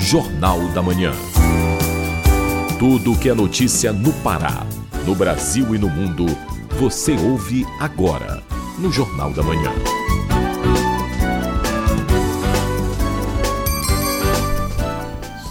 Jornal 0.00 0.66
da 0.70 0.82
Manhã. 0.82 1.12
Tudo 2.78 3.12
o 3.12 3.18
que 3.18 3.28
é 3.28 3.34
notícia 3.34 3.92
no 3.92 4.12
Pará, 4.14 4.66
no 5.06 5.14
Brasil 5.14 5.72
e 5.74 5.78
no 5.78 5.88
mundo, 5.88 6.26
você 6.80 7.12
ouve 7.12 7.64
agora 7.78 8.42
no 8.78 8.90
Jornal 8.90 9.30
da 9.32 9.42
Manhã. 9.42 9.70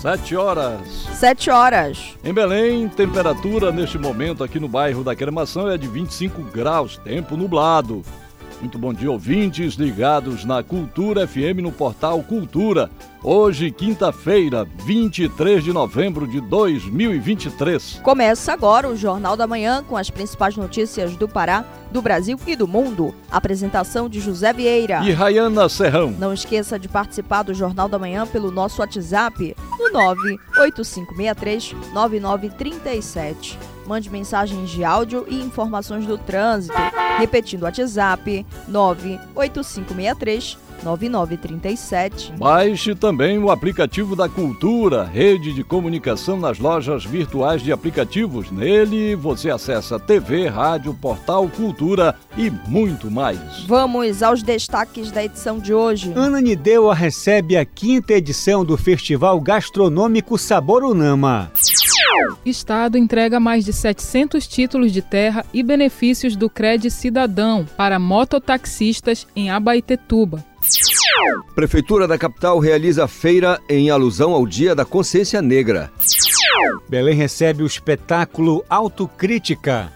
Sete 0.02 0.36
horas. 0.36 0.82
Sete 1.14 1.50
horas. 1.50 2.18
Em 2.24 2.34
Belém, 2.34 2.90
temperatura 2.90 3.72
neste 3.72 3.98
momento 3.98 4.44
aqui 4.44 4.60
no 4.60 4.68
bairro 4.68 5.04
da 5.04 5.16
Cremação 5.16 5.70
é 5.70 5.78
de 5.78 5.88
25 5.88 6.42
graus, 6.52 6.98
tempo 6.98 7.38
nublado. 7.38 8.04
Muito 8.60 8.78
bom 8.78 8.94
dia, 8.94 9.10
ouvintes 9.10 9.76
ligados 9.76 10.44
na 10.44 10.62
Cultura 10.62 11.26
FM 11.26 11.62
no 11.62 11.72
portal 11.72 12.22
Cultura. 12.22 12.90
Hoje, 13.24 13.72
quinta-feira, 13.72 14.68
23 14.86 15.64
de 15.64 15.72
novembro 15.72 16.28
de 16.28 16.42
2023. 16.42 18.02
Começa 18.04 18.52
agora 18.52 18.90
o 18.90 18.98
Jornal 18.98 19.38
da 19.38 19.48
Manhã 19.48 19.82
com 19.82 19.96
as 19.96 20.10
principais 20.10 20.58
notícias 20.58 21.16
do 21.16 21.28
Pará, 21.28 21.64
do 21.90 22.02
Brasil 22.02 22.38
e 22.46 22.56
do 22.56 22.68
mundo. 22.68 23.16
Apresentação 23.32 24.10
de 24.10 24.20
José 24.20 24.52
Vieira 24.52 25.02
e 25.06 25.12
Rayana 25.12 25.70
Serrão. 25.70 26.14
Não 26.20 26.34
esqueça 26.34 26.78
de 26.78 26.90
participar 26.90 27.44
do 27.44 27.54
Jornal 27.54 27.88
da 27.88 27.98
Manhã 27.98 28.28
pelo 28.28 28.52
nosso 28.52 28.82
WhatsApp 28.82 29.56
no 29.78 29.90
98563 29.92 31.76
9937. 31.94 33.58
Mande 33.90 34.08
mensagens 34.08 34.70
de 34.70 34.84
áudio 34.84 35.26
e 35.28 35.42
informações 35.42 36.06
do 36.06 36.16
trânsito. 36.16 36.78
Repetindo 37.18 37.64
o 37.64 37.66
WhatsApp 37.66 38.46
98563 38.68 40.60
9937. 40.84 42.34
Baixe 42.38 42.96
também 42.96 43.38
o 43.38 43.52
aplicativo 43.52 44.16
da 44.16 44.30
Cultura, 44.30 45.04
rede 45.04 45.54
de 45.54 45.64
comunicação 45.64 46.40
nas 46.40 46.60
lojas 46.60 47.06
virtuais 47.06 47.62
de 47.62 47.72
aplicativos. 47.72 48.52
Nele 48.52 49.16
você 49.16 49.50
acessa 49.50 50.00
TV, 50.00 50.48
rádio, 50.48 50.94
portal 50.94 51.48
Cultura 51.48 52.16
e 52.38 52.50
muito 52.68 53.10
mais. 53.10 53.64
Vamos 53.68 54.24
aos 54.24 54.44
destaques 54.44 55.12
da 55.12 55.24
edição 55.24 55.60
de 55.60 55.74
hoje. 55.74 56.14
Ana 56.16 56.42
Nideua 56.42 56.94
recebe 56.94 57.58
a 57.58 57.66
quinta 57.66 58.14
edição 58.14 58.64
do 58.64 58.78
Festival 58.78 59.40
Gastronômico 59.40 60.38
Sabor 60.38 60.84
Unama. 60.84 61.52
Estado 62.46 62.98
entrega 62.98 63.40
mais 63.40 63.66
de 63.66 63.74
700 63.74 64.48
títulos 64.48 64.92
de 64.92 65.02
terra 65.02 65.46
e 65.54 65.62
benefícios 65.62 66.36
do 66.36 66.50
Cred 66.50 66.90
Cidadão 66.90 67.66
para 67.78 68.00
mototaxistas 68.00 69.28
em 69.36 69.50
Abaetetuba. 69.50 70.44
Prefeitura 71.56 72.08
da 72.08 72.18
capital 72.18 72.60
realiza 72.60 73.08
feira 73.08 73.60
em 73.68 73.90
alusão 73.90 74.34
ao 74.34 74.46
Dia 74.46 74.76
da 74.76 74.86
Consciência 74.86 75.42
Negra. 75.42 75.92
Belém 76.88 77.16
recebe 77.16 77.64
o 77.64 77.68
espetáculo 77.68 78.64
Autocrítica. 78.70 79.92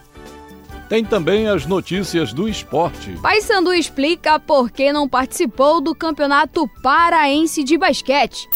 Tem 0.90 1.04
também 1.04 1.48
as 1.48 1.66
notícias 1.66 2.34
do 2.34 2.48
esporte. 2.48 3.18
Paysandu 3.22 3.74
explica 3.74 4.40
por 4.40 4.70
que 4.70 4.94
não 4.94 5.10
participou 5.10 5.82
do 5.82 5.96
Campeonato 5.96 6.68
Paraense 6.84 7.64
de 7.64 7.78
Basquete. 7.78 8.48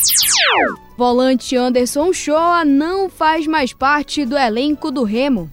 Volante 0.95 1.55
Anderson 1.55 2.13
Shoa 2.13 2.63
não 2.65 3.09
faz 3.09 3.47
mais 3.47 3.73
parte 3.73 4.25
do 4.25 4.37
elenco 4.37 4.91
do 4.91 5.03
Remo. 5.03 5.49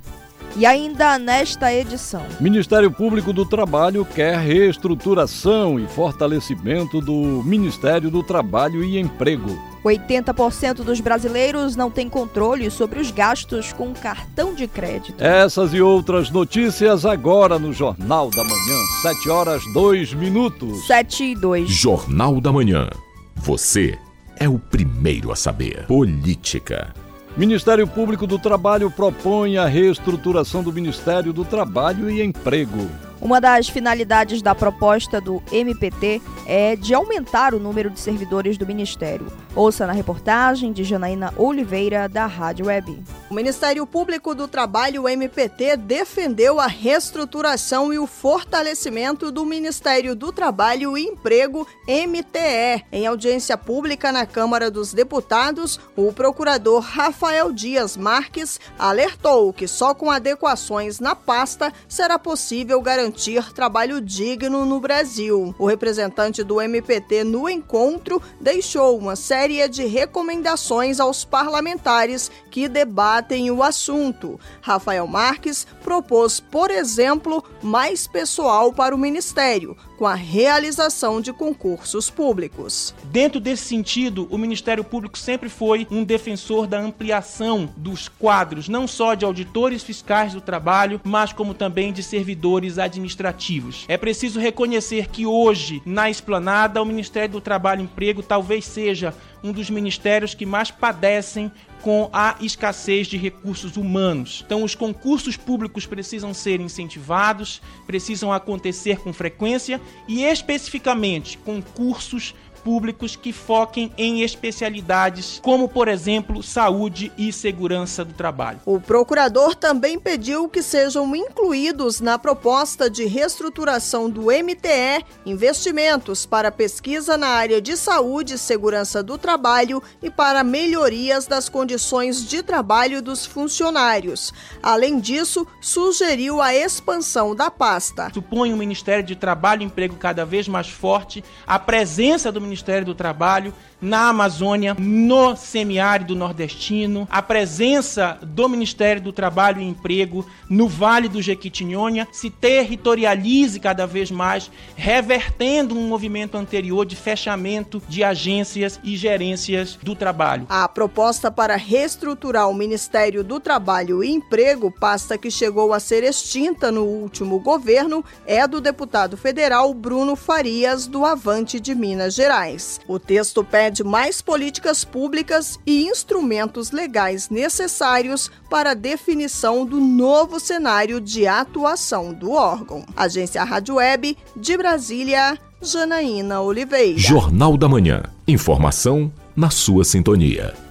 E 0.57 0.65
ainda 0.65 1.19
nesta 1.19 1.73
edição, 1.73 2.23
Ministério 2.39 2.91
Público 2.91 3.33
do 3.33 3.45
Trabalho 3.45 4.05
quer 4.05 4.39
reestruturação 4.39 5.81
e 5.81 5.87
fortalecimento 5.89 7.01
do 7.01 7.43
Ministério 7.45 8.11
do 8.11 8.23
Trabalho 8.23 8.85
e 8.85 8.99
Emprego. 8.99 9.59
80% 9.85 10.77
dos 10.77 11.01
brasileiros 11.01 11.77
não 11.77 11.91
têm 11.91 12.09
controle 12.09 12.71
sobre 12.71 13.01
os 13.01 13.11
gastos 13.11 13.73
com 13.73 13.93
cartão 13.93 14.55
de 14.55 14.67
crédito. 14.67 15.23
Essas 15.23 15.75
e 15.75 15.83
outras 15.83 16.31
notícias 16.31 17.05
agora 17.05 17.59
no 17.59 17.73
Jornal 17.73 18.31
da 18.31 18.43
Manhã, 18.43 18.79
7 19.03 19.29
horas 19.29 19.63
2 19.75 20.15
minutos. 20.15 20.87
7 20.87 21.25
e 21.25 21.35
2. 21.35 21.69
Jornal 21.69 22.41
da 22.41 22.51
Manhã. 22.51 22.89
Você 23.37 23.99
é 24.39 24.49
o 24.49 24.59
primeiro 24.59 25.31
a 25.31 25.37
saber. 25.37 25.87
Política. 25.87 26.95
Ministério 27.37 27.85
Público 27.89 28.29
do 28.29 28.39
Trabalho 28.39 28.89
propõe 28.89 29.57
a 29.57 29.67
reestruturação 29.67 30.63
do 30.63 30.73
Ministério 30.73 31.33
do 31.33 31.45
Trabalho 31.45 32.09
e 32.09 32.23
Emprego. 32.23 32.89
Uma 33.21 33.41
das 33.41 33.69
finalidades 33.69 34.41
da 34.41 34.55
proposta 34.55 35.21
do 35.21 35.43
MPT 35.51 36.23
é 36.47 36.77
de 36.77 36.95
aumentar 36.95 37.53
o 37.53 37.59
número 37.59 37.91
de 37.91 37.99
servidores 37.99 38.57
do 38.57 38.65
Ministério. 38.65 39.27
Ouça 39.57 39.87
na 39.87 39.93
reportagem 39.93 40.73
de 40.73 40.83
Janaína 40.83 41.33
Oliveira, 41.37 42.09
da 42.09 42.27
Rádio 42.27 42.67
Web. 42.67 43.01
O 43.31 43.35
Ministério 43.35 43.87
Público 43.87 44.35
do 44.35 44.49
Trabalho, 44.49 45.09
MPT, 45.09 45.77
defendeu 45.77 46.59
a 46.59 46.67
reestruturação 46.67 47.93
e 47.93 47.99
o 47.99 48.07
fortalecimento 48.07 49.31
do 49.31 49.45
Ministério 49.45 50.17
do 50.17 50.33
Trabalho 50.33 50.99
e 50.99 51.05
Emprego, 51.05 51.67
MTE. 51.87 52.85
Em 52.91 53.07
audiência 53.07 53.57
pública 53.57 54.11
na 54.11 54.27
Câmara 54.27 54.73
dos 54.73 54.93
Deputados, 54.93 55.79
o 55.97 56.13
procurador 56.13 56.81
Rafael 56.81 57.53
Dias 57.53 57.97
Marques 57.97 58.59
alertou 58.77 59.53
que 59.53 59.69
só 59.69 59.95
com 59.95 60.11
adequações 60.11 60.99
na 60.99 61.15
pasta 61.15 61.73
será 61.89 62.19
possível 62.19 62.83
garantir 62.83 63.53
trabalho 63.53 64.01
digno 64.01 64.67
no 64.67 64.81
Brasil. 64.81 65.55
O 65.61 65.67
representante 65.67 66.43
do 66.43 66.61
MPT 66.61 67.23
no 67.23 67.49
encontro 67.49 68.21
deixou 68.41 68.99
uma 68.99 69.15
série 69.15 69.44
de 69.45 69.85
recomendações 69.85 70.99
aos 70.99 71.23
parlamentares 71.23 72.31
que 72.51 72.67
debatem 72.67 73.51
o 73.51 73.63
assunto. 73.63 74.41
Rafael 74.63 75.07
Marques 75.07 75.67
propôs, 75.83 76.41
por 76.41 76.71
exemplo, 76.71 77.45
mais 77.63 78.07
pessoal 78.07 78.73
para 78.73 78.95
o 78.95 78.99
Ministério, 78.99 79.77
com 79.97 80.07
a 80.07 80.15
realização 80.15 81.21
de 81.21 81.33
concursos 81.33 82.11
públicos. 82.11 82.95
Dentro 83.05 83.41
desse 83.41 83.65
sentido, 83.65 84.29
o 84.31 84.39
Ministério 84.39 84.85
Público 84.85 85.19
sempre 85.19 85.49
foi 85.49 85.87
um 85.91 86.05
defensor 86.05 86.67
da 86.67 86.79
ampliação 86.79 87.69
dos 87.77 88.09
quadros, 88.09 88.69
não 88.69 88.87
só 88.87 89.15
de 89.15 89.25
auditores 89.25 89.83
fiscais 89.83 90.33
do 90.33 90.41
trabalho, 90.41 91.01
mas 91.05 91.33
como 91.33 91.55
também 91.55 91.93
de 91.93 92.03
servidores 92.03 92.79
administrativos. 92.79 93.85
É 93.89 93.97
preciso 93.97 94.41
reconhecer 94.41 95.09
que 95.09 95.27
hoje, 95.27 95.83
na 95.85 96.11
esplanada, 96.11 96.83
o 96.83 96.87
Ministério 96.87 97.35
do 97.35 97.41
Trabalho 97.41 97.81
e 97.81 97.85
Emprego 97.85 98.23
talvez 98.23 98.65
seja 98.65 99.15
um 99.43 99.53
dos 99.53 99.69
ministérios 99.69 100.35
que 100.35 100.47
mais 100.47 100.71
padecem 100.71 101.53
com 101.85 102.09
a 102.15 102.37
escassez 102.41 103.07
de 103.07 103.19
recursos 103.19 103.77
humanos. 103.77 104.43
Então, 104.47 104.65
os 104.65 104.75
concursos 104.75 105.37
públicos 105.37 105.85
precisam 105.85 106.33
ser 106.33 106.59
incentivados, 106.59 107.61
precisam 107.87 108.33
acontecer 108.33 109.01
com 109.01 109.13
frequência 109.13 109.79
e, 110.09 110.25
especificamente, 110.25 111.37
concursos 111.37 112.35
públicos 112.65 113.15
que 113.15 113.33
foquem 113.33 113.93
em 113.99 114.23
especialidades 114.23 115.39
como, 115.43 115.69
por 115.69 115.87
exemplo, 115.87 116.43
saúde 116.43 117.13
e 117.19 117.31
segurança 117.31 118.03
do 118.05 118.15
trabalho. 118.15 118.61
O 118.65 118.81
procurador 118.81 119.55
também 119.55 119.99
pediu 119.99 120.49
que 120.49 120.63
sejam 120.63 121.15
incluídos 121.15 122.01
na 122.01 122.19
proposta 122.19 122.89
de 122.89 123.05
reestruturação 123.05 124.09
do 124.09 124.23
MTE 124.23 125.05
investimentos 125.27 126.25
para 126.25 126.51
pesquisa 126.51 127.19
na 127.19 127.29
área 127.29 127.61
de 127.61 127.77
saúde 127.77 128.35
e 128.35 128.39
segurança 128.39 129.03
do 129.03 129.19
trabalho 129.19 129.83
e 130.03 130.11
para 130.11 130.43
melhorias 130.43 131.27
das 131.27 131.49
condições 131.49 132.27
de 132.27 132.43
trabalho 132.43 133.03
dos 133.03 133.27
funcionários. 133.27 134.33
Além 134.63 134.99
disso, 134.99 135.47
sugeriu 135.61 136.41
a 136.41 136.55
expansão 136.55 137.35
da 137.35 137.51
pasta. 137.51 138.11
Supõe 138.15 138.53
um 138.55 138.57
Ministério 138.57 139.05
de 139.05 139.15
Trabalho 139.15 139.63
e 139.63 139.67
Emprego 139.67 139.97
cada 139.97 140.25
vez 140.25 140.49
mais 140.49 140.69
forte, 140.69 141.23
a 141.47 141.59
presença 141.59 142.33
do 142.33 142.41
Ministério 142.41 142.54
do 142.85 142.95
Trabalho 142.95 143.53
na 143.81 144.09
Amazônia, 144.09 144.75
no 144.79 145.37
semiárido 145.37 146.15
nordestino, 146.15 147.07
a 147.11 147.21
presença 147.21 148.19
do 148.23 148.49
Ministério 148.49 149.03
do 149.03 149.13
Trabalho 149.13 149.61
e 149.61 149.69
Emprego 149.69 150.25
no 150.49 150.67
Vale 150.67 151.09
do 151.09 151.21
Jequitinhonha 151.21 152.09
se 152.11 152.31
territorialize 152.31 153.61
cada 153.61 153.87
vez 153.87 154.11
mais, 154.11 154.51
revertendo 154.75 155.77
um 155.77 155.87
movimento 155.87 156.37
anterior 156.37 156.87
de 156.87 156.97
fechamento 156.97 157.83
de 157.89 158.03
agências 158.03 158.81
e 158.83 158.97
gerências 158.97 159.79
do 159.83 159.95
trabalho. 159.95 160.47
A 160.49 160.67
proposta 160.67 161.31
para 161.31 161.57
reestruturar 161.57 162.49
o 162.49 162.55
Ministério 162.55 163.23
do 163.23 163.39
Trabalho 163.39 164.03
e 164.03 164.11
Emprego, 164.11 164.71
pasta 164.71 165.19
que 165.19 165.31
chegou 165.31 165.73
a 165.73 165.81
ser 165.81 166.03
extinta 166.05 166.73
no 166.73 166.85
último 166.85 167.39
governo, 167.39 168.05
é 168.27 168.47
do 168.47 168.61
deputado 168.61 169.17
federal 169.17 169.75
Bruno 169.75 170.17
Farias, 170.17 170.87
do 170.87 171.05
Avante 171.05 171.61
de 171.61 171.75
Minas 171.75 172.15
Gerais. 172.15 172.44
O 172.87 172.99
texto 172.99 173.43
pede 173.43 173.83
mais 173.83 174.21
políticas 174.21 174.85
públicas 174.85 175.59
e 175.67 175.85
instrumentos 175.85 176.71
legais 176.71 177.31
necessários 177.31 178.31
para 178.51 178.71
a 178.71 178.75
definição 178.75 179.65
do 179.65 179.81
novo 179.81 180.39
cenário 180.39 181.01
de 181.01 181.27
atuação 181.27 182.13
do 182.13 182.33
órgão. 182.33 182.85
Agência 182.97 183.43
Rádio 183.45 183.77
Web 183.77 184.17
de 184.37 184.57
Brasília, 184.57 185.39
Janaína 185.61 186.41
Oliveira. 186.41 186.99
Jornal 186.99 187.57
da 187.57 187.69
Manhã. 187.69 188.03
Informação 188.27 189.13
na 189.37 189.51
sua 189.51 189.85
sintonia. 189.85 190.64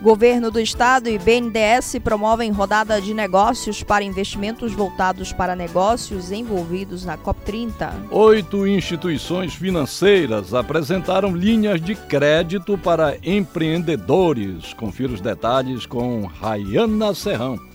Governo 0.00 0.50
do 0.50 0.58
Estado 0.58 1.10
e 1.10 1.18
BNDES 1.18 1.96
promovem 2.02 2.50
rodada 2.50 2.98
de 3.02 3.12
negócios 3.12 3.82
para 3.82 4.02
investimentos 4.02 4.72
voltados 4.72 5.30
para 5.30 5.54
negócios 5.54 6.32
envolvidos 6.32 7.04
na 7.04 7.18
COP30. 7.18 8.08
Oito 8.10 8.66
instituições 8.66 9.54
financeiras 9.54 10.54
apresentaram 10.54 11.36
linhas 11.36 11.82
de 11.82 11.94
crédito 11.94 12.78
para 12.78 13.18
empreendedores. 13.22 14.72
Confira 14.72 15.12
os 15.12 15.20
detalhes 15.20 15.84
com 15.84 16.24
Rayana 16.24 17.14
Serrão. 17.14 17.69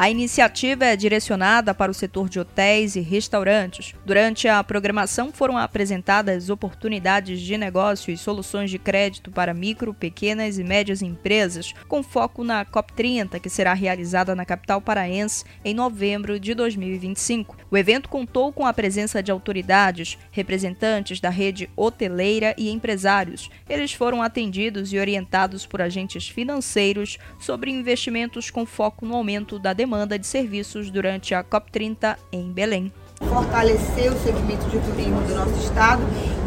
A 0.00 0.08
iniciativa 0.08 0.84
é 0.84 0.94
direcionada 0.94 1.74
para 1.74 1.90
o 1.90 1.94
setor 1.94 2.28
de 2.28 2.38
hotéis 2.38 2.94
e 2.94 3.00
restaurantes. 3.00 3.96
Durante 4.06 4.46
a 4.46 4.62
programação 4.62 5.32
foram 5.32 5.58
apresentadas 5.58 6.48
oportunidades 6.50 7.40
de 7.40 7.58
negócio 7.58 8.12
e 8.12 8.16
soluções 8.16 8.70
de 8.70 8.78
crédito 8.78 9.32
para 9.32 9.52
micro, 9.52 9.92
pequenas 9.92 10.56
e 10.56 10.62
médias 10.62 11.02
empresas, 11.02 11.74
com 11.88 12.00
foco 12.00 12.44
na 12.44 12.64
COP30, 12.64 13.40
que 13.40 13.50
será 13.50 13.74
realizada 13.74 14.36
na 14.36 14.44
capital 14.44 14.80
paraense 14.80 15.44
em 15.64 15.74
novembro 15.74 16.38
de 16.38 16.54
2025. 16.54 17.56
O 17.68 17.76
evento 17.76 18.08
contou 18.08 18.52
com 18.52 18.64
a 18.64 18.72
presença 18.72 19.20
de 19.20 19.32
autoridades, 19.32 20.16
representantes 20.30 21.18
da 21.18 21.28
rede 21.28 21.68
hoteleira 21.76 22.54
e 22.56 22.70
empresários. 22.70 23.50
Eles 23.68 23.92
foram 23.92 24.22
atendidos 24.22 24.92
e 24.92 24.98
orientados 25.00 25.66
por 25.66 25.82
agentes 25.82 26.28
financeiros 26.28 27.18
sobre 27.40 27.72
investimentos 27.72 28.48
com 28.48 28.64
foco 28.64 29.04
no 29.04 29.16
aumento 29.16 29.58
da 29.58 29.72
demanda 29.72 29.87
demanda 29.88 30.18
de 30.18 30.26
serviços 30.26 30.90
durante 30.90 31.34
a 31.34 31.42
COP30 31.42 32.14
em 32.30 32.52
Belém. 32.52 32.92
Fortalecer 33.26 34.12
o 34.12 34.18
segmento 34.18 34.68
de 34.68 34.78
turismo 34.80 35.18
do 35.22 35.34
nosso 35.34 35.58
estado 35.64 36.02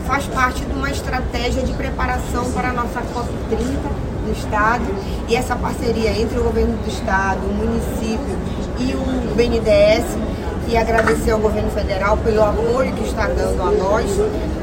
faz 0.05 0.27
parte 0.27 0.63
de 0.63 0.71
uma 0.71 0.91
estratégia 0.91 1.63
de 1.63 1.73
preparação 1.73 2.51
para 2.51 2.69
a 2.69 2.73
nossa 2.73 3.01
COP30 3.01 3.81
do 4.25 4.31
estado 4.31 4.85
e 5.27 5.35
essa 5.35 5.55
parceria 5.55 6.11
entre 6.11 6.37
o 6.37 6.43
governo 6.43 6.77
do 6.77 6.87
estado, 6.87 7.39
o 7.47 7.53
município 7.53 8.37
e 8.79 8.93
o 8.93 9.35
BNDES 9.35 10.05
e 10.71 10.77
agradecer 10.77 11.31
ao 11.31 11.39
governo 11.39 11.69
federal 11.71 12.15
pelo 12.17 12.41
apoio 12.41 12.93
que 12.93 13.03
está 13.03 13.27
dando 13.27 13.61
a 13.61 13.71
nós, 13.71 14.09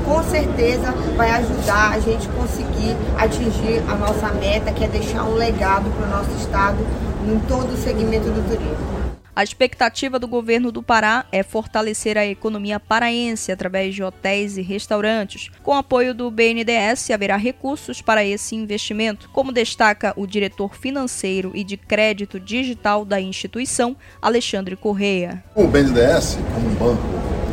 com 0.07 0.23
certeza 0.23 0.91
vai 1.15 1.31
ajudar 1.33 1.93
a 1.93 2.01
gente 2.01 2.27
conseguir 2.29 2.97
atingir 3.19 3.83
a 3.87 3.95
nossa 3.95 4.29
meta, 4.33 4.73
que 4.73 4.85
é 4.85 4.89
deixar 4.89 5.25
um 5.25 5.35
legado 5.35 5.91
para 5.91 6.07
o 6.07 6.11
nosso 6.11 6.31
estado 6.41 6.79
em 7.27 7.39
todo 7.41 7.75
o 7.75 7.77
segmento 7.77 8.31
do 8.31 8.43
turismo. 8.49 9.08
A 9.39 9.45
expectativa 9.45 10.19
do 10.19 10.27
governo 10.27 10.73
do 10.73 10.83
Pará 10.83 11.25
é 11.31 11.45
fortalecer 11.45 12.19
a 12.19 12.27
economia 12.27 12.81
paraense 12.81 13.53
através 13.53 13.95
de 13.95 14.03
hotéis 14.03 14.59
e 14.59 14.63
restaurantes. 14.63 15.49
Com 15.63 15.73
apoio 15.75 16.13
do 16.13 16.29
BNDES, 16.29 17.13
haverá 17.13 17.37
recursos 17.37 18.03
para 18.03 18.25
esse 18.25 18.57
investimento, 18.57 19.31
como 19.33 19.53
destaca 19.53 20.13
o 20.17 20.27
diretor 20.27 20.75
financeiro 20.75 21.53
e 21.55 21.63
de 21.63 21.77
crédito 21.77 22.41
digital 22.41 23.05
da 23.05 23.21
instituição, 23.21 23.97
Alexandre 24.21 24.75
Correia. 24.75 25.45
O 25.55 25.69
BNDES, 25.69 26.37
como 26.53 26.69
um 26.69 26.75
banco 26.75 27.07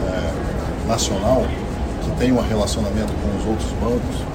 é, 0.10 0.88
nacional 0.88 1.46
que 2.04 2.18
tem 2.18 2.32
um 2.32 2.42
relacionamento 2.42 3.14
com 3.14 3.38
os 3.38 3.46
outros 3.46 3.72
bancos, 3.74 4.26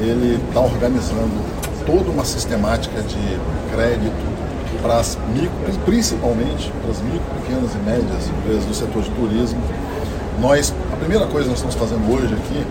ele 0.00 0.36
está 0.46 0.60
organizando 0.60 1.44
toda 1.84 2.08
uma 2.08 2.24
sistemática 2.24 3.02
de 3.02 3.18
crédito 3.74 4.49
para 4.82 4.98
as 4.98 5.18
micro, 5.34 5.50
principalmente 5.84 6.72
para 6.82 6.90
as 6.90 7.00
micro, 7.00 7.22
pequenas 7.42 7.74
e 7.74 7.78
médias 7.78 8.28
empresas 8.28 8.64
do 8.64 8.74
setor 8.74 9.02
de 9.02 9.10
turismo. 9.10 9.60
Nós, 10.40 10.72
a 10.92 10.96
primeira 10.96 11.26
coisa 11.26 11.44
que 11.44 11.50
nós 11.50 11.58
estamos 11.58 11.74
fazendo 11.74 12.12
hoje 12.12 12.34
aqui, 12.34 12.66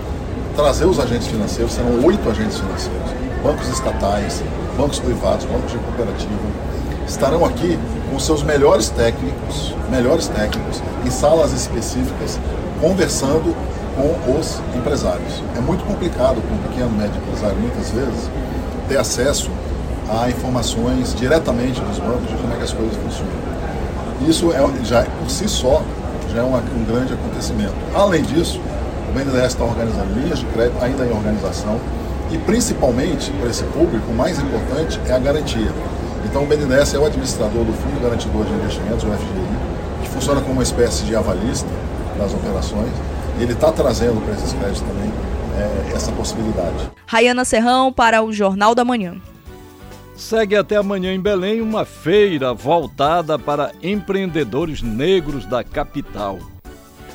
trazer 0.55 0.85
os 0.85 0.99
agentes 0.99 1.27
financeiros, 1.27 1.73
serão 1.73 2.03
oito 2.03 2.29
agentes 2.29 2.57
financeiros, 2.57 3.11
bancos 3.43 3.67
estatais, 3.69 4.43
bancos 4.77 4.99
privados, 4.99 5.45
bancos 5.45 5.71
de 5.71 5.77
cooperativa, 5.77 6.69
estarão 7.07 7.45
aqui 7.45 7.77
com 8.11 8.19
seus 8.19 8.43
melhores 8.43 8.89
técnicos, 8.89 9.75
melhores 9.89 10.27
técnicos, 10.27 10.81
em 11.05 11.09
salas 11.09 11.53
específicas, 11.53 12.39
conversando 12.81 13.55
com 13.95 14.39
os 14.39 14.61
empresários. 14.75 15.43
É 15.55 15.59
muito 15.59 15.83
complicado 15.85 16.41
para 16.41 16.55
um 16.55 16.69
pequeno 16.69 16.89
médio 16.91 17.21
empresário, 17.21 17.57
muitas 17.57 17.89
vezes, 17.91 18.29
ter 18.87 18.97
acesso 18.97 19.49
a 20.09 20.29
informações 20.29 21.13
diretamente 21.15 21.79
dos 21.81 21.99
bancos 21.99 22.27
de 22.27 22.35
como 22.35 22.53
é 22.53 22.57
que 22.57 22.63
as 22.63 22.73
coisas 22.73 22.95
funcionam. 22.97 23.33
Isso 24.27 24.51
é, 24.51 24.85
já 24.85 25.03
por 25.03 25.29
si 25.29 25.47
só 25.47 25.83
já 26.33 26.39
é 26.39 26.43
uma, 26.43 26.59
um 26.59 26.83
grande 26.85 27.13
acontecimento. 27.13 27.73
Além 27.93 28.21
disso, 28.23 28.59
o 29.09 29.11
BNDES 29.11 29.45
está 29.47 29.63
organizando 29.63 30.13
linhas 30.13 30.39
de 30.39 30.45
crédito 30.47 30.83
ainda 30.83 31.05
em 31.05 31.11
organização 31.11 31.79
e 32.31 32.37
principalmente 32.37 33.31
para 33.31 33.49
esse 33.49 33.63
público, 33.65 34.11
o 34.11 34.15
mais 34.15 34.37
importante 34.39 34.99
é 35.07 35.13
a 35.13 35.19
garantia. 35.19 35.71
Então 36.25 36.43
o 36.43 36.45
BNDES 36.45 36.93
é 36.93 36.99
o 36.99 37.05
administrador 37.05 37.63
do 37.63 37.73
Fundo 37.73 38.01
Garantidor 38.01 38.45
de 38.45 38.53
Investimentos, 38.53 39.03
o 39.03 39.07
FGI, 39.07 40.03
que 40.03 40.09
funciona 40.09 40.41
como 40.41 40.53
uma 40.53 40.63
espécie 40.63 41.03
de 41.05 41.15
avalista 41.15 41.67
das 42.17 42.33
operações. 42.33 42.91
Ele 43.39 43.53
está 43.53 43.71
trazendo 43.71 44.23
para 44.23 44.33
esses 44.35 44.53
créditos 44.53 44.81
também 44.81 45.11
é, 45.57 45.95
essa 45.95 46.11
possibilidade. 46.11 46.89
Rayana 47.07 47.45
Serrão 47.45 47.91
para 47.91 48.21
o 48.21 48.31
Jornal 48.31 48.75
da 48.75 48.85
Manhã. 48.85 49.15
Segue 50.19 50.57
até 50.57 50.75
amanhã 50.75 51.13
em 51.13 51.19
Belém 51.19 51.61
uma 51.61 51.85
feira 51.85 52.53
voltada 52.53 53.39
para 53.39 53.71
empreendedores 53.81 54.81
negros 54.81 55.45
da 55.45 55.63
capital. 55.63 56.37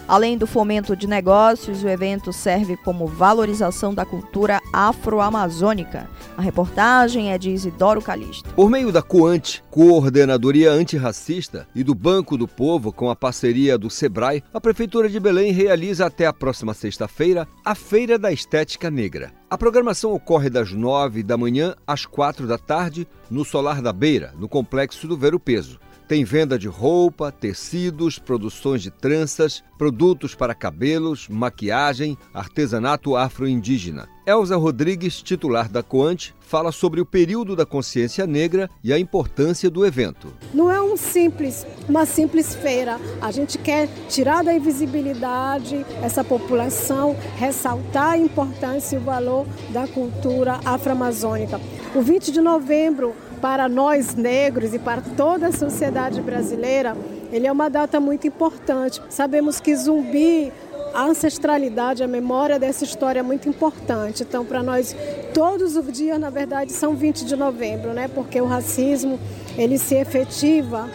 Além 0.06 0.36
do 0.36 0.46
fomento 0.46 0.94
de 0.94 1.06
negócios, 1.06 1.82
o 1.82 1.88
evento 1.88 2.30
serve 2.30 2.76
como 2.76 3.06
valorização 3.06 3.94
da 3.94 4.04
cultura 4.04 4.60
afro-amazônica. 4.70 6.08
A 6.36 6.42
reportagem 6.42 7.32
é 7.32 7.38
de 7.38 7.50
Isidoro 7.50 8.02
Calixto. 8.02 8.50
Por 8.50 8.68
meio 8.68 8.92
da 8.92 9.00
COANTE, 9.00 9.62
Coordenadoria 9.70 10.70
Antirracista, 10.70 11.66
e 11.74 11.82
do 11.82 11.94
Banco 11.94 12.36
do 12.36 12.46
Povo, 12.46 12.92
com 12.92 13.08
a 13.08 13.16
parceria 13.16 13.78
do 13.78 13.88
SEBRAE, 13.88 14.42
a 14.52 14.60
Prefeitura 14.60 15.08
de 15.08 15.18
Belém 15.18 15.52
realiza 15.52 16.04
até 16.04 16.26
a 16.26 16.32
próxima 16.32 16.74
sexta-feira 16.74 17.48
a 17.64 17.74
Feira 17.74 18.18
da 18.18 18.30
Estética 18.30 18.90
Negra. 18.90 19.32
A 19.48 19.56
programação 19.56 20.12
ocorre 20.12 20.50
das 20.50 20.72
nove 20.72 21.22
da 21.22 21.38
manhã 21.38 21.74
às 21.86 22.04
quatro 22.04 22.46
da 22.46 22.58
tarde 22.58 23.06
no 23.30 23.44
Solar 23.44 23.80
da 23.80 23.92
Beira, 23.92 24.34
no 24.38 24.48
Complexo 24.48 25.08
do 25.08 25.16
Ver 25.16 25.34
o 25.34 25.40
Peso. 25.40 25.78
Tem 26.06 26.22
venda 26.22 26.58
de 26.58 26.68
roupa, 26.68 27.32
tecidos, 27.32 28.18
produções 28.18 28.82
de 28.82 28.90
tranças, 28.90 29.64
produtos 29.78 30.34
para 30.34 30.54
cabelos, 30.54 31.28
maquiagem, 31.28 32.18
artesanato 32.34 33.16
afro-indígena. 33.16 34.06
Elza 34.26 34.56
Rodrigues, 34.56 35.22
titular 35.22 35.68
da 35.68 35.82
Coante, 35.82 36.34
fala 36.40 36.72
sobre 36.72 37.00
o 37.00 37.06
período 37.06 37.56
da 37.56 37.64
consciência 37.64 38.26
negra 38.26 38.70
e 38.82 38.92
a 38.92 38.98
importância 38.98 39.70
do 39.70 39.84
evento. 39.84 40.32
Não 40.52 40.70
é 40.70 40.80
um 40.80 40.96
simples, 40.96 41.66
uma 41.88 42.04
simples 42.04 42.54
feira. 42.54 43.00
A 43.20 43.30
gente 43.30 43.56
quer 43.56 43.88
tirar 44.08 44.44
da 44.44 44.52
invisibilidade 44.52 45.84
essa 46.02 46.22
população, 46.22 47.16
ressaltar 47.36 48.12
a 48.12 48.18
importância 48.18 48.96
e 48.96 48.98
o 48.98 49.02
valor 49.02 49.46
da 49.70 49.86
cultura 49.86 50.60
afro-amazônica. 50.64 51.58
O 51.94 52.02
20 52.02 52.30
de 52.30 52.40
novembro 52.40 53.14
para 53.44 53.68
nós 53.68 54.14
negros 54.14 54.72
e 54.72 54.78
para 54.78 55.02
toda 55.02 55.48
a 55.48 55.52
sociedade 55.52 56.18
brasileira, 56.22 56.96
ele 57.30 57.46
é 57.46 57.52
uma 57.52 57.68
data 57.68 58.00
muito 58.00 58.26
importante. 58.26 59.02
Sabemos 59.10 59.60
que 59.60 59.76
Zumbi, 59.76 60.50
a 60.94 61.04
ancestralidade, 61.04 62.02
a 62.02 62.08
memória 62.08 62.58
dessa 62.58 62.84
história 62.84 63.20
é 63.20 63.22
muito 63.22 63.46
importante. 63.46 64.22
Então, 64.22 64.46
para 64.46 64.62
nós, 64.62 64.96
todos 65.34 65.76
os 65.76 65.92
dias, 65.92 66.18
na 66.18 66.30
verdade, 66.30 66.72
são 66.72 66.94
20 66.94 67.26
de 67.26 67.36
novembro, 67.36 67.92
né? 67.92 68.08
Porque 68.08 68.40
o 68.40 68.46
racismo, 68.46 69.20
ele 69.58 69.76
se 69.76 69.94
efetiva 69.94 70.88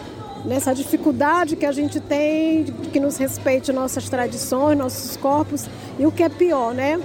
nessa 0.44 0.74
dificuldade 0.74 1.54
que 1.54 1.66
a 1.66 1.70
gente 1.70 2.00
tem 2.00 2.64
que 2.64 2.98
nos 2.98 3.16
respeite 3.16 3.72
nossas 3.72 4.08
tradições, 4.08 4.76
nossos 4.76 5.16
corpos 5.16 5.66
e 6.00 6.04
o 6.04 6.10
que 6.10 6.24
é 6.24 6.28
pior, 6.28 6.74
né? 6.74 7.00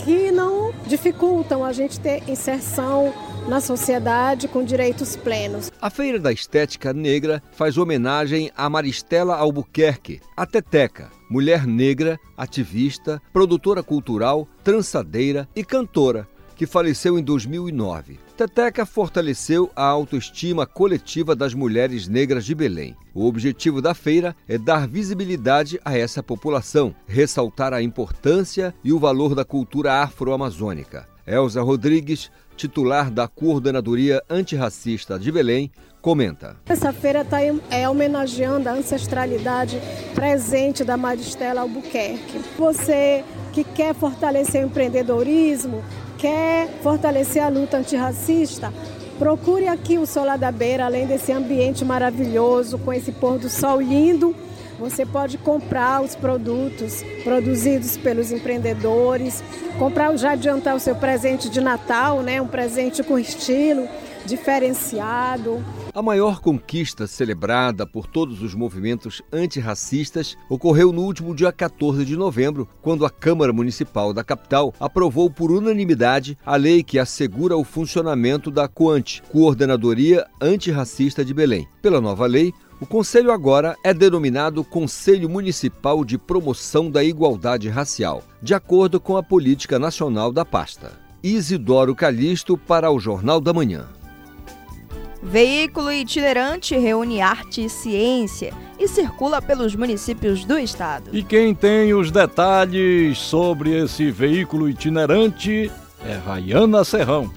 Que 0.00 0.32
não 0.32 0.72
dificultam 0.88 1.64
a 1.64 1.72
gente 1.72 2.00
ter 2.00 2.28
inserção 2.28 3.14
na 3.48 3.60
sociedade 3.60 4.46
com 4.46 4.62
direitos 4.62 5.16
plenos. 5.16 5.72
A 5.80 5.88
Feira 5.88 6.18
da 6.18 6.30
Estética 6.30 6.92
Negra 6.92 7.42
faz 7.52 7.78
homenagem 7.78 8.50
a 8.54 8.68
Maristela 8.68 9.36
Albuquerque, 9.36 10.20
a 10.36 10.44
Teteca, 10.44 11.10
mulher 11.30 11.66
negra, 11.66 12.20
ativista, 12.36 13.20
produtora 13.32 13.82
cultural, 13.82 14.46
trançadeira 14.62 15.48
e 15.56 15.64
cantora, 15.64 16.28
que 16.54 16.66
faleceu 16.66 17.18
em 17.18 17.22
2009. 17.22 18.18
Teteca 18.36 18.84
fortaleceu 18.84 19.70
a 19.74 19.84
autoestima 19.84 20.66
coletiva 20.66 21.34
das 21.34 21.54
mulheres 21.54 22.06
negras 22.06 22.44
de 22.44 22.54
Belém. 22.54 22.94
O 23.14 23.26
objetivo 23.26 23.80
da 23.80 23.94
feira 23.94 24.36
é 24.46 24.58
dar 24.58 24.86
visibilidade 24.86 25.80
a 25.84 25.96
essa 25.96 26.22
população, 26.22 26.94
ressaltar 27.06 27.72
a 27.72 27.82
importância 27.82 28.74
e 28.84 28.92
o 28.92 28.98
valor 28.98 29.34
da 29.34 29.44
cultura 29.44 30.02
afro-amazônica. 30.02 31.08
Elza 31.28 31.62
Rodrigues, 31.62 32.30
titular 32.56 33.10
da 33.10 33.28
Coordenadoria 33.28 34.22
Antirracista 34.28 35.18
de 35.18 35.30
Belém, 35.30 35.70
comenta. 36.00 36.56
Essa 36.66 36.92
feira 36.92 37.20
está 37.20 37.38
é, 37.42 37.88
homenageando 37.88 38.68
a 38.68 38.72
ancestralidade 38.72 39.78
presente 40.14 40.82
da 40.82 40.96
Maristela 40.96 41.60
Albuquerque. 41.60 42.40
Você 42.56 43.24
que 43.52 43.62
quer 43.62 43.94
fortalecer 43.94 44.64
o 44.64 44.66
empreendedorismo, 44.66 45.84
quer 46.16 46.68
fortalecer 46.82 47.42
a 47.42 47.48
luta 47.48 47.76
antirracista, 47.76 48.72
procure 49.18 49.68
aqui 49.68 49.98
o 49.98 50.06
Solar 50.06 50.38
da 50.38 50.50
Beira, 50.50 50.86
além 50.86 51.06
desse 51.06 51.30
ambiente 51.32 51.84
maravilhoso, 51.84 52.78
com 52.78 52.92
esse 52.92 53.12
pôr 53.12 53.38
do 53.38 53.50
sol 53.50 53.80
lindo. 53.80 54.34
Você 54.78 55.04
pode 55.04 55.38
comprar 55.38 56.02
os 56.02 56.14
produtos 56.14 57.02
produzidos 57.24 57.96
pelos 57.96 58.30
empreendedores, 58.30 59.42
comprar 59.78 60.16
já 60.16 60.32
adiantar 60.32 60.76
o 60.76 60.80
seu 60.80 60.94
presente 60.94 61.50
de 61.50 61.60
Natal, 61.60 62.22
né? 62.22 62.40
Um 62.40 62.46
presente 62.46 63.02
com 63.02 63.18
estilo 63.18 63.88
diferenciado. 64.24 65.64
A 65.94 66.02
maior 66.02 66.40
conquista 66.40 67.06
celebrada 67.06 67.86
por 67.86 68.06
todos 68.06 68.42
os 68.42 68.54
movimentos 68.54 69.22
antirracistas 69.32 70.36
ocorreu 70.48 70.92
no 70.92 71.02
último 71.02 71.34
dia 71.34 71.50
14 71.50 72.04
de 72.04 72.14
novembro, 72.14 72.68
quando 72.82 73.06
a 73.06 73.10
Câmara 73.10 73.52
Municipal 73.52 74.12
da 74.12 74.22
capital 74.22 74.72
aprovou 74.78 75.30
por 75.30 75.50
unanimidade 75.50 76.36
a 76.44 76.56
lei 76.56 76.82
que 76.82 76.98
assegura 76.98 77.56
o 77.56 77.64
funcionamento 77.64 78.50
da 78.50 78.68
COANT, 78.68 79.22
Coordenadoria 79.32 80.26
Antirracista 80.40 81.24
de 81.24 81.32
Belém. 81.32 81.66
Pela 81.80 82.00
nova 82.00 82.26
lei, 82.26 82.52
o 82.80 82.86
Conselho 82.86 83.32
agora 83.32 83.76
é 83.82 83.92
denominado 83.92 84.62
Conselho 84.62 85.28
Municipal 85.28 86.04
de 86.04 86.16
Promoção 86.16 86.88
da 86.90 87.02
Igualdade 87.02 87.68
Racial, 87.68 88.22
de 88.40 88.54
acordo 88.54 89.00
com 89.00 89.16
a 89.16 89.22
política 89.22 89.78
nacional 89.78 90.32
da 90.32 90.44
pasta. 90.44 90.92
Isidoro 91.22 91.94
Calixto 91.94 92.56
para 92.56 92.90
o 92.90 93.00
Jornal 93.00 93.40
da 93.40 93.52
Manhã. 93.52 93.88
Veículo 95.20 95.90
itinerante 95.90 96.76
reúne 96.76 97.20
arte 97.20 97.64
e 97.64 97.68
ciência 97.68 98.54
e 98.78 98.86
circula 98.86 99.42
pelos 99.42 99.74
municípios 99.74 100.44
do 100.44 100.56
estado. 100.56 101.10
E 101.12 101.24
quem 101.24 101.52
tem 101.52 101.92
os 101.92 102.12
detalhes 102.12 103.18
sobre 103.18 103.76
esse 103.76 104.12
veículo 104.12 104.68
itinerante 104.68 105.72
é 106.06 106.14
Rayana 106.14 106.84
Serrão. 106.84 107.28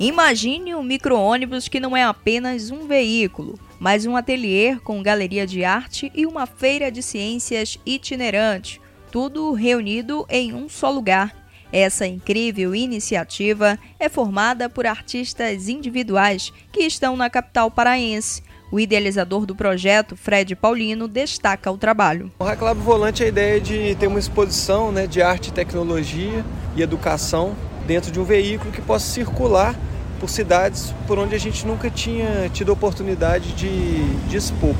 Imagine 0.00 0.74
um 0.74 0.82
micro-ônibus 0.82 1.68
que 1.68 1.78
não 1.78 1.96
é 1.96 2.02
apenas 2.02 2.72
um 2.72 2.88
veículo, 2.88 3.56
mas 3.78 4.06
um 4.06 4.16
ateliê 4.16 4.76
com 4.76 5.02
galeria 5.02 5.46
de 5.46 5.64
arte 5.64 6.10
e 6.14 6.26
uma 6.26 6.46
feira 6.46 6.90
de 6.90 7.02
ciências 7.02 7.78
itinerante, 7.86 8.80
tudo 9.10 9.52
reunido 9.52 10.26
em 10.28 10.52
um 10.52 10.68
só 10.68 10.90
lugar. 10.90 11.34
Essa 11.72 12.06
incrível 12.06 12.74
iniciativa 12.74 13.78
é 14.00 14.08
formada 14.08 14.70
por 14.70 14.86
artistas 14.86 15.68
individuais 15.68 16.52
que 16.72 16.80
estão 16.80 17.16
na 17.16 17.28
capital 17.28 17.70
paraense. 17.70 18.42
O 18.70 18.78
idealizador 18.78 19.46
do 19.46 19.54
projeto, 19.54 20.14
Fred 20.14 20.54
Paulino, 20.54 21.08
destaca 21.08 21.70
o 21.70 21.78
trabalho. 21.78 22.30
O 22.38 22.44
Reclame 22.44 22.82
Volante 22.82 23.22
é 23.22 23.26
a 23.26 23.28
ideia 23.28 23.60
de 23.60 23.94
ter 23.94 24.06
uma 24.06 24.18
exposição 24.18 24.92
né, 24.92 25.06
de 25.06 25.22
arte, 25.22 25.52
tecnologia 25.52 26.44
e 26.76 26.82
educação 26.82 27.56
dentro 27.86 28.10
de 28.10 28.20
um 28.20 28.24
veículo 28.24 28.70
que 28.70 28.82
possa 28.82 29.06
circular 29.06 29.74
por 30.18 30.28
cidades 30.28 30.94
por 31.06 31.18
onde 31.18 31.34
a 31.34 31.38
gente 31.38 31.66
nunca 31.66 31.90
tinha 31.90 32.48
tido 32.52 32.72
oportunidade 32.72 33.52
de, 33.52 34.04
de 34.28 34.36
expor. 34.36 34.74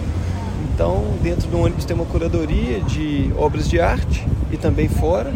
Então, 0.75 1.17
dentro 1.23 1.49
do 1.49 1.59
ônibus 1.59 1.85
tem 1.85 1.97
uma 1.97 2.07
curadoria 2.07 2.81
de 2.81 3.33
obras 3.37 3.69
de 3.69 3.81
arte 3.81 4.27
e 4.53 4.57
também 4.57 4.89
fora, 4.89 5.33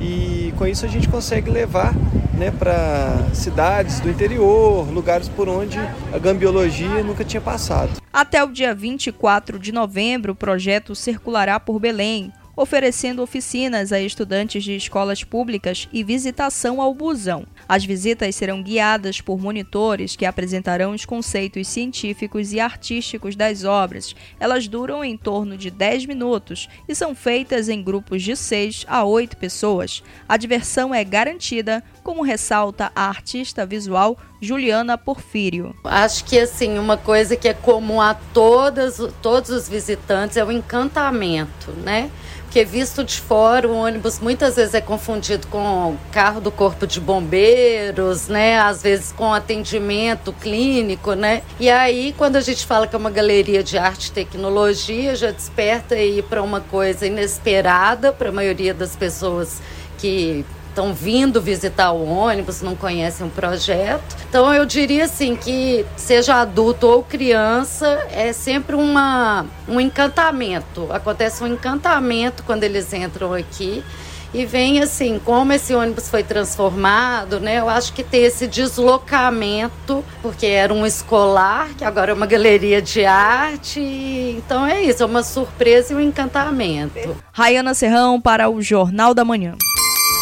e 0.00 0.52
com 0.56 0.66
isso 0.66 0.86
a 0.86 0.88
gente 0.88 1.08
consegue 1.08 1.50
levar 1.50 1.94
né, 2.34 2.50
para 2.50 3.28
cidades 3.34 4.00
do 4.00 4.08
interior, 4.08 4.90
lugares 4.90 5.28
por 5.28 5.48
onde 5.48 5.78
a 5.78 6.18
gambiologia 6.18 7.02
nunca 7.02 7.22
tinha 7.22 7.40
passado. 7.40 8.00
Até 8.10 8.42
o 8.42 8.48
dia 8.48 8.74
24 8.74 9.58
de 9.58 9.70
novembro, 9.70 10.32
o 10.32 10.36
projeto 10.36 10.94
circulará 10.94 11.60
por 11.60 11.78
Belém, 11.78 12.32
oferecendo 12.56 13.22
oficinas 13.22 13.92
a 13.92 14.00
estudantes 14.00 14.64
de 14.64 14.74
escolas 14.74 15.22
públicas 15.22 15.88
e 15.92 16.02
visitação 16.02 16.80
ao 16.80 16.94
busão. 16.94 17.44
As 17.70 17.84
visitas 17.84 18.34
serão 18.34 18.64
guiadas 18.64 19.20
por 19.20 19.38
monitores 19.38 20.16
que 20.16 20.26
apresentarão 20.26 20.90
os 20.90 21.04
conceitos 21.04 21.68
científicos 21.68 22.52
e 22.52 22.58
artísticos 22.58 23.36
das 23.36 23.62
obras. 23.62 24.12
Elas 24.40 24.66
duram 24.66 25.04
em 25.04 25.16
torno 25.16 25.56
de 25.56 25.70
10 25.70 26.06
minutos 26.06 26.68
e 26.88 26.96
são 26.96 27.14
feitas 27.14 27.68
em 27.68 27.80
grupos 27.80 28.24
de 28.24 28.34
6 28.34 28.86
a 28.88 29.04
8 29.04 29.36
pessoas. 29.36 30.02
A 30.28 30.36
diversão 30.36 30.92
é 30.92 31.04
garantida, 31.04 31.80
como 32.02 32.24
ressalta 32.24 32.90
a 32.92 33.04
artista 33.04 33.64
visual 33.64 34.18
Juliana 34.40 34.98
Porfírio. 34.98 35.72
Acho 35.84 36.24
que 36.24 36.40
assim, 36.40 36.76
uma 36.76 36.96
coisa 36.96 37.36
que 37.36 37.46
é 37.46 37.54
comum 37.54 38.00
a 38.00 38.14
todas, 38.14 38.98
todos 39.22 39.48
os 39.50 39.68
visitantes 39.68 40.36
é 40.36 40.44
o 40.44 40.50
encantamento, 40.50 41.70
né? 41.84 42.10
Porque 42.50 42.64
visto 42.64 43.04
de 43.04 43.20
fora, 43.20 43.68
o 43.68 43.76
ônibus 43.76 44.18
muitas 44.18 44.56
vezes 44.56 44.74
é 44.74 44.80
confundido 44.80 45.46
com 45.46 45.96
carro 46.10 46.40
do 46.40 46.50
corpo 46.50 46.84
de 46.84 46.98
bombeiros, 46.98 48.26
né? 48.26 48.58
Às 48.58 48.82
vezes 48.82 49.12
com 49.12 49.32
atendimento 49.32 50.32
clínico, 50.32 51.12
né? 51.12 51.42
E 51.60 51.70
aí, 51.70 52.12
quando 52.18 52.34
a 52.34 52.40
gente 52.40 52.66
fala 52.66 52.88
que 52.88 52.96
é 52.96 52.98
uma 52.98 53.08
galeria 53.08 53.62
de 53.62 53.78
arte 53.78 54.06
e 54.06 54.10
tecnologia, 54.10 55.14
já 55.14 55.30
desperta 55.30 55.94
aí 55.94 56.22
para 56.22 56.42
uma 56.42 56.60
coisa 56.60 57.06
inesperada 57.06 58.12
para 58.12 58.30
a 58.30 58.32
maioria 58.32 58.74
das 58.74 58.96
pessoas 58.96 59.62
que 59.96 60.44
estão 60.70 60.94
vindo 60.94 61.40
visitar 61.40 61.92
o 61.92 62.04
ônibus, 62.06 62.62
não 62.62 62.74
conhecem 62.74 63.26
o 63.26 63.30
projeto. 63.30 64.16
Então 64.28 64.52
eu 64.54 64.64
diria 64.64 65.04
assim 65.04 65.36
que 65.36 65.84
seja 65.96 66.36
adulto 66.36 66.86
ou 66.86 67.02
criança, 67.02 67.86
é 68.10 68.32
sempre 68.32 68.74
uma, 68.74 69.44
um 69.68 69.80
encantamento. 69.80 70.88
Acontece 70.90 71.44
um 71.44 71.46
encantamento 71.46 72.42
quando 72.44 72.64
eles 72.64 72.92
entram 72.92 73.34
aqui 73.34 73.84
e 74.32 74.46
vem 74.46 74.80
assim, 74.80 75.20
como 75.24 75.52
esse 75.52 75.74
ônibus 75.74 76.08
foi 76.08 76.22
transformado, 76.22 77.40
né? 77.40 77.58
Eu 77.58 77.68
acho 77.68 77.92
que 77.92 78.04
ter 78.04 78.18
esse 78.18 78.46
deslocamento, 78.46 80.04
porque 80.22 80.46
era 80.46 80.72
um 80.72 80.86
escolar, 80.86 81.68
que 81.76 81.84
agora 81.84 82.12
é 82.12 82.14
uma 82.14 82.26
galeria 82.26 82.80
de 82.80 83.04
arte. 83.04 83.80
Então 83.80 84.64
é 84.64 84.82
isso, 84.82 85.02
é 85.02 85.06
uma 85.06 85.24
surpresa 85.24 85.92
e 85.92 85.96
um 85.96 86.00
encantamento. 86.00 87.16
Rayana 87.32 87.74
Serrão 87.74 88.20
para 88.20 88.48
o 88.48 88.62
Jornal 88.62 89.14
da 89.14 89.24
Manhã. 89.24 89.56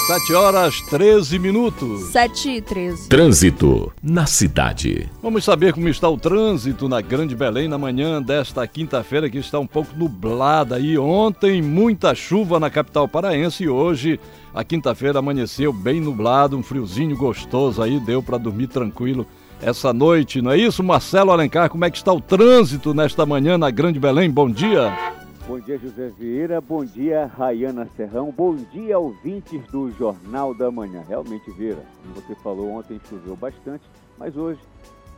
7 0.09 0.33
horas 0.33 0.81
13 0.89 1.39
minutos. 1.39 2.05
7 2.05 2.49
e 2.49 2.63
13. 2.63 3.11
Trânsito 3.11 3.93
na 4.03 4.25
cidade. 4.25 5.07
Vamos 5.23 5.45
saber 5.45 5.75
como 5.75 5.87
está 5.87 6.09
o 6.09 6.17
trânsito 6.17 6.89
na 6.89 7.03
Grande 7.03 7.37
Belém 7.37 7.69
na 7.69 7.77
manhã 7.77 8.23
desta 8.23 8.67
quinta-feira, 8.67 9.29
que 9.29 9.37
está 9.37 9.59
um 9.59 9.67
pouco 9.67 9.95
nublada 9.95 10.77
aí. 10.77 10.97
Ontem, 10.97 11.61
muita 11.61 12.15
chuva 12.15 12.59
na 12.59 12.71
capital 12.71 13.07
paraense 13.07 13.65
e 13.65 13.69
hoje, 13.69 14.19
a 14.55 14.65
quinta-feira, 14.65 15.19
amanheceu 15.19 15.75
bem 15.75 16.01
nublado, 16.01 16.57
um 16.57 16.63
friozinho 16.63 17.15
gostoso 17.15 17.83
aí, 17.83 18.01
deu 18.01 18.23
para 18.23 18.39
dormir 18.39 18.69
tranquilo 18.69 19.27
essa 19.61 19.93
noite, 19.93 20.41
não 20.41 20.53
é 20.53 20.57
isso, 20.57 20.83
Marcelo 20.83 21.33
Alencar? 21.33 21.69
Como 21.69 21.85
é 21.85 21.91
que 21.91 21.99
está 21.99 22.15
o 22.15 22.21
trânsito 22.21 22.95
nesta 22.95 23.27
manhã 23.27 23.59
na 23.59 23.71
Grande 23.71 23.99
Belém? 23.99 24.31
Bom 24.31 24.49
dia. 24.49 25.18
Bom 25.49 25.59
dia, 25.59 25.79
José 25.79 26.11
Vieira. 26.11 26.61
Bom 26.61 26.85
dia, 26.85 27.25
Rayana 27.25 27.89
Serrão. 27.97 28.31
Bom 28.31 28.55
dia, 28.55 28.99
ouvintes 28.99 29.65
do 29.69 29.91
Jornal 29.93 30.53
da 30.53 30.71
Manhã. 30.71 31.03
Realmente, 31.09 31.51
Vieira, 31.53 31.83
como 32.03 32.15
você 32.17 32.35
falou, 32.35 32.73
ontem 32.73 33.01
choveu 33.09 33.35
bastante, 33.35 33.83
mas 34.19 34.37
hoje 34.37 34.61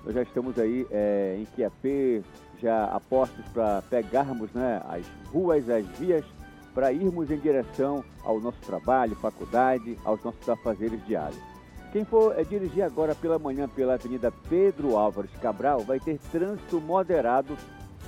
nós 0.04 0.14
já 0.14 0.22
estamos 0.22 0.56
aí 0.56 0.86
é, 0.92 1.36
em 1.36 1.44
Quiapê, 1.46 2.22
já 2.62 2.84
apostos 2.84 3.44
para 3.52 3.82
pegarmos 3.90 4.52
né, 4.52 4.80
as 4.88 5.04
ruas, 5.32 5.68
as 5.68 5.84
vias, 5.98 6.24
para 6.72 6.92
irmos 6.92 7.28
em 7.28 7.36
direção 7.36 8.04
ao 8.22 8.38
nosso 8.38 8.60
trabalho, 8.60 9.16
faculdade, 9.16 9.98
aos 10.04 10.22
nossos 10.22 10.48
afazeres 10.48 11.04
diários. 11.08 11.42
Quem 11.90 12.04
for 12.04 12.38
é, 12.38 12.44
dirigir 12.44 12.84
agora 12.84 13.16
pela 13.16 13.36
manhã 13.36 13.68
pela 13.68 13.94
Avenida 13.94 14.32
Pedro 14.48 14.96
Álvares 14.96 15.32
Cabral 15.42 15.80
vai 15.80 15.98
ter 15.98 16.20
trânsito 16.30 16.80
moderado 16.80 17.56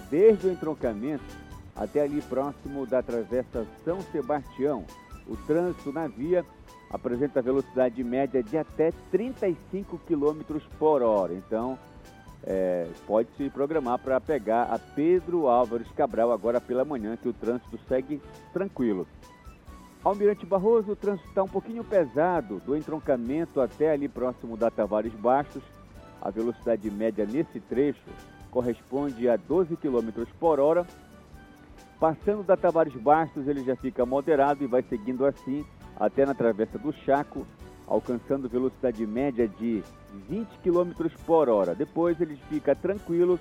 desde 0.09 0.47
o 0.47 0.52
entroncamento 0.52 1.41
até 1.75 2.02
ali 2.02 2.21
próximo 2.23 2.87
da 2.87 3.02
Travessa 3.02 3.67
São 3.85 4.00
Sebastião. 4.12 4.85
O 5.26 5.37
trânsito 5.37 5.93
na 5.93 6.07
via 6.07 6.45
apresenta 6.91 7.41
velocidade 7.41 8.02
média 8.05 8.43
de 8.43 8.59
até 8.59 8.93
35 9.11 9.99
km 10.07 10.59
por 10.79 11.02
hora. 11.02 11.33
Então, 11.33 11.79
é, 12.45 12.88
pode 13.07 13.29
se 13.37 13.49
programar 13.49 13.99
para 13.99 14.21
pegar 14.21 14.64
a 14.64 14.79
Pedro 14.79 15.49
Álvares 15.49 15.91
Cabral 15.93 16.33
agora 16.33 16.61
pela 16.61 16.85
manhã, 16.85 17.17
que 17.17 17.29
o 17.29 17.33
trânsito 17.33 17.79
segue 17.88 18.21
tranquilo. 18.52 19.07
Almirante 20.05 20.45
Barroso, 20.45 20.93
o 20.93 20.97
trânsito 20.97 21.29
está 21.29 21.45
um 21.45 21.49
pouquinho 21.49 21.85
pesado 21.85 22.61
do 22.67 22.76
entroncamento 22.76 23.61
até 23.61 23.93
ali 23.93 24.09
próximo 24.09 24.57
da 24.57 24.71
Tavares 24.71 25.14
Bastos. 25.14 25.62
A 26.21 26.29
velocidade 26.29 26.91
média 26.91 27.25
nesse 27.25 27.61
trecho 27.61 28.02
corresponde 28.50 29.29
a 29.29 29.37
12 29.37 29.76
km 29.76 30.25
por 30.38 30.59
hora 30.59 30.85
Passando 32.02 32.42
da 32.42 32.56
Tavares 32.56 32.97
Bastos, 32.97 33.47
ele 33.47 33.62
já 33.62 33.76
fica 33.76 34.04
moderado 34.04 34.64
e 34.64 34.66
vai 34.66 34.82
seguindo 34.82 35.25
assim 35.25 35.64
até 35.94 36.26
na 36.26 36.35
Travessa 36.35 36.76
do 36.76 36.92
Chaco, 36.92 37.47
alcançando 37.87 38.49
velocidade 38.49 39.06
média 39.06 39.47
de 39.47 39.85
20 40.28 40.49
km 40.64 41.09
por 41.25 41.49
hora. 41.49 41.76
Depois 41.76 42.21
ele 42.21 42.35
fica 42.49 42.75
tranquilo 42.75 43.38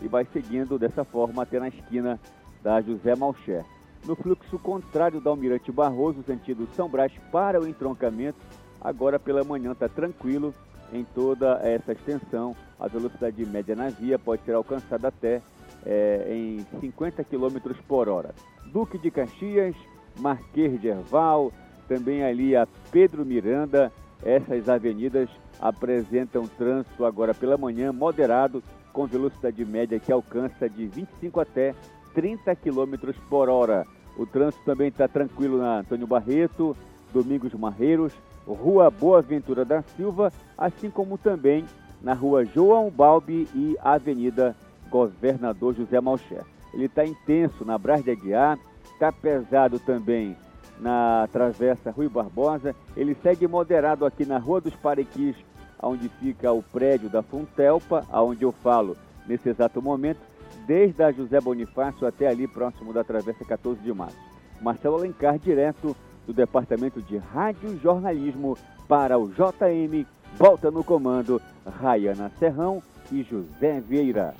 e 0.00 0.06
vai 0.06 0.24
seguindo 0.32 0.78
dessa 0.78 1.02
forma 1.02 1.42
até 1.42 1.58
na 1.58 1.66
esquina 1.66 2.20
da 2.62 2.80
José 2.80 3.16
Malcher. 3.16 3.64
No 4.06 4.14
fluxo 4.14 4.60
contrário 4.60 5.20
da 5.20 5.30
Almirante 5.30 5.72
Barroso, 5.72 6.22
sentido 6.22 6.68
São 6.76 6.88
Brás 6.88 7.10
para 7.32 7.60
o 7.60 7.66
entroncamento, 7.66 8.38
Agora 8.84 9.18
pela 9.18 9.42
manhã 9.42 9.72
está 9.72 9.88
tranquilo 9.88 10.54
em 10.92 11.04
toda 11.14 11.58
essa 11.62 11.92
extensão. 11.92 12.54
A 12.78 12.86
velocidade 12.86 13.44
média 13.46 13.74
na 13.74 13.88
via 13.88 14.18
pode 14.18 14.42
ser 14.42 14.52
alcançada 14.52 15.08
até 15.08 15.40
é, 15.84 16.26
em 16.30 16.66
50 16.80 17.24
km 17.24 17.74
por 17.86 18.08
hora. 18.08 18.34
Duque 18.66 18.98
de 18.98 19.10
Caxias, 19.10 19.74
Marquês 20.18 20.80
de 20.80 20.88
Erval, 20.88 21.52
também 21.88 22.24
ali 22.24 22.56
a 22.56 22.66
Pedro 22.90 23.24
Miranda, 23.24 23.92
essas 24.24 24.68
avenidas 24.68 25.28
apresentam 25.60 26.46
trânsito 26.46 27.04
agora 27.04 27.34
pela 27.34 27.56
manhã 27.56 27.92
moderado, 27.92 28.62
com 28.92 29.06
velocidade 29.06 29.64
média 29.64 29.98
que 29.98 30.12
alcança 30.12 30.68
de 30.68 30.86
25 30.86 31.40
até 31.40 31.74
30 32.14 32.54
km 32.56 33.12
por 33.28 33.48
hora. 33.48 33.86
O 34.16 34.24
trânsito 34.24 34.64
também 34.64 34.88
está 34.88 35.08
tranquilo 35.08 35.58
na 35.58 35.80
Antônio 35.80 36.06
Barreto, 36.06 36.76
Domingos 37.12 37.52
Marreiros, 37.54 38.12
Rua 38.46 38.90
Boa 38.90 39.20
Ventura 39.20 39.64
da 39.64 39.82
Silva, 39.82 40.32
assim 40.56 40.90
como 40.90 41.18
também 41.18 41.64
na 42.00 42.14
Rua 42.14 42.44
João 42.44 42.90
Balbi 42.90 43.48
e 43.54 43.76
Avenida 43.82 44.54
Governador 44.94 45.74
José 45.74 46.00
Malcher. 46.00 46.44
Ele 46.72 46.84
está 46.84 47.04
intenso 47.04 47.64
na 47.64 47.76
Brás 47.76 48.04
de 48.04 48.12
Aguiar, 48.12 48.56
está 48.92 49.10
pesado 49.10 49.80
também 49.80 50.36
na 50.78 51.28
Travessa 51.32 51.90
Rui 51.90 52.08
Barbosa. 52.08 52.76
Ele 52.96 53.16
segue 53.20 53.48
moderado 53.48 54.06
aqui 54.06 54.24
na 54.24 54.38
Rua 54.38 54.60
dos 54.60 54.76
Parequis, 54.76 55.34
onde 55.82 56.08
fica 56.08 56.52
o 56.52 56.62
prédio 56.62 57.08
da 57.08 57.24
Funtelpa, 57.24 58.06
aonde 58.08 58.44
eu 58.44 58.52
falo 58.52 58.96
nesse 59.26 59.48
exato 59.48 59.82
momento, 59.82 60.20
desde 60.64 61.02
a 61.02 61.10
José 61.10 61.40
Bonifácio 61.40 62.06
até 62.06 62.28
ali 62.28 62.46
próximo 62.46 62.92
da 62.92 63.02
Travessa 63.02 63.44
14 63.44 63.80
de 63.80 63.92
Março. 63.92 64.16
Marcelo 64.60 64.94
Alencar, 64.94 65.40
direto 65.40 65.96
do 66.24 66.32
Departamento 66.32 67.02
de 67.02 67.16
Rádio 67.16 67.80
Jornalismo 67.80 68.56
para 68.86 69.18
o 69.18 69.28
JM, 69.28 70.06
volta 70.36 70.70
no 70.70 70.84
comando 70.84 71.42
Rayana 71.66 72.30
Serrão 72.38 72.80
e 73.10 73.24
José 73.24 73.80
Vieira. 73.80 74.36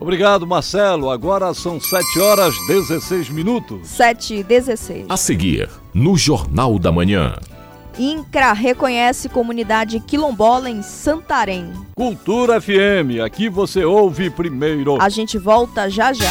Obrigado, 0.00 0.46
Marcelo. 0.46 1.10
Agora 1.10 1.52
são 1.52 1.80
7 1.80 2.20
horas 2.20 2.54
16 2.68 3.30
minutos. 3.30 3.88
7 3.88 4.36
e 4.36 4.42
16. 4.42 5.06
A 5.08 5.16
seguir, 5.16 5.68
no 5.92 6.16
Jornal 6.16 6.78
da 6.78 6.92
Manhã. 6.92 7.34
INCRA 7.98 8.52
reconhece 8.52 9.28
comunidade 9.28 9.98
quilombola 9.98 10.70
em 10.70 10.82
Santarém. 10.82 11.72
Cultura 11.96 12.60
FM, 12.60 13.20
aqui 13.24 13.48
você 13.48 13.84
ouve 13.84 14.30
primeiro. 14.30 15.02
A 15.02 15.08
gente 15.08 15.36
volta 15.36 15.90
já 15.90 16.12
já. 16.12 16.30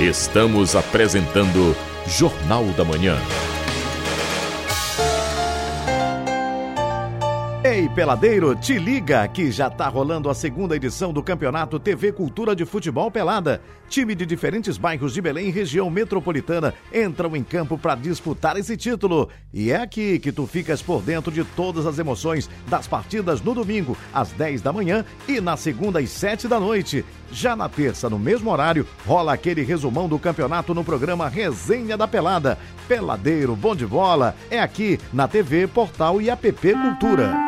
Estamos 0.00 0.74
apresentando 0.74 1.76
Jornal 2.06 2.64
da 2.76 2.84
Manhã. 2.84 3.18
Ei, 7.78 7.88
peladeiro, 7.88 8.56
te 8.56 8.76
liga 8.76 9.28
que 9.28 9.52
já 9.52 9.70
tá 9.70 9.86
rolando 9.86 10.28
a 10.28 10.34
segunda 10.34 10.74
edição 10.74 11.12
do 11.12 11.22
Campeonato 11.22 11.78
TV 11.78 12.10
Cultura 12.10 12.56
de 12.56 12.64
Futebol 12.64 13.08
Pelada. 13.08 13.62
Time 13.88 14.16
de 14.16 14.26
diferentes 14.26 14.76
bairros 14.76 15.14
de 15.14 15.22
Belém 15.22 15.46
e 15.46 15.52
região 15.52 15.88
metropolitana 15.88 16.74
entram 16.92 17.36
em 17.36 17.44
campo 17.44 17.78
para 17.78 17.94
disputar 17.94 18.56
esse 18.56 18.76
título. 18.76 19.28
E 19.54 19.70
é 19.70 19.76
aqui 19.76 20.18
que 20.18 20.32
tu 20.32 20.44
ficas 20.44 20.82
por 20.82 21.00
dentro 21.02 21.30
de 21.30 21.44
todas 21.44 21.86
as 21.86 22.00
emoções 22.00 22.50
das 22.66 22.88
partidas 22.88 23.40
no 23.40 23.54
domingo, 23.54 23.96
às 24.12 24.32
10 24.32 24.60
da 24.60 24.72
manhã 24.72 25.04
e 25.28 25.40
na 25.40 25.56
segunda 25.56 26.00
às 26.00 26.10
7 26.10 26.48
da 26.48 26.58
noite. 26.58 27.04
Já 27.30 27.54
na 27.54 27.68
terça, 27.68 28.10
no 28.10 28.18
mesmo 28.18 28.50
horário, 28.50 28.88
rola 29.06 29.34
aquele 29.34 29.62
resumão 29.62 30.08
do 30.08 30.18
campeonato 30.18 30.74
no 30.74 30.82
programa 30.82 31.28
Resenha 31.28 31.96
da 31.96 32.08
Pelada. 32.08 32.58
Peladeiro, 32.88 33.54
bom 33.54 33.76
de 33.76 33.86
bola, 33.86 34.34
é 34.50 34.60
aqui 34.60 34.98
na 35.12 35.28
TV, 35.28 35.68
Portal 35.68 36.20
e 36.20 36.28
App 36.28 36.52
Cultura. 36.52 37.47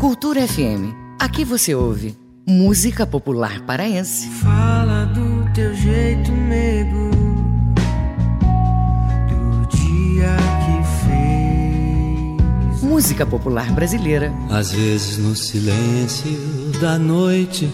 Cultura 0.00 0.48
FM. 0.48 0.94
Aqui 1.18 1.44
você 1.44 1.74
ouve 1.74 2.16
música 2.46 3.06
popular 3.06 3.60
paraense. 3.66 4.30
Fala 4.30 5.04
do 5.04 5.44
teu 5.52 5.74
jeito, 5.74 6.32
nego. 6.32 7.10
Do 9.28 9.66
dia 9.76 10.34
que 10.64 10.82
fez. 11.04 12.82
Música 12.82 13.26
popular 13.26 13.70
brasileira. 13.74 14.32
Às 14.48 14.72
vezes 14.72 15.18
no 15.18 15.36
silêncio 15.36 16.32
da 16.80 16.98
noite. 16.98 17.70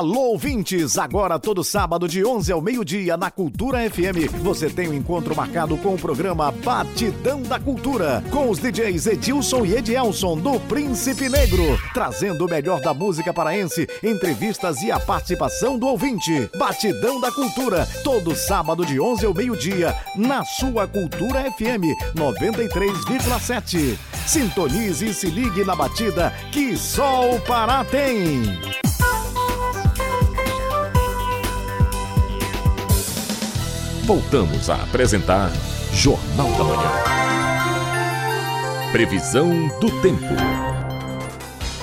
Alô, 0.00 0.30
ouvintes! 0.30 0.96
Agora, 0.96 1.38
todo 1.38 1.62
sábado, 1.62 2.08
de 2.08 2.24
11 2.24 2.50
ao 2.50 2.62
meio-dia, 2.62 3.18
na 3.18 3.30
Cultura 3.30 3.80
FM, 3.80 4.32
você 4.42 4.70
tem 4.70 4.88
um 4.88 4.94
encontro 4.94 5.36
marcado 5.36 5.76
com 5.76 5.92
o 5.92 5.98
programa 5.98 6.50
Batidão 6.50 7.42
da 7.42 7.60
Cultura, 7.60 8.24
com 8.30 8.48
os 8.48 8.58
DJs 8.58 9.08
Edilson 9.08 9.66
e 9.66 9.74
Edielson, 9.74 10.38
do 10.38 10.58
Príncipe 10.60 11.28
Negro, 11.28 11.78
trazendo 11.92 12.46
o 12.46 12.48
melhor 12.48 12.80
da 12.80 12.94
música 12.94 13.30
paraense, 13.30 13.86
entrevistas 14.02 14.80
e 14.80 14.90
a 14.90 14.98
participação 14.98 15.78
do 15.78 15.86
ouvinte. 15.86 16.48
Batidão 16.56 17.20
da 17.20 17.30
Cultura, 17.30 17.86
todo 18.02 18.34
sábado, 18.34 18.86
de 18.86 18.98
11 18.98 19.26
ao 19.26 19.34
meio-dia, 19.34 19.94
na 20.16 20.42
sua 20.46 20.88
Cultura 20.88 21.42
FM 21.52 21.92
93,7. 22.16 23.98
Sintonize 24.26 25.10
e 25.10 25.12
se 25.12 25.26
ligue 25.26 25.62
na 25.62 25.76
batida 25.76 26.32
que 26.50 26.74
só 26.74 27.30
o 27.34 27.38
Pará 27.42 27.84
tem. 27.84 28.44
Voltamos 34.10 34.68
a 34.68 34.74
apresentar 34.74 35.52
Jornal 35.92 36.50
da 36.58 36.64
Manhã. 36.64 36.90
Previsão 38.90 39.68
do 39.80 39.88
tempo. 40.00 40.26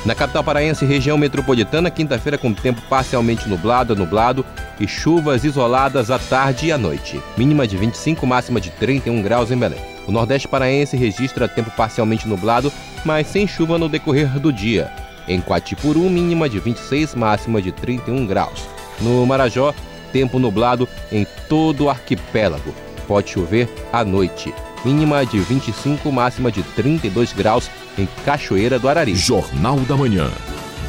Na 0.05 0.13
capital 0.13 0.43
paraense, 0.43 0.85
região 0.85 1.17
metropolitana, 1.17 1.89
quinta-feira 1.89 2.37
com 2.37 2.53
tempo 2.53 2.81
parcialmente 2.89 3.47
nublado, 3.47 3.95
nublado 3.95 4.45
e 4.77 4.85
chuvas 4.85 5.45
isoladas 5.45 6.11
à 6.11 6.19
tarde 6.19 6.65
e 6.65 6.71
à 6.73 6.77
noite. 6.77 7.17
Mínima 7.37 7.65
de 7.65 7.77
25, 7.77 8.27
máxima 8.27 8.59
de 8.59 8.71
31 8.71 9.21
graus 9.21 9.49
em 9.49 9.57
Belém. 9.57 9.79
O 10.05 10.11
Nordeste 10.11 10.49
paraense 10.49 10.97
registra 10.97 11.47
tempo 11.47 11.71
parcialmente 11.77 12.27
nublado, 12.27 12.73
mas 13.05 13.27
sem 13.27 13.47
chuva 13.47 13.77
no 13.77 13.87
decorrer 13.87 14.37
do 14.37 14.51
dia. 14.51 14.91
Em 15.29 15.39
Quatipuru, 15.39 16.09
mínima 16.09 16.49
de 16.49 16.59
26, 16.59 17.15
máxima 17.15 17.61
de 17.61 17.71
31 17.71 18.27
graus. 18.27 18.67
No 18.99 19.25
Marajó, 19.25 19.73
tempo 20.17 20.39
nublado 20.39 20.89
em 21.11 21.27
todo 21.47 21.85
o 21.85 21.89
arquipélago. 21.91 22.73
Pode 23.07 23.29
chover 23.29 23.69
à 23.93 24.03
noite. 24.03 24.51
Mínima 24.83 25.23
de 25.23 25.39
25, 25.39 26.11
máxima 26.11 26.51
de 26.51 26.63
32 26.63 27.33
graus 27.33 27.69
em 27.99 28.07
Cachoeira 28.25 28.79
do 28.79 28.89
Arari. 28.89 29.15
Jornal 29.15 29.77
da 29.81 29.95
Manhã. 29.95 30.31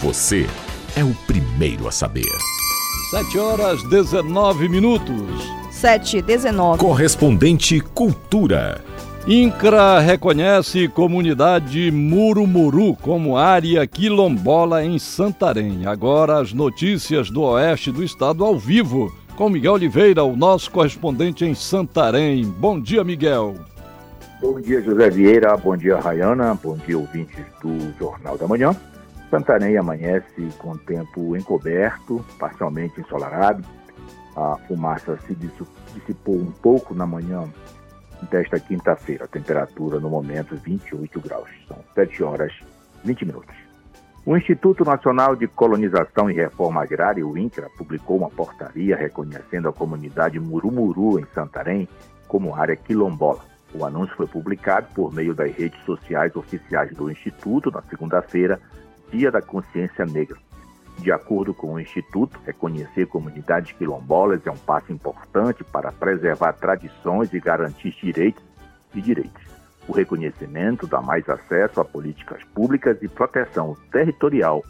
Você 0.00 0.48
é 0.96 1.04
o 1.04 1.14
primeiro 1.26 1.86
a 1.86 1.92
saber. 1.92 2.24
7 3.10 3.38
horas 3.38 3.82
19 3.90 4.66
minutos. 4.66 5.42
7 5.70 6.16
e 6.16 6.22
19. 6.22 6.78
Correspondente 6.78 7.80
Cultura. 7.80 8.82
INCRA 9.30 9.98
reconhece 9.98 10.88
comunidade 10.88 11.90
Murumuru 11.90 12.96
como 12.96 13.36
área 13.36 13.86
quilombola 13.86 14.82
em 14.82 14.98
Santarém. 14.98 15.84
Agora 15.84 16.40
as 16.40 16.54
notícias 16.54 17.28
do 17.28 17.42
oeste 17.42 17.92
do 17.92 18.02
estado 18.02 18.42
ao 18.42 18.58
vivo 18.58 19.14
com 19.36 19.50
Miguel 19.50 19.74
Oliveira, 19.74 20.24
o 20.24 20.34
nosso 20.34 20.70
correspondente 20.70 21.44
em 21.44 21.54
Santarém. 21.54 22.42
Bom 22.42 22.80
dia, 22.80 23.04
Miguel. 23.04 23.56
Bom 24.40 24.58
dia, 24.62 24.80
José 24.80 25.10
Vieira. 25.10 25.54
Bom 25.58 25.76
dia, 25.76 26.00
Rayana. 26.00 26.54
Bom 26.54 26.78
dia, 26.78 26.96
ouvintes 26.96 27.44
do 27.62 27.92
Jornal 27.98 28.38
da 28.38 28.48
Manhã. 28.48 28.74
Santarém 29.30 29.76
amanhece 29.76 30.48
com 30.56 30.74
tempo 30.74 31.36
encoberto, 31.36 32.24
parcialmente 32.38 32.98
ensolarado. 32.98 33.62
A 34.34 34.56
fumaça 34.66 35.18
se 35.26 35.34
dissipou 35.34 36.36
um 36.36 36.50
pouco 36.62 36.94
na 36.94 37.06
manhã 37.06 37.44
desta 38.30 38.58
quinta-feira. 38.58 39.26
Temperatura 39.28 40.00
no 40.00 40.08
momento 40.08 40.56
28 40.56 41.20
graus. 41.20 41.48
São 41.66 41.78
7 41.94 42.22
horas 42.22 42.52
20 43.04 43.24
minutos. 43.24 43.54
O 44.26 44.36
Instituto 44.36 44.84
Nacional 44.84 45.34
de 45.34 45.46
Colonização 45.48 46.30
e 46.30 46.34
Reforma 46.34 46.82
Agrária, 46.82 47.26
o 47.26 47.38
INCRA, 47.38 47.70
publicou 47.78 48.18
uma 48.18 48.28
portaria 48.28 48.94
reconhecendo 48.94 49.68
a 49.68 49.72
comunidade 49.72 50.38
Murumuru, 50.38 51.18
em 51.18 51.24
Santarém, 51.34 51.88
como 52.26 52.54
área 52.54 52.76
quilombola. 52.76 53.40
O 53.72 53.84
anúncio 53.84 54.14
foi 54.16 54.26
publicado 54.26 54.88
por 54.94 55.14
meio 55.14 55.34
das 55.34 55.54
redes 55.54 55.82
sociais 55.84 56.34
oficiais 56.36 56.92
do 56.94 57.10
Instituto 57.10 57.70
na 57.70 57.80
segunda-feira, 57.82 58.60
Dia 59.10 59.30
da 59.30 59.40
Consciência 59.40 60.04
Negra. 60.04 60.36
De 60.98 61.12
acordo 61.12 61.54
com 61.54 61.74
o 61.74 61.80
Instituto, 61.80 62.38
reconhecer 62.44 63.06
comunidades 63.06 63.72
quilombolas 63.72 64.44
é 64.46 64.50
um 64.50 64.56
passo 64.56 64.92
importante 64.92 65.62
para 65.62 65.92
preservar 65.92 66.54
tradições 66.54 67.32
e 67.32 67.38
garantir 67.38 67.94
direitos 68.02 68.42
e 68.94 69.00
direitos. 69.00 69.42
O 69.86 69.92
reconhecimento 69.92 70.86
dá 70.86 71.00
mais 71.00 71.28
acesso 71.28 71.80
a 71.80 71.84
políticas 71.84 72.42
públicas 72.52 72.98
e 73.00 73.08
proteção 73.08 73.76
territorial 73.92 74.62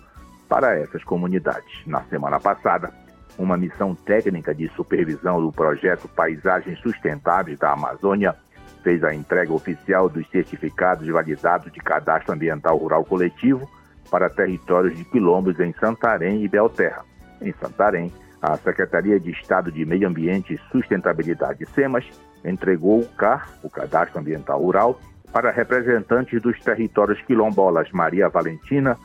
para 0.48 0.78
essas 0.78 1.02
comunidades. 1.02 1.72
Na 1.86 2.02
semana 2.04 2.38
passada, 2.38 2.92
uma 3.38 3.56
missão 3.56 3.94
técnica 3.94 4.54
de 4.54 4.68
supervisão 4.76 5.40
do 5.40 5.50
projeto 5.50 6.08
Paisagens 6.08 6.78
Sustentáveis 6.80 7.58
da 7.58 7.72
Amazônia 7.72 8.36
fez 8.82 9.02
a 9.02 9.14
entrega 9.14 9.52
oficial 9.52 10.08
dos 10.08 10.28
certificados 10.30 11.08
validados 11.08 11.72
de 11.72 11.80
cadastro 11.80 12.34
ambiental 12.34 12.76
rural 12.76 13.04
coletivo 13.04 13.68
para 14.10 14.30
territórios 14.30 14.96
de 14.96 15.04
quilombos 15.04 15.58
em 15.60 15.72
Santarém 15.74 16.42
e 16.42 16.48
Belterra. 16.48 17.04
Em 17.40 17.52
Santarém, 17.52 18.12
a 18.40 18.56
Secretaria 18.56 19.18
de 19.18 19.30
Estado 19.30 19.70
de 19.70 19.84
Meio 19.84 20.08
Ambiente 20.08 20.54
e 20.54 20.72
Sustentabilidade, 20.72 21.66
SEMAS, 21.74 22.04
entregou 22.44 23.00
o 23.00 23.08
CAR, 23.08 23.48
o 23.62 23.70
Cadastro 23.70 24.20
Ambiental 24.20 24.60
Rural, 24.60 25.00
para 25.32 25.50
representantes 25.50 26.40
dos 26.40 26.58
territórios 26.60 27.20
quilombolas 27.22 27.90
Maria 27.92 28.28
Valentina, 28.28 28.96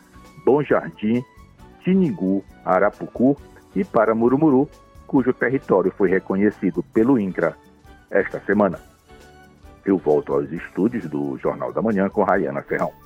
Bom 0.46 0.64
Jardim, 0.64 1.24
Tiningu, 1.84 2.44
Arapucu 2.64 3.38
e 3.76 3.84
para 3.84 4.16
Murumuru, 4.16 4.70
cujo 5.08 5.34
território 5.34 5.94
foi 5.98 6.10
reconhecido 6.10 6.84
pelo 6.94 7.20
INCRA 7.20 7.56
esta 8.10 8.40
semana. 8.42 8.80
Eu 9.86 9.98
volto 9.98 10.34
aos 10.34 10.52
estúdios 10.52 11.06
do 11.10 11.38
Jornal 11.38 11.74
da 11.74 11.82
Manhã 11.82 12.08
com 12.08 12.24
Rayana 12.24 12.62
Ferrão. 12.62 13.03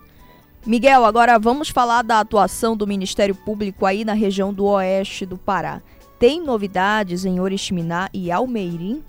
Miguel, 0.65 1.05
agora 1.05 1.39
vamos 1.39 1.69
falar 1.69 2.01
da 2.01 2.19
atuação 2.19 2.75
do 2.75 2.85
Ministério 2.85 3.33
Público 3.33 3.85
aí 3.85 4.03
na 4.03 4.13
região 4.13 4.53
do 4.53 4.65
oeste 4.65 5.25
do 5.25 5.37
Pará. 5.37 5.81
Tem 6.19 6.41
novidades 6.43 7.25
em 7.25 7.39
Oriximiná 7.39 8.09
e 8.13 8.31
Almeirim? 8.31 9.03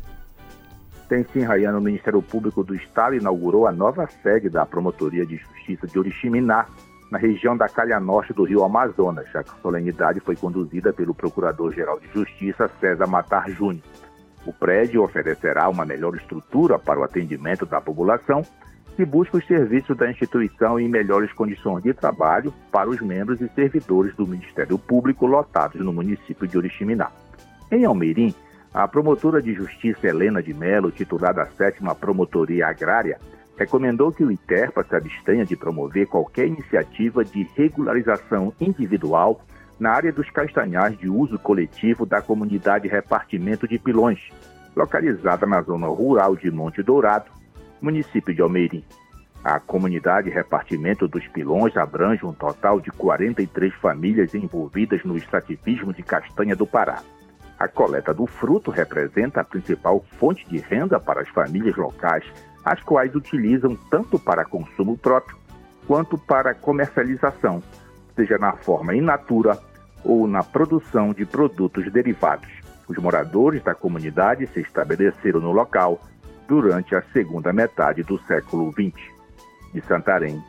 Tem 1.09 1.25
sim, 1.33 1.41
Rayana. 1.41 1.79
O 1.79 1.83
Ministério 1.83 2.21
Público 2.21 2.63
do 2.63 2.75
Estado 2.75 3.17
inaugurou 3.17 3.67
a 3.67 3.73
nova 3.73 4.07
sede 4.23 4.51
da 4.51 4.67
Promotoria 4.67 5.25
de 5.25 5.37
Justiça 5.37 5.87
de 5.87 5.99
Oriximiná, 5.99 6.67
na 7.11 7.19
região 7.19 7.57
da 7.57 7.67
Calha 7.67 7.99
Norte 7.99 8.35
do 8.35 8.45
Rio 8.45 8.63
Amazonas. 8.63 9.27
A 9.35 9.43
solenidade 9.63 10.21
foi 10.21 10.37
conduzida 10.37 10.93
pelo 10.93 11.15
Procurador-Geral 11.15 11.99
de 11.99 12.09
Justiça, 12.13 12.71
César 12.79 13.07
Matar 13.07 13.49
Júnior. 13.51 13.83
O 14.45 14.53
prédio 14.53 15.03
oferecerá 15.03 15.69
uma 15.69 15.87
melhor 15.87 16.15
estrutura 16.15 16.79
para 16.79 17.01
o 17.01 17.05
atendimento 17.05 17.65
da 17.65 17.81
população 17.81 18.43
e 18.99 19.05
busca 19.05 19.37
os 19.37 19.47
serviços 19.47 19.97
da 19.97 20.11
instituição 20.11 20.79
em 20.79 20.89
melhores 20.89 21.33
condições 21.33 21.83
de 21.83 21.95
trabalho 21.95 22.53
para 22.73 22.91
os 22.91 23.01
membros 23.01 23.41
e 23.41 23.49
servidores 23.49 24.15
do 24.17 24.27
Ministério 24.27 24.79
Público 24.79 25.27
lotados 25.27 25.81
no 25.81 25.93
município 25.93 26.47
de 26.47 26.59
Oriximiná. 26.59 27.11
Em 27.71 27.85
Almeirim, 27.85 28.35
a 28.75 28.87
promotora 28.89 29.41
de 29.41 29.55
justiça 29.55 30.07
Helena 30.07 30.43
de 30.43 30.53
Melo, 30.53 30.91
titulada 30.91 31.43
a 31.43 31.47
sétima 31.47 31.95
Promotoria 31.95 32.67
Agrária, 32.67 33.19
recomendou 33.57 34.13
que 34.13 34.25
o 34.25 34.31
ITERPA 34.31 34.85
se 34.85 34.95
abstenha 34.95 35.45
de 35.45 35.57
promover 35.57 36.07
qualquer 36.07 36.47
iniciativa 36.47 37.25
de 37.25 37.49
regularização 37.57 38.53
individual 38.61 39.41
na 39.79 39.91
área 39.91 40.13
dos 40.13 40.29
castanhais 40.31 40.97
de 40.99 41.09
uso 41.09 41.39
coletivo 41.39 42.05
da 42.05 42.21
comunidade 42.21 42.89
Repartimento 42.89 43.67
de 43.67 43.79
Pilões, 43.79 44.21
localizada 44.77 45.47
na 45.47 45.63
zona 45.63 45.87
rural 45.87 46.37
de 46.37 46.51
Monte 46.51 46.83
Dourado, 46.83 47.38
município 47.81 48.35
de 48.35 48.43
Almeirim. 48.43 48.85
A 49.43 49.61
comunidade 49.61 50.29
Repartimento 50.31 51.07
dos 51.07 51.27
Pilões 51.29 51.77
abrange 51.77 52.27
um 52.27 52.33
total 52.33 52.81
de 52.81 52.91
43 52.91 53.73
famílias 53.75 54.35
envolvidas 54.35 55.05
no 55.05 55.17
extrativismo 55.17 55.93
de 55.93 56.03
castanha 56.03 56.57
do 56.57 56.67
Pará. 56.67 57.03
A 57.59 57.67
coleta 57.67 58.13
do 58.13 58.27
fruto 58.27 58.71
representa 58.71 59.41
a 59.41 59.45
principal 59.45 60.05
fonte 60.19 60.49
de 60.49 60.59
renda 60.59 61.01
para 61.01 61.23
as 61.23 61.29
famílias 61.29 61.77
locais, 61.77 62.25
as 62.65 62.81
quais 62.83 63.15
utilizam 63.15 63.77
tanto 63.91 64.19
para 64.19 64.45
consumo 64.45 64.97
próprio 64.99 65.37
quanto 65.87 66.19
para 66.19 66.55
comercialização, 66.55 67.63
seja 68.15 68.37
na 68.39 68.53
forma 68.53 68.95
in 68.95 69.01
natura 69.01 69.59
ou 70.05 70.27
na 70.27 70.43
produção 70.43 71.13
de 71.13 71.25
produtos 71.25 71.91
derivados. 71.91 72.49
Os 72.87 72.97
moradores 72.99 73.63
da 73.63 73.75
comunidade 73.75 74.47
se 74.49 74.61
estabeleceram 74.61 75.41
no 75.41 75.53
local 75.53 76.01
durante 76.49 76.95
a 76.95 77.03
segunda 77.13 77.53
metade 77.53 78.03
do 78.03 78.19
século 78.27 78.73
XX. 78.73 78.99
De 79.73 79.83
Santarém, 79.83 80.43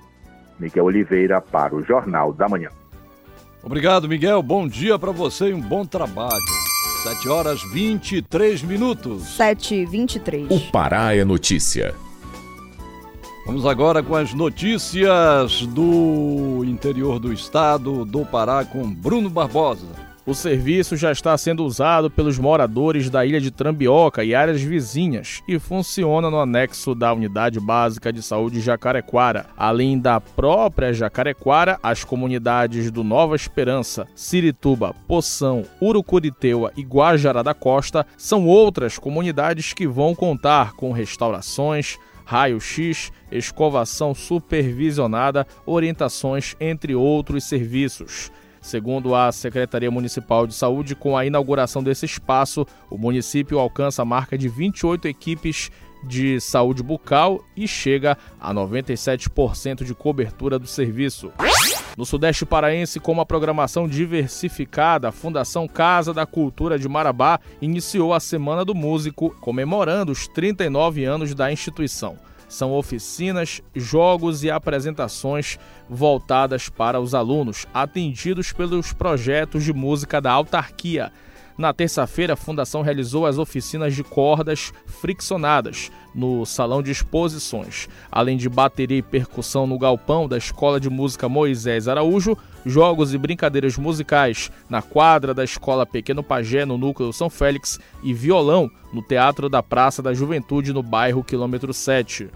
Miguel 0.57 0.85
Oliveira 0.85 1.41
para 1.41 1.75
o 1.75 1.83
Jornal 1.83 2.31
da 2.31 2.47
Manhã. 2.47 2.69
Obrigado, 3.61 4.07
Miguel. 4.07 4.41
Bom 4.41 4.65
dia 4.67 4.97
para 4.97 5.11
você 5.11 5.49
e 5.49 5.53
um 5.53 5.61
bom 5.61 5.85
trabalho. 5.85 6.39
7 7.03 7.29
horas 7.29 7.61
23 7.71 8.63
minutos. 8.63 9.23
7 9.35 9.75
e 9.75 9.85
23. 9.85 10.49
O 10.49 10.71
Pará 10.71 11.13
é 11.15 11.25
notícia. 11.25 11.93
Vamos 13.45 13.65
agora 13.65 14.03
com 14.03 14.15
as 14.15 14.33
notícias 14.33 15.65
do 15.67 16.63
interior 16.65 17.19
do 17.19 17.33
estado 17.33 18.05
do 18.05 18.25
Pará 18.25 18.63
com 18.63 18.89
Bruno 18.89 19.29
Barbosa. 19.29 20.08
O 20.29 20.35
serviço 20.35 20.95
já 20.95 21.11
está 21.11 21.35
sendo 21.35 21.65
usado 21.65 22.07
pelos 22.07 22.37
moradores 22.37 23.09
da 23.09 23.25
ilha 23.25 23.41
de 23.41 23.49
Trambioca 23.49 24.23
e 24.23 24.35
áreas 24.35 24.61
vizinhas 24.61 25.41
e 25.47 25.57
funciona 25.57 26.29
no 26.29 26.39
anexo 26.39 26.93
da 26.93 27.11
Unidade 27.11 27.59
Básica 27.59 28.13
de 28.13 28.21
Saúde 28.21 28.61
Jacarequara. 28.61 29.47
Além 29.57 29.97
da 29.97 30.21
própria 30.21 30.93
Jacarequara, 30.93 31.79
as 31.81 32.03
comunidades 32.03 32.91
do 32.91 33.03
Nova 33.03 33.35
Esperança, 33.35 34.05
Sirituba, 34.13 34.93
Poção, 35.07 35.65
Urucuriteua 35.81 36.71
e 36.77 36.83
Guajará 36.83 37.41
da 37.41 37.55
Costa 37.55 38.05
são 38.15 38.45
outras 38.45 38.99
comunidades 38.99 39.73
que 39.73 39.87
vão 39.87 40.13
contar 40.13 40.73
com 40.73 40.91
restaurações, 40.91 41.97
raio-x, 42.23 43.11
escovação 43.31 44.13
supervisionada, 44.13 45.47
orientações, 45.65 46.55
entre 46.59 46.93
outros 46.93 47.45
serviços. 47.45 48.31
Segundo 48.69 49.15
a 49.15 49.31
Secretaria 49.31 49.89
Municipal 49.89 50.45
de 50.45 50.53
Saúde, 50.53 50.95
com 50.95 51.17
a 51.17 51.25
inauguração 51.25 51.81
desse 51.81 52.05
espaço, 52.05 52.67
o 52.87 52.99
município 52.99 53.57
alcança 53.57 54.03
a 54.03 54.05
marca 54.05 54.37
de 54.37 54.47
28 54.47 55.07
equipes 55.07 55.71
de 56.03 56.39
saúde 56.39 56.83
bucal 56.83 57.43
e 57.57 57.67
chega 57.67 58.15
a 58.39 58.53
97% 58.53 59.83
de 59.83 59.95
cobertura 59.95 60.59
do 60.59 60.67
serviço. 60.67 61.31
No 61.97 62.05
Sudeste 62.05 62.45
Paraense, 62.45 62.99
com 62.99 63.11
uma 63.11 63.25
programação 63.25 63.87
diversificada, 63.87 65.09
a 65.09 65.11
Fundação 65.11 65.67
Casa 65.67 66.13
da 66.13 66.27
Cultura 66.27 66.77
de 66.77 66.87
Marabá 66.87 67.39
iniciou 67.59 68.13
a 68.13 68.19
Semana 68.19 68.63
do 68.63 68.75
Músico, 68.75 69.31
comemorando 69.41 70.11
os 70.11 70.27
39 70.27 71.05
anos 71.05 71.33
da 71.33 71.51
instituição. 71.51 72.19
São 72.49 72.73
oficinas, 72.73 73.61
jogos 73.75 74.43
e 74.43 74.51
apresentações 74.51 75.57
voltadas 75.87 76.67
para 76.67 76.99
os 76.99 77.13
alunos, 77.13 77.67
atendidos 77.73 78.51
pelos 78.51 78.91
projetos 78.91 79.63
de 79.63 79.71
música 79.71 80.19
da 80.19 80.31
autarquia. 80.31 81.13
Na 81.59 81.73
terça-feira, 81.73 82.35
a 82.35 82.37
Fundação 82.37 82.81
realizou 82.81 83.25
as 83.25 83.37
oficinas 83.37 83.93
de 83.93 84.01
cordas 84.01 84.71
friccionadas 84.85 85.91
no 86.15 86.45
Salão 86.45 86.81
de 86.81 86.89
Exposições, 86.89 87.89
além 88.09 88.37
de 88.37 88.47
bateria 88.47 88.99
e 88.99 89.01
percussão 89.01 89.67
no 89.67 89.77
galpão 89.77 90.25
da 90.25 90.37
Escola 90.37 90.79
de 90.79 90.89
Música 90.89 91.27
Moisés 91.27 91.89
Araújo, 91.89 92.37
jogos 92.65 93.13
e 93.13 93.17
brincadeiras 93.17 93.77
musicais 93.77 94.49
na 94.69 94.81
quadra 94.81 95.33
da 95.33 95.43
Escola 95.43 95.85
Pequeno 95.85 96.23
Pagé, 96.23 96.63
no 96.63 96.77
Núcleo 96.77 97.11
São 97.11 97.29
Félix, 97.29 97.77
e 98.01 98.13
violão 98.13 98.71
no 98.93 99.01
Teatro 99.01 99.49
da 99.49 99.61
Praça 99.61 100.01
da 100.01 100.13
Juventude, 100.13 100.71
no 100.71 100.81
bairro 100.81 101.25
Quilômetro 101.25 101.73
7. 101.73 102.29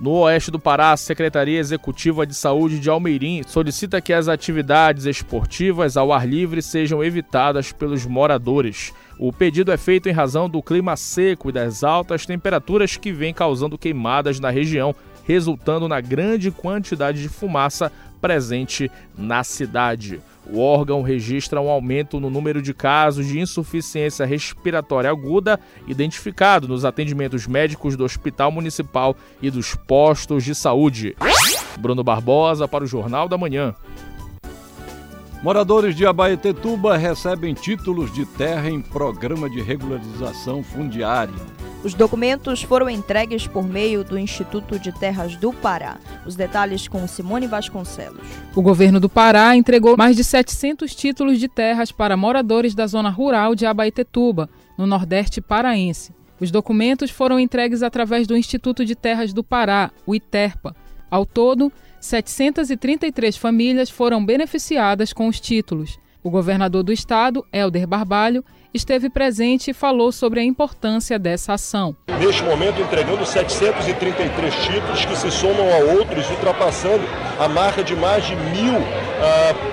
No 0.00 0.10
oeste 0.22 0.50
do 0.50 0.58
Pará, 0.58 0.92
a 0.92 0.96
Secretaria 0.96 1.58
Executiva 1.58 2.26
de 2.26 2.34
Saúde 2.34 2.80
de 2.80 2.90
Almeirim 2.90 3.42
solicita 3.46 4.00
que 4.00 4.12
as 4.12 4.26
atividades 4.26 5.06
esportivas 5.06 5.96
ao 5.96 6.12
ar 6.12 6.28
livre 6.28 6.60
sejam 6.60 7.02
evitadas 7.02 7.70
pelos 7.70 8.04
moradores. 8.04 8.92
O 9.18 9.32
pedido 9.32 9.70
é 9.70 9.76
feito 9.76 10.08
em 10.08 10.12
razão 10.12 10.50
do 10.50 10.60
clima 10.60 10.96
seco 10.96 11.48
e 11.48 11.52
das 11.52 11.84
altas 11.84 12.26
temperaturas 12.26 12.96
que 12.96 13.12
vem 13.12 13.32
causando 13.32 13.78
queimadas 13.78 14.40
na 14.40 14.50
região, 14.50 14.94
resultando 15.24 15.86
na 15.86 16.00
grande 16.00 16.50
quantidade 16.50 17.22
de 17.22 17.28
fumaça 17.28 17.90
presente 18.20 18.90
na 19.16 19.44
cidade. 19.44 20.20
O 20.50 20.60
órgão 20.60 21.02
registra 21.02 21.60
um 21.60 21.70
aumento 21.70 22.20
no 22.20 22.28
número 22.28 22.60
de 22.60 22.74
casos 22.74 23.26
de 23.26 23.40
insuficiência 23.40 24.26
respiratória 24.26 25.10
aguda 25.10 25.58
identificado 25.86 26.68
nos 26.68 26.84
atendimentos 26.84 27.46
médicos 27.46 27.96
do 27.96 28.04
Hospital 28.04 28.50
Municipal 28.52 29.16
e 29.40 29.50
dos 29.50 29.74
postos 29.74 30.44
de 30.44 30.54
saúde. 30.54 31.16
Bruno 31.78 32.04
Barbosa 32.04 32.68
para 32.68 32.84
o 32.84 32.86
Jornal 32.86 33.28
da 33.28 33.38
Manhã. 33.38 33.74
Moradores 35.44 35.94
de 35.94 36.06
Abaetetuba 36.06 36.96
recebem 36.96 37.52
títulos 37.52 38.10
de 38.14 38.24
terra 38.24 38.70
em 38.70 38.80
programa 38.80 39.50
de 39.50 39.60
regularização 39.60 40.62
fundiária. 40.62 41.34
Os 41.84 41.92
documentos 41.92 42.62
foram 42.62 42.88
entregues 42.88 43.46
por 43.46 43.62
meio 43.62 44.02
do 44.02 44.18
Instituto 44.18 44.78
de 44.78 44.90
Terras 44.90 45.36
do 45.36 45.52
Pará. 45.52 45.98
Os 46.24 46.34
detalhes 46.34 46.88
com 46.88 47.06
Simone 47.06 47.46
Vasconcelos. 47.46 48.26
O 48.56 48.62
governo 48.62 48.98
do 48.98 49.06
Pará 49.06 49.54
entregou 49.54 49.98
mais 49.98 50.16
de 50.16 50.24
700 50.24 50.94
títulos 50.94 51.38
de 51.38 51.46
terras 51.46 51.92
para 51.92 52.16
moradores 52.16 52.74
da 52.74 52.86
zona 52.86 53.10
rural 53.10 53.54
de 53.54 53.66
Abaetetuba, 53.66 54.48
no 54.78 54.86
Nordeste 54.86 55.42
paraense. 55.42 56.14
Os 56.40 56.50
documentos 56.50 57.10
foram 57.10 57.38
entregues 57.38 57.82
através 57.82 58.26
do 58.26 58.34
Instituto 58.34 58.82
de 58.82 58.94
Terras 58.94 59.34
do 59.34 59.44
Pará, 59.44 59.90
o 60.06 60.14
ITERPA. 60.14 60.74
Ao 61.10 61.26
todo, 61.26 61.70
733 62.04 63.34
famílias 63.34 63.88
foram 63.88 64.22
beneficiadas 64.22 65.10
com 65.10 65.26
os 65.26 65.40
títulos. 65.40 65.98
O 66.22 66.28
governador 66.28 66.82
do 66.82 66.92
estado, 66.92 67.46
Helder 67.50 67.86
Barbalho, 67.86 68.44
esteve 68.74 69.08
presente 69.08 69.70
e 69.70 69.74
falou 69.74 70.12
sobre 70.12 70.40
a 70.40 70.44
importância 70.44 71.18
dessa 71.18 71.54
ação. 71.54 71.96
Neste 72.20 72.42
momento, 72.42 72.78
entregando 72.82 73.24
733 73.24 74.54
títulos 74.54 75.04
que 75.06 75.16
se 75.16 75.30
somam 75.30 75.66
a 75.72 75.94
outros, 75.94 76.28
ultrapassando 76.28 77.04
a 77.40 77.48
marca 77.48 77.82
de 77.82 77.96
mais 77.96 78.22
de 78.26 78.36
mil 78.36 78.74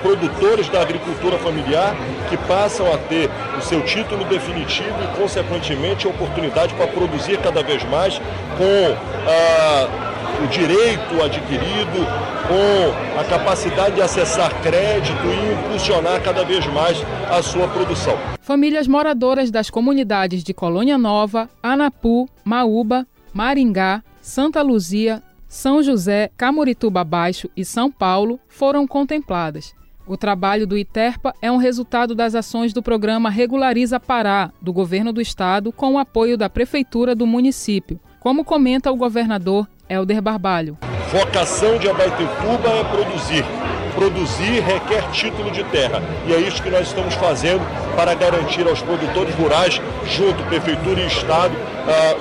produtores 0.02 0.68
da 0.68 0.80
agricultura 0.80 1.38
familiar 1.38 1.94
que 2.28 2.36
passam 2.36 2.92
a 2.92 2.98
ter 2.98 3.30
o 3.58 3.62
seu 3.62 3.82
título 3.84 4.24
definitivo 4.24 4.96
e, 5.02 5.20
consequentemente, 5.20 6.06
a 6.06 6.10
oportunidade 6.10 6.74
para 6.74 6.86
produzir 6.86 7.38
cada 7.38 7.62
vez 7.62 7.84
mais 7.84 8.18
com. 8.18 8.96
Ah, 9.28 10.08
o 10.42 10.46
direito 10.48 11.22
adquirido, 11.22 12.06
com 12.48 13.20
a 13.20 13.24
capacidade 13.24 13.96
de 13.96 14.02
acessar 14.02 14.50
crédito 14.62 15.24
e 15.24 15.52
impulsionar 15.52 16.20
cada 16.22 16.44
vez 16.44 16.66
mais 16.66 16.98
a 17.30 17.42
sua 17.42 17.68
produção. 17.68 18.16
Famílias 18.40 18.88
moradoras 18.88 19.50
das 19.50 19.70
comunidades 19.70 20.42
de 20.42 20.52
Colônia 20.52 20.98
Nova, 20.98 21.48
Anapu, 21.62 22.28
Maúba, 22.44 23.06
Maringá, 23.32 24.02
Santa 24.20 24.62
Luzia, 24.62 25.22
São 25.52 25.82
José, 25.82 26.30
Camurituba 26.34 27.04
Baixo 27.04 27.46
e 27.54 27.62
São 27.62 27.92
Paulo 27.92 28.40
foram 28.48 28.86
contempladas. 28.86 29.74
O 30.06 30.16
trabalho 30.16 30.66
do 30.66 30.78
ITERPA 30.78 31.34
é 31.42 31.52
um 31.52 31.58
resultado 31.58 32.14
das 32.14 32.34
ações 32.34 32.72
do 32.72 32.82
programa 32.82 33.28
Regulariza 33.28 34.00
Pará, 34.00 34.50
do 34.62 34.72
governo 34.72 35.12
do 35.12 35.20
estado, 35.20 35.70
com 35.70 35.92
o 35.92 35.98
apoio 35.98 36.38
da 36.38 36.48
prefeitura 36.48 37.14
do 37.14 37.26
município, 37.26 38.00
como 38.18 38.46
comenta 38.46 38.90
o 38.90 38.96
governador 38.96 39.68
Helder 39.90 40.22
Barbalho. 40.22 40.78
Vocação 41.10 41.76
de 41.76 41.86
Abaetetuba 41.86 42.70
é 42.70 42.84
produzir. 42.84 43.44
Produzir 43.94 44.60
requer 44.60 45.10
título 45.10 45.50
de 45.50 45.62
terra. 45.64 46.02
E 46.26 46.32
é 46.32 46.40
isso 46.40 46.62
que 46.62 46.70
nós 46.70 46.88
estamos 46.88 47.14
fazendo 47.14 47.60
para 47.94 48.14
garantir 48.14 48.66
aos 48.66 48.80
produtores 48.80 49.34
rurais, 49.34 49.80
junto 50.06 50.42
Prefeitura 50.44 51.00
e 51.00 51.06
Estado, 51.06 51.54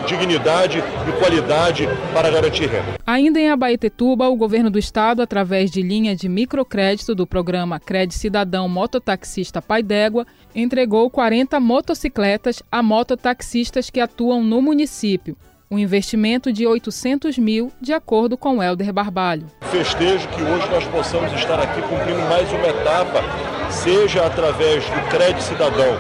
dignidade 0.06 0.80
e 0.80 1.12
qualidade 1.20 1.88
para 2.14 2.30
garantir 2.30 2.68
renda. 2.68 3.00
Ainda 3.06 3.40
em 3.40 3.50
Abaetetuba, 3.50 4.28
o 4.28 4.36
governo 4.36 4.70
do 4.70 4.80
estado, 4.80 5.22
através 5.22 5.72
de 5.72 5.82
linha 5.82 6.16
de 6.16 6.28
microcrédito 6.28 7.16
do 7.16 7.26
programa 7.26 7.80
Crédito 7.80 8.16
Cidadão 8.16 8.68
Mototaxista 8.68 9.62
Pai 9.62 9.82
d'Égua, 9.82 10.26
entregou 10.54 11.10
40 11.10 11.60
motocicletas 11.60 12.62
a 12.72 12.84
mototaxistas 12.84 13.90
que 13.90 14.00
atuam 14.00 14.44
no 14.44 14.62
município 14.62 15.38
um 15.72 15.80
investimento 15.80 16.52
de 16.52 16.68
800 16.68 17.38
mil, 17.38 17.72
de 17.80 17.94
acordo 17.94 18.38
com 18.38 18.62
Helder 18.62 18.92
Barbalho. 18.92 19.48
Festejo 19.72 20.28
que 20.28 20.44
hoje 20.44 20.70
nós 20.70 20.84
possamos 20.88 21.32
estar 21.32 21.58
aqui 21.62 21.82
cumprindo 21.82 22.20
mais 22.28 22.52
uma 22.52 22.68
etapa, 22.68 23.24
seja 23.70 24.26
através 24.26 24.84
do 24.84 25.10
Crédito 25.10 25.42
Cidadão, 25.42 25.98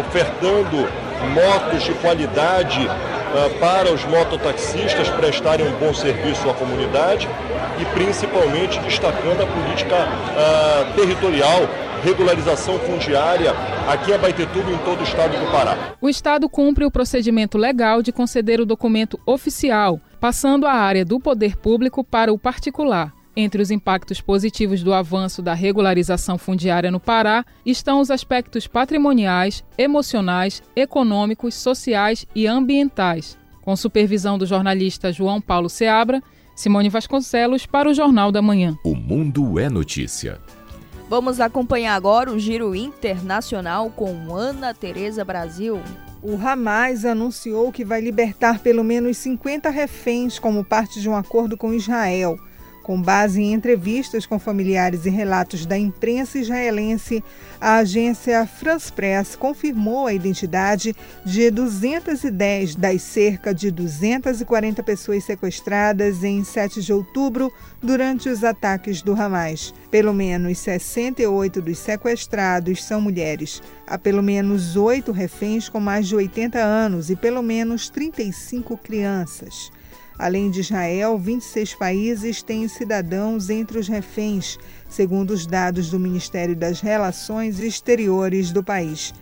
ofertando 0.00 0.88
motos 1.32 1.84
de 1.84 1.92
qualidade 1.94 2.84
uh, 2.84 3.58
para 3.60 3.92
os 3.92 4.04
mototaxistas 4.06 5.08
prestarem 5.10 5.68
um 5.68 5.78
bom 5.78 5.94
serviço 5.94 6.50
à 6.50 6.54
comunidade 6.54 7.28
e 7.80 7.84
principalmente 7.94 8.80
destacando 8.80 9.42
a 9.42 9.46
política 9.46 9.94
uh, 9.94 10.94
territorial 10.96 11.68
regularização 12.02 12.78
fundiária 12.80 13.52
aqui 13.88 14.10
em 14.10 14.14
Abaetetuba 14.14 14.70
e 14.70 14.74
em 14.74 14.78
todo 14.78 15.00
o 15.00 15.04
estado 15.04 15.38
do 15.38 15.50
Pará. 15.52 15.94
O 16.00 16.08
estado 16.08 16.48
cumpre 16.48 16.84
o 16.84 16.90
procedimento 16.90 17.56
legal 17.56 18.02
de 18.02 18.10
conceder 18.10 18.60
o 18.60 18.66
documento 18.66 19.18
oficial, 19.24 20.00
passando 20.20 20.66
a 20.66 20.72
área 20.72 21.04
do 21.04 21.20
poder 21.20 21.56
público 21.56 22.02
para 22.02 22.32
o 22.32 22.38
particular. 22.38 23.12
Entre 23.34 23.62
os 23.62 23.70
impactos 23.70 24.20
positivos 24.20 24.82
do 24.82 24.92
avanço 24.92 25.40
da 25.40 25.54
regularização 25.54 26.36
fundiária 26.36 26.90
no 26.90 27.00
Pará 27.00 27.46
estão 27.64 28.00
os 28.00 28.10
aspectos 28.10 28.66
patrimoniais, 28.66 29.64
emocionais, 29.78 30.62
econômicos, 30.76 31.54
sociais 31.54 32.26
e 32.34 32.46
ambientais. 32.46 33.38
Com 33.62 33.74
supervisão 33.76 34.36
do 34.36 34.44
jornalista 34.44 35.12
João 35.12 35.40
Paulo 35.40 35.70
Seabra, 35.70 36.20
Simone 36.54 36.90
Vasconcelos 36.90 37.64
para 37.64 37.88
o 37.88 37.94
Jornal 37.94 38.30
da 38.30 38.42
Manhã. 38.42 38.76
O 38.84 38.94
Mundo 38.94 39.58
é 39.58 39.70
Notícia. 39.70 40.38
Vamos 41.12 41.40
acompanhar 41.40 41.94
agora 41.94 42.32
o 42.32 42.38
giro 42.38 42.74
internacional 42.74 43.90
com 43.90 44.34
Ana 44.34 44.72
Tereza 44.72 45.22
Brasil. 45.22 45.78
O 46.22 46.38
Hamas 46.38 47.04
anunciou 47.04 47.70
que 47.70 47.84
vai 47.84 48.00
libertar 48.00 48.60
pelo 48.60 48.82
menos 48.82 49.18
50 49.18 49.68
reféns 49.68 50.38
como 50.38 50.64
parte 50.64 51.02
de 51.02 51.10
um 51.10 51.14
acordo 51.14 51.54
com 51.54 51.74
Israel. 51.74 52.38
Com 52.82 53.00
base 53.00 53.40
em 53.40 53.52
entrevistas 53.52 54.26
com 54.26 54.40
familiares 54.40 55.06
e 55.06 55.10
relatos 55.10 55.64
da 55.64 55.78
imprensa 55.78 56.38
israelense, 56.38 57.22
a 57.60 57.76
agência 57.76 58.44
France 58.44 58.92
Press 58.92 59.36
confirmou 59.36 60.08
a 60.08 60.12
identidade 60.12 60.94
de 61.24 61.48
210 61.50 62.74
das 62.74 63.02
cerca 63.02 63.54
de 63.54 63.70
240 63.70 64.82
pessoas 64.82 65.22
sequestradas 65.22 66.24
em 66.24 66.42
7 66.42 66.82
de 66.82 66.92
outubro 66.92 67.52
durante 67.80 68.28
os 68.28 68.42
ataques 68.42 69.00
do 69.00 69.12
Hamas. 69.12 69.72
Pelo 69.88 70.12
menos 70.12 70.58
68 70.58 71.62
dos 71.62 71.78
sequestrados 71.78 72.82
são 72.82 73.00
mulheres. 73.00 73.62
Há 73.86 73.96
pelo 73.96 74.22
menos 74.22 74.74
oito 74.74 75.12
reféns 75.12 75.68
com 75.68 75.78
mais 75.78 76.08
de 76.08 76.16
80 76.16 76.58
anos 76.58 77.10
e 77.10 77.16
pelo 77.16 77.42
menos 77.42 77.88
35 77.88 78.76
crianças. 78.76 79.70
Além 80.18 80.50
de 80.50 80.60
Israel, 80.60 81.18
26 81.18 81.74
países 81.74 82.42
têm 82.42 82.68
cidadãos 82.68 83.50
entre 83.50 83.78
os 83.78 83.88
reféns, 83.88 84.58
segundo 84.88 85.30
os 85.32 85.46
dados 85.46 85.90
do 85.90 85.98
Ministério 85.98 86.54
das 86.54 86.80
Relações 86.80 87.58
Exteriores 87.58 88.52
do 88.52 88.62
país. 88.62 89.12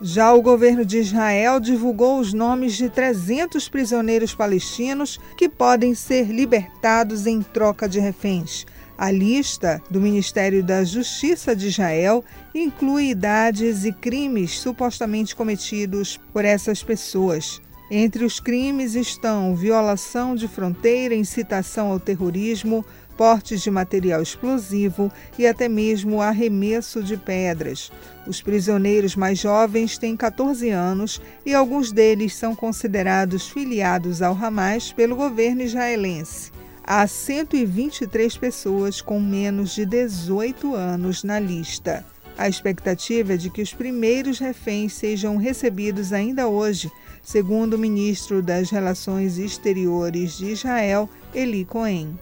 Já 0.00 0.32
o 0.32 0.40
governo 0.40 0.84
de 0.84 0.98
Israel 0.98 1.58
divulgou 1.58 2.20
os 2.20 2.32
nomes 2.32 2.74
de 2.74 2.88
300 2.88 3.68
prisioneiros 3.68 4.34
palestinos 4.34 5.18
que 5.36 5.48
podem 5.48 5.92
ser 5.92 6.26
libertados 6.26 7.26
em 7.26 7.42
troca 7.42 7.88
de 7.88 7.98
reféns. 7.98 8.64
A 8.96 9.10
lista 9.10 9.82
do 9.90 10.00
Ministério 10.00 10.62
da 10.62 10.82
Justiça 10.84 11.54
de 11.54 11.68
Israel 11.68 12.24
inclui 12.54 13.10
idades 13.10 13.84
e 13.84 13.92
crimes 13.92 14.58
supostamente 14.58 15.36
cometidos 15.36 16.18
por 16.32 16.44
essas 16.44 16.82
pessoas. 16.82 17.60
Entre 17.90 18.22
os 18.22 18.38
crimes 18.38 18.94
estão 18.94 19.56
violação 19.56 20.34
de 20.34 20.46
fronteira, 20.46 21.14
incitação 21.14 21.90
ao 21.90 21.98
terrorismo, 21.98 22.84
portes 23.16 23.62
de 23.62 23.70
material 23.70 24.22
explosivo 24.22 25.10
e 25.38 25.46
até 25.46 25.68
mesmo 25.68 26.20
arremesso 26.20 27.02
de 27.02 27.16
pedras. 27.16 27.90
Os 28.26 28.42
prisioneiros 28.42 29.16
mais 29.16 29.38
jovens 29.38 29.96
têm 29.96 30.16
14 30.16 30.68
anos 30.68 31.20
e 31.46 31.54
alguns 31.54 31.90
deles 31.90 32.34
são 32.34 32.54
considerados 32.54 33.48
filiados 33.48 34.20
ao 34.20 34.34
Hamas 34.34 34.92
pelo 34.92 35.16
governo 35.16 35.62
israelense. 35.62 36.52
Há 36.84 37.06
123 37.06 38.36
pessoas 38.36 39.00
com 39.00 39.18
menos 39.18 39.74
de 39.74 39.84
18 39.84 40.74
anos 40.74 41.24
na 41.24 41.40
lista. 41.40 42.04
A 42.38 42.48
expectativa 42.48 43.34
é 43.34 43.36
de 43.36 43.50
que 43.50 43.60
os 43.60 43.74
primeiros 43.74 44.38
reféns 44.38 44.92
sejam 44.92 45.36
recebidos 45.36 46.12
ainda 46.12 46.46
hoje 46.46 46.88
segundo 47.20 47.74
o 47.74 47.78
ministro 47.78 48.40
das 48.40 48.70
Relações 48.70 49.38
Exteriores 49.38 50.38
de 50.38 50.52
Israel, 50.52 51.10
Eli 51.34 51.64
Cohen. 51.64 52.16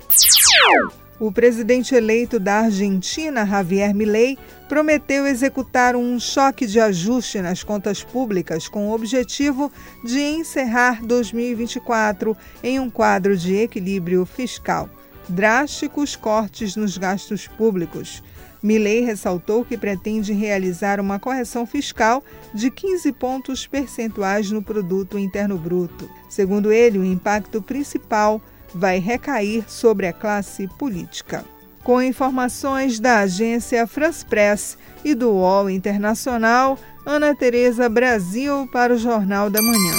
O 1.21 1.31
presidente 1.31 1.95
eleito 1.95 2.41
da 2.41 2.61
Argentina, 2.61 3.47
Javier 3.47 3.95
Milei, 3.95 4.39
prometeu 4.69 5.27
executar 5.27 5.95
um 5.95 6.19
choque 6.19 6.67
de 6.67 6.81
ajuste 6.81 7.41
nas 7.41 7.63
contas 7.63 8.03
públicas 8.03 8.69
com 8.69 8.89
o 8.89 8.95
objetivo 8.95 9.71
de 10.03 10.19
encerrar 10.19 11.05
2024 11.05 12.37
em 12.63 12.81
um 12.81 12.89
quadro 12.89 13.37
de 13.37 13.55
equilíbrio 13.55 14.25
fiscal. 14.27 14.89
Drásticos 15.29 16.17
cortes 16.17 16.75
nos 16.75 16.97
gastos 16.99 17.47
públicos 17.47 18.23
Milley 18.67 19.03
ressaltou 19.03 19.65
que 19.65 19.79
pretende 19.79 20.33
realizar 20.33 20.99
uma 20.99 21.21
correção 21.21 21.65
fiscal 21.65 22.23
de 22.53 22.69
15 22.69 23.13
pontos 23.13 23.65
percentuais 23.65 24.51
no 24.51 24.61
produto 24.61 25.17
interno 25.17 25.57
bruto. 25.57 26.11
Segundo 26.29 26.73
ele, 26.73 26.99
o 26.99 27.05
impacto 27.05 27.63
principal 27.63 28.43
vai 28.75 28.99
recair 28.99 29.65
sobre 29.69 30.09
a 30.09 30.13
classe 30.13 30.67
política. 30.77 31.45
Com 31.85 32.03
informações 32.03 32.99
da 32.99 33.21
agência 33.21 33.87
France 33.87 34.27
Press 34.27 34.77
e 35.05 35.15
do 35.15 35.31
UOL 35.31 35.71
Internacional, 35.71 36.77
Ana 37.07 37.37
Tereza 37.37 37.89
Brasil 37.89 38.69
para 38.73 38.95
o 38.95 38.99
Jornal 38.99 39.49
da 39.49 39.63
Manhã. 39.63 39.95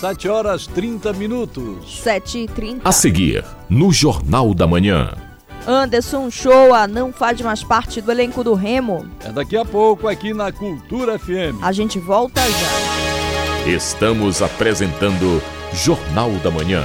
7 0.00 0.28
horas 0.28 0.68
30 0.68 1.12
minutos. 1.14 2.00
7 2.00 2.38
e 2.38 2.46
30. 2.46 2.88
A 2.88 2.92
seguir, 2.92 3.44
no 3.68 3.92
Jornal 3.92 4.54
da 4.54 4.68
Manhã. 4.68 5.25
Anderson 5.66 6.30
Shoa 6.30 6.86
não 6.86 7.12
faz 7.12 7.40
mais 7.40 7.64
parte 7.64 8.00
do 8.00 8.12
elenco 8.12 8.44
do 8.44 8.54
Remo. 8.54 9.06
É 9.24 9.32
daqui 9.32 9.56
a 9.56 9.64
pouco 9.64 10.06
aqui 10.06 10.32
na 10.32 10.52
Cultura 10.52 11.18
FM. 11.18 11.60
A 11.62 11.72
gente 11.72 11.98
volta 11.98 12.40
já. 12.40 13.70
Estamos 13.70 14.42
apresentando 14.42 15.42
Jornal 15.72 16.30
da 16.42 16.50
Manhã. 16.50 16.84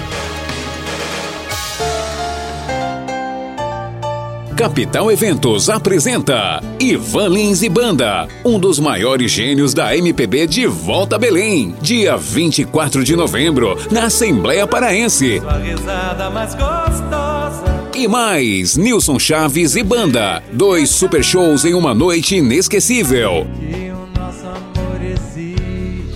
Capital 4.62 5.12
Eventos 5.12 5.70
apresenta 5.72 6.62
Ivan 6.80 7.30
Lins 7.30 7.64
e 7.64 7.70
Banda, 7.70 8.28
um 8.46 8.60
dos 8.60 8.78
maiores 8.78 9.32
gênios 9.32 9.74
da 9.74 9.98
MPB 9.98 10.46
de 10.46 10.68
volta 10.68 11.16
a 11.16 11.20
Belém, 11.20 11.76
dia 11.82 12.16
24 12.16 13.04
de 13.04 13.16
novembro, 13.16 13.76
na 13.90 14.06
Assembleia 14.06 14.68
Paraense. 14.68 15.42
E 18.02 18.08
mais, 18.08 18.76
Nilson 18.78 19.20
Chaves 19.20 19.76
e 19.76 19.84
Banda, 19.84 20.42
dois 20.52 20.90
super 20.90 21.24
shows 21.24 21.66
em 21.66 21.76
uma 21.76 21.94
noite 21.94 22.36
inesquecível. 22.36 23.46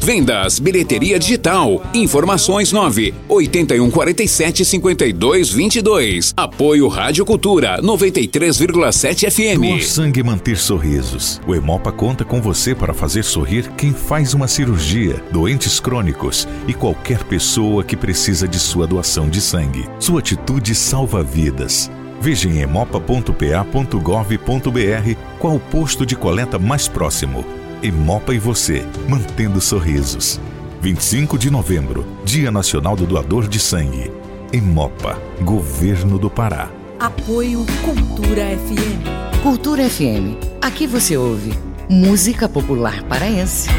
Vendas, 0.05 0.59
bilheteria 0.59 1.17
digital. 1.17 1.81
Informações 1.91 2.71
9 2.71 3.11
8147 3.27 4.63
5222. 4.63 6.31
Apoio 6.37 6.87
Rádio 6.87 7.25
Cultura 7.25 7.81
93,7 7.81 9.31
FM. 9.31 9.61
Doar 9.61 9.81
sangue 9.81 10.21
manter 10.21 10.57
sorrisos. 10.57 11.41
O 11.47 11.55
Hemopa 11.55 11.91
conta 11.91 12.23
com 12.23 12.39
você 12.39 12.75
para 12.75 12.93
fazer 12.93 13.23
sorrir 13.23 13.67
quem 13.71 13.93
faz 13.93 14.35
uma 14.35 14.47
cirurgia, 14.47 15.23
doentes 15.31 15.79
crônicos 15.79 16.47
e 16.67 16.73
qualquer 16.75 17.23
pessoa 17.23 17.83
que 17.83 17.97
precisa 17.97 18.47
de 18.47 18.59
sua 18.59 18.85
doação 18.85 19.27
de 19.27 19.41
sangue. 19.41 19.89
Sua 19.99 20.19
atitude 20.19 20.75
salva 20.75 21.23
vidas. 21.23 21.89
Veja 22.21 22.47
em 22.47 22.59
hemopa.pa.gov.br 22.59 25.15
qual 25.39 25.55
o 25.55 25.59
posto 25.59 26.05
de 26.05 26.15
coleta 26.15 26.59
mais 26.59 26.87
próximo. 26.87 27.64
Emopa 27.85 28.33
e 28.33 28.39
você, 28.39 28.83
mantendo 29.07 29.61
sorrisos. 29.61 30.41
25 30.81 31.37
de 31.37 31.51
novembro, 31.51 32.03
Dia 32.25 32.49
Nacional 32.49 32.95
do 32.95 33.05
Doador 33.05 33.47
de 33.47 33.59
Sangue. 33.59 34.11
Emopa, 34.51 35.21
Governo 35.41 36.17
do 36.17 36.27
Pará. 36.27 36.71
Apoio 36.99 37.63
Cultura 37.83 38.41
FM. 38.57 39.43
Cultura 39.43 39.87
FM. 39.87 40.33
Aqui 40.63 40.87
você 40.87 41.15
ouve 41.15 41.53
música 41.87 42.49
popular 42.49 43.03
paraense. 43.03 43.69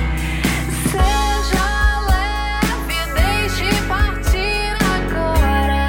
Seja 0.92 2.01
leve, 2.07 2.95
deixe 3.12 3.83
partir 3.88 4.77
agora. 4.95 5.88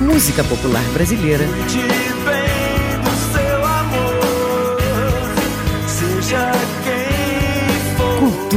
Música 0.00 0.44
popular 0.44 0.84
brasileira. 0.94 1.44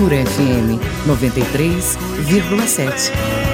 Cultura 0.06 0.22
FM 0.22 0.78
93,7. 1.08 3.45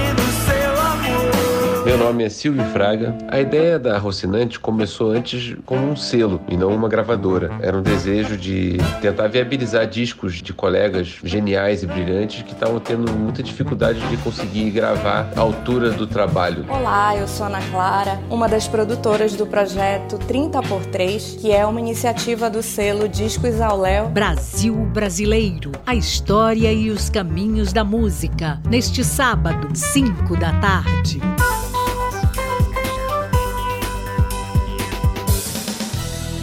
Meu 1.83 1.97
nome 1.97 2.23
é 2.23 2.29
Silvio 2.29 2.63
Fraga. 2.65 3.17
A 3.27 3.39
ideia 3.39 3.79
da 3.79 3.97
Rocinante 3.97 4.59
começou 4.59 5.11
antes 5.11 5.55
como 5.65 5.89
um 5.89 5.95
selo 5.95 6.39
e 6.47 6.55
não 6.55 6.69
uma 6.69 6.87
gravadora. 6.87 7.49
Era 7.59 7.75
um 7.75 7.81
desejo 7.81 8.37
de 8.37 8.77
tentar 9.01 9.27
viabilizar 9.27 9.87
discos 9.87 10.35
de 10.43 10.53
colegas 10.53 11.17
geniais 11.23 11.81
e 11.81 11.87
brilhantes 11.87 12.43
que 12.43 12.53
estavam 12.53 12.79
tendo 12.79 13.11
muita 13.11 13.41
dificuldade 13.41 13.99
de 14.09 14.17
conseguir 14.17 14.69
gravar 14.69 15.31
à 15.35 15.39
altura 15.39 15.89
do 15.89 16.05
trabalho. 16.05 16.65
Olá, 16.69 17.17
eu 17.17 17.27
sou 17.27 17.47
Ana 17.47 17.61
Clara, 17.71 18.19
uma 18.29 18.47
das 18.47 18.67
produtoras 18.67 19.33
do 19.33 19.47
projeto 19.47 20.19
30 20.19 20.61
por 20.61 20.85
3, 20.85 21.37
que 21.41 21.51
é 21.51 21.65
uma 21.65 21.79
iniciativa 21.79 22.47
do 22.47 22.61
selo 22.61 23.09
Discos 23.09 23.59
ao 23.59 23.79
Léo. 23.79 24.07
Brasil 24.09 24.75
Brasileiro, 24.75 25.71
a 25.83 25.95
história 25.95 26.71
e 26.71 26.91
os 26.91 27.09
caminhos 27.09 27.73
da 27.73 27.83
música. 27.83 28.61
Neste 28.69 29.03
sábado, 29.03 29.69
5 29.73 30.37
da 30.37 30.53
tarde. 30.59 31.19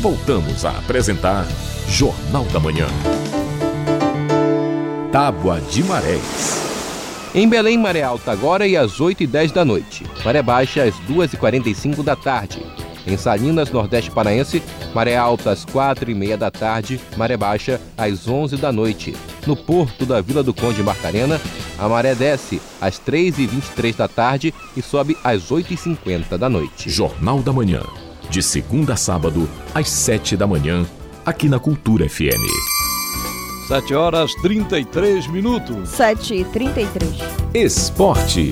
Voltamos 0.00 0.64
a 0.64 0.70
apresentar 0.70 1.44
Jornal 1.88 2.44
da 2.44 2.60
Manhã. 2.60 2.86
Tábua 5.10 5.60
de 5.60 5.82
Marés. 5.82 7.32
Em 7.34 7.48
Belém, 7.48 7.76
maré 7.76 8.04
alta 8.04 8.30
agora 8.30 8.64
e 8.64 8.76
às 8.76 9.00
8 9.00 9.24
e 9.24 9.26
10 9.26 9.50
da 9.50 9.64
noite. 9.64 10.06
Maré 10.24 10.40
baixa 10.40 10.84
às 10.84 10.96
2 11.00 11.32
e 11.32 11.36
45 11.36 12.04
da 12.04 12.14
tarde. 12.14 12.64
Em 13.08 13.16
Salinas, 13.16 13.72
Nordeste 13.72 14.12
Paraense, 14.12 14.62
maré 14.94 15.16
alta 15.16 15.50
às 15.50 15.64
4 15.64 16.08
e 16.08 16.14
meia 16.14 16.36
da 16.36 16.50
tarde, 16.50 17.00
maré 17.16 17.36
baixa 17.36 17.80
às 17.96 18.28
11 18.28 18.56
da 18.56 18.70
noite. 18.70 19.16
No 19.48 19.56
porto 19.56 20.06
da 20.06 20.20
Vila 20.20 20.44
do 20.44 20.54
Conde 20.54 20.80
Marcarena, 20.80 21.40
a 21.76 21.88
maré 21.88 22.14
desce 22.14 22.62
às 22.80 23.00
3 23.00 23.36
e 23.40 23.46
23 23.48 23.96
da 23.96 24.06
tarde 24.06 24.54
e 24.76 24.80
sobe 24.80 25.16
às 25.24 25.50
8 25.50 25.74
e 25.74 25.76
50 25.76 26.38
da 26.38 26.48
noite. 26.48 26.88
Jornal 26.88 27.40
da 27.40 27.52
Manhã. 27.52 27.82
De 28.30 28.42
segunda 28.42 28.92
a 28.92 28.96
sábado, 28.96 29.48
às 29.74 29.88
7 29.88 30.36
da 30.36 30.46
manhã, 30.46 30.86
aqui 31.24 31.48
na 31.48 31.58
Cultura 31.58 32.06
FM. 32.06 32.44
7 33.68 33.94
horas 33.94 34.34
33 34.42 35.26
minutos. 35.28 35.88
7 35.88 36.34
e 36.34 36.44
33. 36.44 37.08
Esporte. 37.54 38.50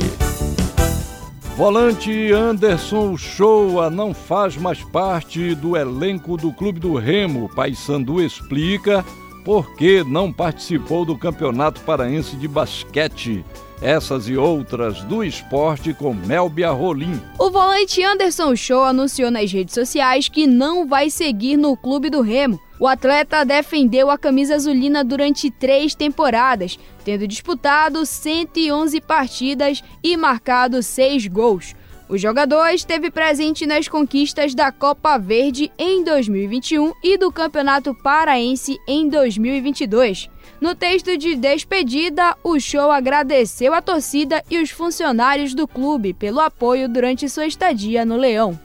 Volante 1.58 2.32
Anderson 2.32 3.18
Shoa 3.18 3.90
não 3.90 4.14
faz 4.14 4.56
mais 4.56 4.82
parte 4.82 5.54
do 5.54 5.76
elenco 5.76 6.38
do 6.38 6.52
Clube 6.52 6.80
do 6.80 6.94
Remo. 6.96 7.50
Paysandu 7.54 8.22
explica 8.22 9.04
por 9.44 9.76
que 9.76 10.02
não 10.04 10.32
participou 10.32 11.04
do 11.04 11.18
Campeonato 11.18 11.82
Paraense 11.82 12.34
de 12.36 12.48
Basquete. 12.48 13.44
Essas 13.80 14.26
e 14.26 14.36
outras 14.36 15.02
do 15.02 15.22
esporte 15.22 15.92
com 15.92 16.14
Melbia 16.14 16.70
Rolim. 16.70 17.20
O 17.38 17.50
volante 17.50 18.02
Anderson 18.02 18.56
Show 18.56 18.82
anunciou 18.82 19.30
nas 19.30 19.52
redes 19.52 19.74
sociais 19.74 20.28
que 20.28 20.46
não 20.46 20.86
vai 20.86 21.10
seguir 21.10 21.58
no 21.58 21.76
Clube 21.76 22.08
do 22.08 22.22
Remo. 22.22 22.58
O 22.80 22.86
atleta 22.86 23.44
defendeu 23.44 24.10
a 24.10 24.18
camisa 24.18 24.54
azulina 24.54 25.04
durante 25.04 25.50
três 25.50 25.94
temporadas, 25.94 26.78
tendo 27.04 27.28
disputado 27.28 28.04
111 28.04 29.00
partidas 29.00 29.82
e 30.02 30.16
marcado 30.16 30.82
seis 30.82 31.26
gols. 31.26 31.74
O 32.08 32.16
jogador 32.16 32.68
esteve 32.68 33.10
presente 33.10 33.66
nas 33.66 33.88
conquistas 33.88 34.54
da 34.54 34.70
Copa 34.70 35.18
Verde 35.18 35.72
em 35.76 36.04
2021 36.04 36.92
e 37.02 37.18
do 37.18 37.32
Campeonato 37.32 37.92
Paraense 37.94 38.78
em 38.86 39.08
2022. 39.08 40.30
No 40.60 40.74
texto 40.76 41.18
de 41.18 41.34
despedida, 41.34 42.36
o 42.44 42.60
show 42.60 42.92
agradeceu 42.92 43.74
a 43.74 43.82
torcida 43.82 44.40
e 44.48 44.58
os 44.58 44.70
funcionários 44.70 45.52
do 45.52 45.66
clube 45.66 46.14
pelo 46.14 46.38
apoio 46.38 46.88
durante 46.88 47.28
sua 47.28 47.46
estadia 47.46 48.04
no 48.04 48.16
Leão. 48.16 48.58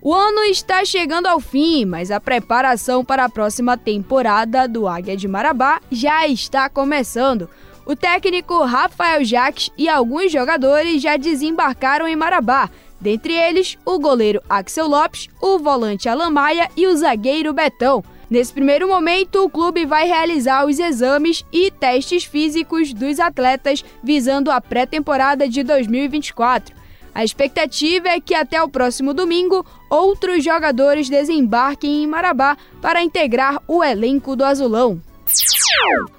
O 0.00 0.14
ano 0.14 0.40
está 0.44 0.84
chegando 0.86 1.26
ao 1.26 1.38
fim, 1.38 1.84
mas 1.84 2.10
a 2.10 2.18
preparação 2.18 3.04
para 3.04 3.24
a 3.24 3.28
próxima 3.28 3.76
temporada 3.76 4.66
do 4.66 4.88
Águia 4.88 5.16
de 5.16 5.28
Marabá 5.28 5.80
já 5.90 6.26
está 6.26 6.68
começando. 6.70 7.48
O 7.84 7.96
técnico 7.96 8.62
Rafael 8.62 9.24
Jacques 9.24 9.70
e 9.76 9.88
alguns 9.88 10.30
jogadores 10.30 11.02
já 11.02 11.16
desembarcaram 11.16 12.06
em 12.06 12.14
Marabá, 12.14 12.70
dentre 13.00 13.34
eles 13.34 13.76
o 13.84 13.98
goleiro 13.98 14.40
Axel 14.48 14.86
Lopes, 14.86 15.28
o 15.40 15.58
volante 15.58 16.08
Alan 16.08 16.30
Maia 16.30 16.68
e 16.76 16.86
o 16.86 16.96
zagueiro 16.96 17.52
Betão. 17.52 18.04
Nesse 18.30 18.52
primeiro 18.52 18.86
momento, 18.86 19.44
o 19.44 19.50
clube 19.50 19.84
vai 19.84 20.06
realizar 20.06 20.64
os 20.64 20.78
exames 20.78 21.44
e 21.52 21.70
testes 21.72 22.24
físicos 22.24 22.94
dos 22.94 23.18
atletas 23.18 23.84
visando 24.02 24.50
a 24.50 24.60
pré-temporada 24.60 25.48
de 25.48 25.64
2024. 25.64 26.74
A 27.14 27.24
expectativa 27.24 28.08
é 28.08 28.20
que 28.20 28.34
até 28.34 28.62
o 28.62 28.68
próximo 28.68 29.12
domingo 29.12 29.66
outros 29.90 30.42
jogadores 30.42 31.10
desembarquem 31.10 32.04
em 32.04 32.06
Marabá 32.06 32.56
para 32.80 33.02
integrar 33.02 33.60
o 33.66 33.84
elenco 33.84 34.34
do 34.34 34.44
Azulão. 34.44 35.02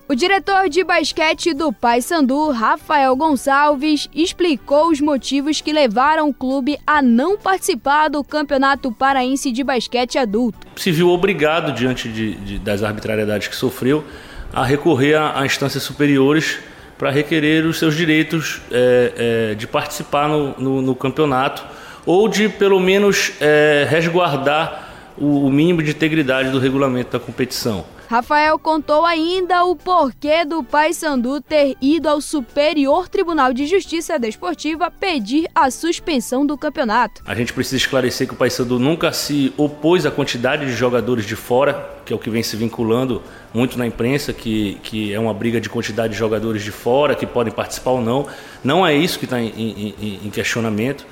O 0.10 0.16
diretor 0.16 0.70
de 0.70 0.84
basquete 0.84 1.54
do 1.54 1.72
Paysandu, 1.72 2.52
Rafael 2.52 3.16
Gonçalves, 3.16 4.10
explicou 4.14 4.90
os 4.90 5.00
motivos 5.00 5.62
que 5.62 5.72
levaram 5.72 6.30
o 6.30 6.34
clube 6.34 6.78
a 6.86 7.02
não 7.02 7.38
participar 7.38 8.10
do 8.10 8.24
Campeonato 8.24 8.92
Paraense 8.92 9.52
de 9.52 9.64
Basquete 9.64 10.18
Adulto. 10.18 10.68
Se 10.76 10.92
viu 10.92 11.10
obrigado, 11.10 11.72
diante 11.74 12.10
de, 12.10 12.36
de, 12.36 12.60
das 12.60 12.84
arbitrariedades 12.84 13.48
que 13.48 13.56
sofreu, 13.56 14.04
a 14.52 14.64
recorrer 14.64 15.16
a, 15.16 15.40
a 15.40 15.46
instâncias 15.46 15.84
superiores 15.84 16.60
para 16.98 17.10
requerer 17.10 17.66
os 17.66 17.80
seus 17.80 17.96
direitos 17.96 18.62
é, 18.72 19.52
é, 19.52 19.56
de 19.56 19.66
participar 19.66 20.28
no, 20.28 20.56
no, 20.60 20.82
no 20.82 20.96
campeonato, 20.96 21.64
ou 22.06 22.28
de 22.28 22.50
pelo 22.50 22.80
menos 22.80 23.32
é, 23.42 23.88
resguardar 23.90 24.90
o, 25.18 25.48
o 25.48 25.52
mínimo 25.52 25.82
de 25.82 25.92
integridade 25.92 26.50
do 26.50 26.60
regulamento 26.60 27.12
da 27.12 27.20
competição. 27.20 27.86
Rafael 28.14 28.60
contou 28.60 29.08
ainda 29.08 29.66
o 29.66 29.76
porquê 29.76 30.46
do 30.46 30.64
Paysandu 30.64 31.42
ter 31.42 31.76
ido 31.82 32.08
ao 32.08 32.22
Superior 32.22 33.10
Tribunal 33.10 33.52
de 33.52 33.66
Justiça 33.66 34.20
Desportiva 34.20 34.92
pedir 34.92 35.48
a 35.56 35.72
suspensão 35.72 36.46
do 36.46 36.56
campeonato. 36.56 37.24
A 37.26 37.34
gente 37.34 37.52
precisa 37.52 37.78
esclarecer 37.78 38.28
que 38.28 38.36
o 38.36 38.38
Paysandu 38.38 38.78
nunca 38.78 39.12
se 39.12 39.52
opôs 39.58 40.06
à 40.06 40.12
quantidade 40.12 40.64
de 40.64 40.74
jogadores 40.74 41.26
de 41.26 41.36
fora, 41.36 41.90
que 42.06 42.14
é 42.14 42.16
o 42.16 42.20
que 42.20 42.30
vem 42.30 42.44
se 42.44 42.56
vinculando 42.56 43.20
muito 43.52 43.80
na 43.80 43.88
imprensa, 43.88 44.32
que, 44.32 44.76
que 44.84 45.12
é 45.12 45.20
uma 45.20 45.34
briga 45.34 45.60
de 45.60 45.68
quantidade 45.68 46.14
de 46.14 46.20
jogadores 46.20 46.62
de 46.62 46.70
fora 46.72 47.16
que 47.16 47.26
podem 47.26 47.52
participar 47.52 47.94
ou 47.94 48.02
não. 48.02 48.28
Não 48.64 48.86
é 48.86 48.94
isso 48.94 49.18
que 49.18 49.26
está 49.26 49.42
em, 49.42 49.50
em, 49.50 50.20
em 50.24 50.30
questionamento. 50.30 51.04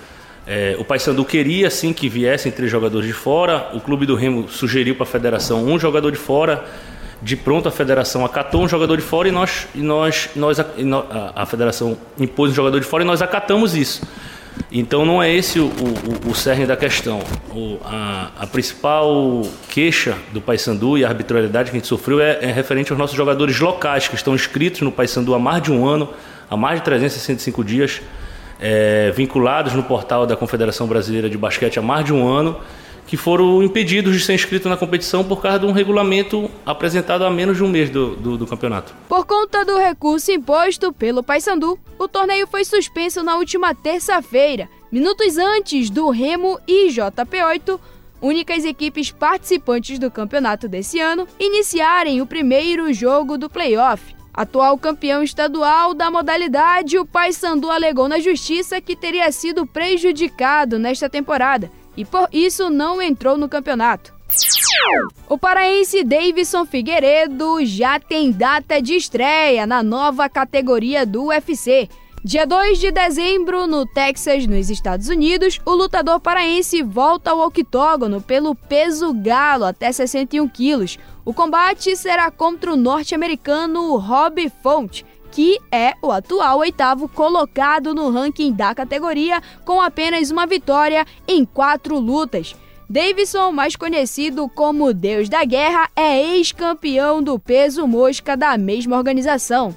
É, 0.46 0.76
o 0.80 0.84
Paysandu 0.84 1.24
queria 1.24 1.70
sim 1.70 1.94
que 1.94 2.10
viessem 2.10 2.52
três 2.52 2.72
jogadores 2.72 3.08
de 3.08 3.14
fora. 3.14 3.70
O 3.74 3.80
clube 3.80 4.06
do 4.06 4.16
Remo 4.16 4.50
sugeriu 4.50 4.96
para 4.96 5.04
a 5.04 5.08
federação 5.08 5.64
um 5.64 5.78
jogador 5.80 6.12
de 6.12 6.18
fora. 6.18 6.66
De 7.22 7.36
pronto 7.36 7.68
a 7.68 7.72
federação 7.72 8.26
acatou 8.26 8.64
um 8.64 8.68
jogador 8.68 8.98
de 8.98 9.04
fora 9.04 9.28
e 9.28 9.32
nós, 9.32 9.68
e 9.76 9.82
nós, 9.82 10.30
nós 10.36 10.60
a, 10.60 10.66
a, 11.36 11.46
federação 11.46 11.96
impôs 12.20 12.52
um 12.52 12.56
jogador 12.56 12.80
de 12.80 12.86
fora 12.88 13.04
e 13.04 13.06
nós 13.06 13.22
acatamos 13.22 13.76
isso. 13.76 14.02
Então 14.72 15.06
não 15.06 15.22
é 15.22 15.32
esse 15.32 15.60
o, 15.60 15.68
o, 15.68 16.32
o 16.32 16.36
cerne 16.36 16.66
da 16.66 16.76
questão. 16.76 17.20
O, 17.52 17.78
a, 17.86 18.32
a, 18.40 18.48
principal 18.48 19.44
queixa 19.70 20.18
do 20.34 20.42
Paysandu 20.42 20.98
e 20.98 21.06
a 21.06 21.10
arbitrariedade 21.10 21.70
que 21.70 21.78
a 21.78 21.80
gente 21.80 21.88
sofreu 21.88 22.20
é, 22.20 22.40
é 22.42 22.52
referente 22.52 22.92
aos 22.92 22.98
nossos 22.98 23.16
jogadores 23.16 23.60
locais 23.60 24.08
que 24.08 24.16
estão 24.16 24.34
inscritos 24.34 24.82
no 24.82 24.92
Paysandu 24.92 25.36
há 25.36 25.40
mais 25.40 25.62
de 25.62 25.72
um 25.72 25.88
ano, 25.88 26.10
há 26.50 26.58
mais 26.58 26.80
de 26.80 26.86
365 26.86 27.64
dias 27.64 28.02
é, 28.62 29.12
vinculados 29.12 29.74
no 29.74 29.84
portal 29.84 30.26
da 30.28 30.38
Confederação 30.38 30.88
Brasileira 30.88 31.30
de 31.30 31.38
Basquete 31.38 31.80
há 31.80 31.82
mais 31.82 32.06
de 32.06 32.14
um 32.14 32.28
ano, 32.28 32.62
que 33.08 33.18
foram 33.18 33.62
impedidos 33.62 34.16
de 34.16 34.24
ser 34.24 34.36
inscritos 34.36 34.70
na 34.70 34.78
competição 34.78 35.24
por 35.24 35.42
causa 35.42 35.60
de 35.60 35.66
um 35.66 35.72
regulamento 35.72 36.50
apresentado 36.66 37.26
há 37.26 37.30
menos 37.30 37.58
de 37.58 37.64
um 37.64 37.68
mês 37.68 37.90
do, 37.90 38.16
do, 38.16 38.38
do 38.38 38.48
campeonato. 38.48 38.94
Por 39.10 39.26
conta 39.26 39.66
do 39.66 39.78
recurso 39.78 40.32
imposto 40.32 40.94
pelo 40.94 41.24
Paysandu, 41.24 41.78
o 42.00 42.08
torneio 42.08 42.48
foi 42.48 42.64
suspenso 42.64 43.24
na 43.24 43.36
última 43.36 43.76
terça-feira, 43.76 44.70
minutos 44.92 45.38
antes 45.38 45.90
do 45.90 46.10
Remo 46.10 46.60
e 46.68 46.88
JP8 46.90 47.80
únicas 48.22 48.64
equipes 48.64 49.12
participantes 49.12 49.98
do 49.98 50.12
campeonato 50.12 50.68
desse 50.68 51.00
ano, 51.00 51.28
iniciarem 51.40 52.22
o 52.22 52.28
primeiro 52.28 52.94
jogo 52.94 53.38
do 53.38 53.50
playoff. 53.50 54.16
Atual 54.34 54.78
campeão 54.78 55.22
estadual 55.22 55.94
da 55.94 56.10
modalidade, 56.10 56.98
o 56.98 57.06
Paysandu 57.06 57.70
alegou 57.70 58.08
na 58.08 58.20
justiça 58.20 58.80
que 58.80 58.96
teria 58.96 59.32
sido 59.32 59.66
prejudicado 59.66 60.80
nesta 60.80 61.10
temporada 61.10 61.70
e 61.98 62.06
por 62.06 62.30
isso 62.32 62.70
não 62.70 63.02
entrou 63.02 63.38
no 63.38 63.50
campeonato. 63.50 64.14
O 65.28 65.38
paraense 65.38 66.04
Davidson 66.04 66.66
Figueiredo 66.66 67.66
já 67.66 68.00
tem 68.00 68.32
data 68.32 68.82
de 68.82 68.96
estreia 68.96 69.68
na 69.68 69.84
nova 69.84 70.30
categoria 70.30 71.06
do 71.06 71.26
UFC. 71.26 71.90
Dia 72.24 72.46
2 72.46 72.80
de 72.80 72.92
dezembro, 72.92 73.66
no 73.66 73.84
Texas, 73.84 74.46
nos 74.46 74.70
Estados 74.70 75.10
Unidos, 75.10 75.60
o 75.66 75.72
lutador 75.72 76.20
paraense 76.20 76.84
volta 76.84 77.32
ao 77.32 77.40
octógono 77.40 78.22
pelo 78.22 78.54
peso 78.54 79.12
galo 79.12 79.66
até 79.66 79.92
61 79.92 80.48
quilos. 80.48 81.00
O 81.32 81.34
combate 81.34 81.96
será 81.96 82.30
contra 82.30 82.74
o 82.74 82.76
norte-americano 82.76 83.96
Rob 83.96 84.52
Font, 84.62 85.06
que 85.32 85.58
é 85.72 85.94
o 86.02 86.12
atual 86.12 86.60
oitavo 86.60 87.08
colocado 87.08 87.96
no 87.96 88.10
ranking 88.10 88.52
da 88.52 88.76
categoria, 88.76 89.42
com 89.64 89.80
apenas 89.80 90.30
uma 90.30 90.46
vitória 90.46 91.08
em 91.26 91.46
quatro 91.46 91.98
lutas. 91.98 92.54
Davidson, 92.90 93.54
mais 93.54 93.78
conhecido 93.78 94.50
como 94.50 94.94
Deus 94.94 95.30
da 95.30 95.46
Guerra, 95.46 95.90
é 95.96 96.22
ex-campeão 96.36 97.24
do 97.24 97.40
peso 97.40 97.88
mosca 97.88 98.36
da 98.36 98.58
mesma 98.58 98.98
organização. 98.98 99.74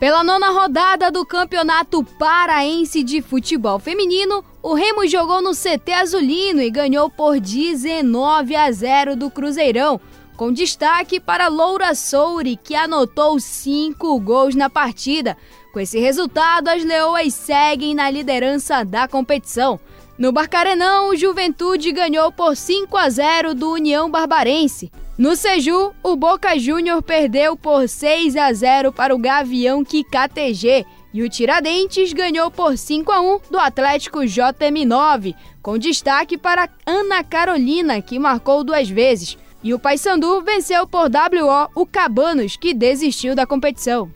Pela 0.00 0.24
nona 0.24 0.50
rodada 0.50 1.08
do 1.08 1.24
Campeonato 1.24 2.02
Paraense 2.18 3.04
de 3.04 3.22
Futebol 3.22 3.78
Feminino, 3.78 4.44
o 4.62 4.74
Remo 4.74 5.06
jogou 5.08 5.40
no 5.40 5.52
CT 5.52 5.92
Azulino 5.92 6.60
e 6.60 6.70
ganhou 6.70 7.08
por 7.08 7.40
19 7.40 8.54
a 8.54 8.70
0 8.70 9.16
do 9.16 9.30
Cruzeirão, 9.30 10.00
com 10.36 10.52
destaque 10.52 11.18
para 11.18 11.48
Loura 11.48 11.94
Souri, 11.94 12.56
que 12.56 12.74
anotou 12.74 13.38
cinco 13.40 14.18
gols 14.20 14.54
na 14.54 14.68
partida. 14.68 15.36
Com 15.72 15.80
esse 15.80 15.98
resultado, 15.98 16.68
as 16.68 16.84
leoas 16.84 17.32
seguem 17.32 17.94
na 17.94 18.10
liderança 18.10 18.84
da 18.84 19.06
competição. 19.06 19.78
No 20.18 20.32
Barcarenão, 20.32 21.08
o 21.08 21.16
Juventude 21.16 21.92
ganhou 21.92 22.30
por 22.30 22.54
5 22.54 22.94
a 22.96 23.08
0 23.08 23.54
do 23.54 23.70
União 23.70 24.10
Barbarense. 24.10 24.92
No 25.16 25.34
Seju, 25.34 25.92
o 26.02 26.16
Boca 26.16 26.58
Júnior 26.58 27.02
perdeu 27.02 27.56
por 27.56 27.88
6 27.88 28.36
a 28.36 28.52
0 28.52 28.92
para 28.92 29.14
o 29.14 29.18
Gavião 29.18 29.82
KTG 29.82 30.84
e 31.12 31.22
o 31.22 31.28
Tiradentes 31.28 32.12
ganhou 32.12 32.50
por 32.50 32.76
5 32.76 33.10
a 33.10 33.20
1 33.20 33.40
do 33.50 33.58
Atlético 33.58 34.20
JM9, 34.20 35.34
com 35.60 35.76
destaque 35.76 36.38
para 36.38 36.68
Ana 36.86 37.24
Carolina, 37.24 38.00
que 38.00 38.18
marcou 38.18 38.62
duas 38.62 38.88
vezes. 38.88 39.36
E 39.62 39.74
o 39.74 39.78
Paysandu 39.78 40.40
venceu 40.40 40.86
por 40.86 41.10
WO 41.10 41.70
o 41.74 41.84
Cabanos, 41.84 42.56
que 42.56 42.72
desistiu 42.72 43.34
da 43.34 43.46
competição. 43.46 44.10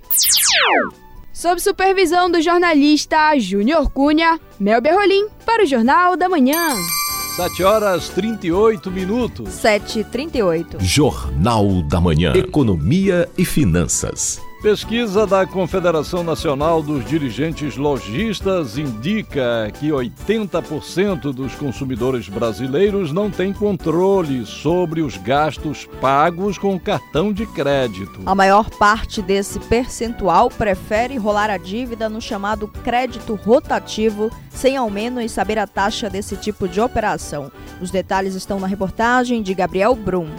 Sob 1.33 1.61
supervisão 1.61 2.31
do 2.31 2.41
jornalista 2.41 3.39
Júnior 3.39 3.91
Cunha, 3.91 4.41
Mel 4.59 4.81
Berrolim 4.81 5.27
para 5.45 5.65
o 5.65 5.67
Jornal 5.67 6.17
da 6.17 6.29
Manhã. 6.29 6.77
7 7.37 7.65
horas 7.65 8.09
38 8.11 8.91
minutos. 8.93 9.49
7h38. 9.51 10.77
Jornal 10.79 11.83
da 11.83 12.01
Manhã. 12.01 12.33
Economia 12.37 13.29
e 13.37 13.45
Finanças. 13.45 14.41
Pesquisa 14.65 15.27
da 15.27 15.47
Confederação 15.47 16.25
Nacional 16.25 16.83
dos 16.83 17.05
Dirigentes 17.05 17.77
Logistas 17.77 18.79
indica 18.79 19.71
que 19.79 19.91
80% 19.91 21.35
dos 21.35 21.55
consumidores 21.55 22.31
brasileiros 22.31 23.13
não 23.13 23.31
têm 23.31 23.53
controle 23.53 24.47
sobre 24.47 25.03
os 25.03 25.19
gastos 25.19 25.87
pagos 26.01 26.57
com 26.57 26.81
cartão 26.81 27.31
de 27.31 27.45
crédito. 27.45 28.23
A 28.25 28.35
maior 28.35 28.71
parte 28.71 29.21
desse 29.21 29.61
percentual 29.61 30.49
prefere 30.49 31.19
rolar 31.19 31.51
a 31.51 31.59
dívida 31.59 32.09
no 32.09 32.19
chamado 32.19 32.67
crédito 32.67 33.35
rotativo, 33.35 34.31
sem 34.49 34.79
ao 34.79 34.89
menos 34.89 35.31
saber 35.31 35.59
a 35.59 35.67
taxa 35.67 36.09
desse 36.09 36.39
tipo 36.39 36.67
de 36.67 36.81
operação. 36.81 37.53
Os 37.83 37.91
detalhes 37.91 38.35
estão 38.35 38.59
na 38.59 38.67
reportagem 38.67 39.43
de 39.43 39.53
Gabriel 39.53 39.95
Brum. 39.95 40.31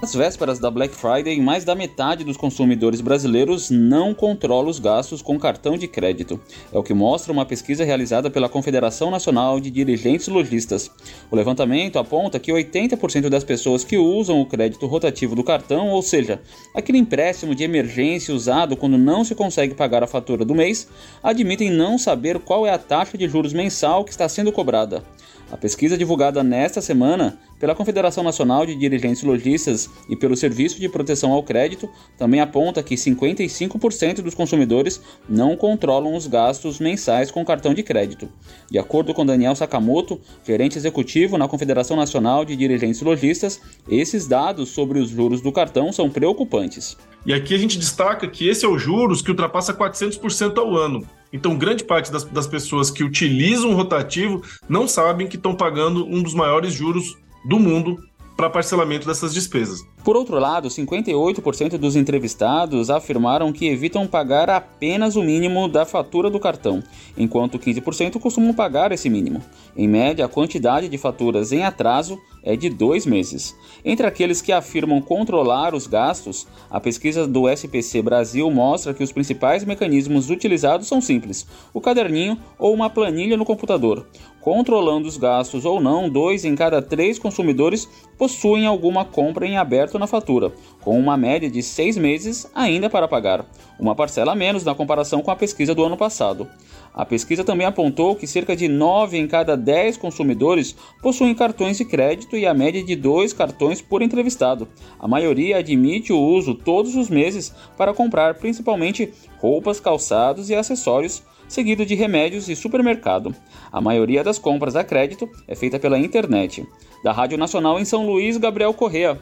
Nas 0.00 0.14
vésperas 0.14 0.58
da 0.58 0.70
Black 0.70 0.94
Friday, 0.94 1.40
mais 1.40 1.64
da 1.64 1.74
metade 1.74 2.22
dos 2.22 2.36
consumidores 2.36 3.00
brasileiros 3.00 3.70
não 3.70 4.12
controla 4.12 4.68
os 4.68 4.78
gastos 4.78 5.22
com 5.22 5.38
cartão 5.38 5.78
de 5.78 5.88
crédito. 5.88 6.38
É 6.70 6.78
o 6.78 6.82
que 6.82 6.92
mostra 6.92 7.32
uma 7.32 7.46
pesquisa 7.46 7.82
realizada 7.82 8.30
pela 8.30 8.46
Confederação 8.48 9.10
Nacional 9.10 9.58
de 9.58 9.70
Dirigentes 9.70 10.28
Logistas. 10.28 10.90
O 11.30 11.34
levantamento 11.34 11.98
aponta 11.98 12.38
que 12.38 12.52
80% 12.52 13.30
das 13.30 13.42
pessoas 13.42 13.84
que 13.84 13.96
usam 13.96 14.38
o 14.38 14.46
crédito 14.46 14.84
rotativo 14.86 15.34
do 15.34 15.42
cartão, 15.42 15.88
ou 15.88 16.02
seja, 16.02 16.42
aquele 16.74 16.98
empréstimo 16.98 17.54
de 17.54 17.64
emergência 17.64 18.34
usado 18.34 18.76
quando 18.76 18.98
não 18.98 19.24
se 19.24 19.34
consegue 19.34 19.74
pagar 19.74 20.04
a 20.04 20.06
fatura 20.06 20.44
do 20.44 20.54
mês, 20.54 20.86
admitem 21.22 21.70
não 21.70 21.96
saber 21.96 22.38
qual 22.40 22.66
é 22.66 22.70
a 22.70 22.78
taxa 22.78 23.16
de 23.16 23.26
juros 23.26 23.54
mensal 23.54 24.04
que 24.04 24.10
está 24.10 24.28
sendo 24.28 24.52
cobrada. 24.52 25.02
A 25.50 25.56
pesquisa 25.56 25.96
divulgada 25.96 26.42
nesta 26.42 26.82
semana 26.82 27.38
pela 27.58 27.74
Confederação 27.74 28.22
Nacional 28.22 28.66
de 28.66 28.74
Dirigentes 28.74 29.22
Logistas 29.22 29.90
e 30.08 30.16
pelo 30.16 30.36
Serviço 30.36 30.80
de 30.80 30.88
Proteção 30.88 31.32
ao 31.32 31.42
Crédito 31.42 31.88
também 32.16 32.40
aponta 32.40 32.82
que 32.82 32.94
55% 32.94 34.22
dos 34.22 34.34
consumidores 34.34 35.00
não 35.28 35.56
controlam 35.56 36.14
os 36.14 36.26
gastos 36.26 36.78
mensais 36.78 37.30
com 37.30 37.44
cartão 37.44 37.72
de 37.72 37.82
crédito. 37.82 38.28
De 38.70 38.78
acordo 38.78 39.14
com 39.14 39.24
Daniel 39.24 39.54
Sakamoto, 39.54 40.20
gerente 40.44 40.78
executivo 40.78 41.38
na 41.38 41.48
Confederação 41.48 41.96
Nacional 41.96 42.44
de 42.44 42.56
Dirigentes 42.56 43.00
Logistas, 43.00 43.60
esses 43.88 44.26
dados 44.26 44.70
sobre 44.70 44.98
os 44.98 45.10
juros 45.10 45.40
do 45.40 45.52
cartão 45.52 45.92
são 45.92 46.10
preocupantes. 46.10 46.96
E 47.24 47.32
aqui 47.32 47.54
a 47.54 47.58
gente 47.58 47.78
destaca 47.78 48.28
que 48.28 48.48
esse 48.48 48.64
é 48.64 48.68
o 48.68 48.78
juros 48.78 49.20
que 49.20 49.30
ultrapassa 49.30 49.74
400% 49.74 50.58
ao 50.58 50.76
ano. 50.76 51.06
Então, 51.32 51.58
grande 51.58 51.82
parte 51.82 52.10
das, 52.10 52.24
das 52.24 52.46
pessoas 52.46 52.90
que 52.90 53.02
utilizam 53.02 53.70
o 53.70 53.74
rotativo 53.74 54.42
não 54.68 54.86
sabem 54.86 55.26
que 55.26 55.36
estão 55.36 55.54
pagando 55.54 56.06
um 56.06 56.22
dos 56.22 56.34
maiores 56.34 56.72
juros 56.72 57.16
do 57.44 57.58
mundo 57.58 58.02
para 58.36 58.50
parcelamento 58.50 59.06
dessas 59.06 59.32
despesas. 59.32 59.86
Por 60.06 60.16
outro 60.16 60.38
lado, 60.38 60.68
58% 60.68 61.76
dos 61.78 61.96
entrevistados 61.96 62.90
afirmaram 62.90 63.52
que 63.52 63.66
evitam 63.66 64.06
pagar 64.06 64.48
apenas 64.48 65.16
o 65.16 65.20
mínimo 65.20 65.66
da 65.66 65.84
fatura 65.84 66.30
do 66.30 66.38
cartão, 66.38 66.80
enquanto 67.18 67.58
15% 67.58 68.20
costumam 68.20 68.54
pagar 68.54 68.92
esse 68.92 69.10
mínimo. 69.10 69.42
Em 69.76 69.88
média, 69.88 70.24
a 70.24 70.28
quantidade 70.28 70.88
de 70.88 70.96
faturas 70.96 71.50
em 71.50 71.64
atraso 71.64 72.16
é 72.40 72.54
de 72.54 72.70
dois 72.70 73.04
meses. 73.04 73.56
Entre 73.84 74.06
aqueles 74.06 74.40
que 74.40 74.52
afirmam 74.52 75.02
controlar 75.02 75.74
os 75.74 75.88
gastos, 75.88 76.46
a 76.70 76.78
pesquisa 76.78 77.26
do 77.26 77.48
SPC 77.48 78.00
Brasil 78.00 78.48
mostra 78.48 78.94
que 78.94 79.02
os 79.02 79.10
principais 79.10 79.64
mecanismos 79.64 80.30
utilizados 80.30 80.86
são 80.86 81.00
simples: 81.00 81.44
o 81.74 81.80
caderninho 81.80 82.38
ou 82.56 82.72
uma 82.72 82.88
planilha 82.88 83.36
no 83.36 83.44
computador. 83.44 84.06
Controlando 84.40 85.08
os 85.08 85.16
gastos 85.16 85.64
ou 85.64 85.80
não, 85.80 86.08
dois 86.08 86.44
em 86.44 86.54
cada 86.54 86.80
três 86.80 87.18
consumidores 87.18 87.88
possuem 88.16 88.64
alguma 88.64 89.04
compra 89.04 89.44
em 89.44 89.56
aberto 89.56 89.95
na 89.98 90.06
fatura, 90.06 90.52
com 90.80 90.98
uma 90.98 91.16
média 91.16 91.50
de 91.50 91.62
seis 91.62 91.96
meses 91.96 92.50
ainda 92.54 92.88
para 92.88 93.08
pagar, 93.08 93.44
uma 93.78 93.94
parcela 93.94 94.32
a 94.32 94.34
menos 94.34 94.64
na 94.64 94.74
comparação 94.74 95.22
com 95.22 95.30
a 95.30 95.36
pesquisa 95.36 95.74
do 95.74 95.84
ano 95.84 95.96
passado. 95.96 96.48
A 96.96 97.04
pesquisa 97.04 97.44
também 97.44 97.66
apontou 97.66 98.16
que 98.16 98.26
cerca 98.26 98.56
de 98.56 98.68
9 98.68 99.18
em 99.18 99.28
cada 99.28 99.54
10 99.54 99.98
consumidores 99.98 100.74
possuem 101.02 101.34
cartões 101.34 101.76
de 101.76 101.84
crédito 101.84 102.38
e 102.38 102.46
a 102.46 102.54
média 102.54 102.82
de 102.82 102.96
dois 102.96 103.34
cartões 103.34 103.82
por 103.82 104.00
entrevistado. 104.00 104.66
A 104.98 105.06
maioria 105.06 105.58
admite 105.58 106.10
o 106.10 106.18
uso 106.18 106.54
todos 106.54 106.96
os 106.96 107.10
meses 107.10 107.54
para 107.76 107.92
comprar 107.92 108.36
principalmente 108.36 109.12
roupas, 109.38 109.78
calçados 109.78 110.48
e 110.48 110.54
acessórios, 110.54 111.22
seguido 111.46 111.84
de 111.84 111.94
remédios 111.94 112.48
e 112.48 112.56
supermercado. 112.56 113.34
A 113.70 113.80
maioria 113.80 114.24
das 114.24 114.38
compras 114.38 114.74
a 114.74 114.82
crédito 114.82 115.28
é 115.46 115.54
feita 115.54 115.78
pela 115.78 115.98
internet. 115.98 116.66
Da 117.04 117.12
Rádio 117.12 117.36
Nacional 117.36 117.78
em 117.78 117.84
São 117.84 118.06
Luís, 118.06 118.38
Gabriel 118.38 118.72
Correa. 118.72 119.20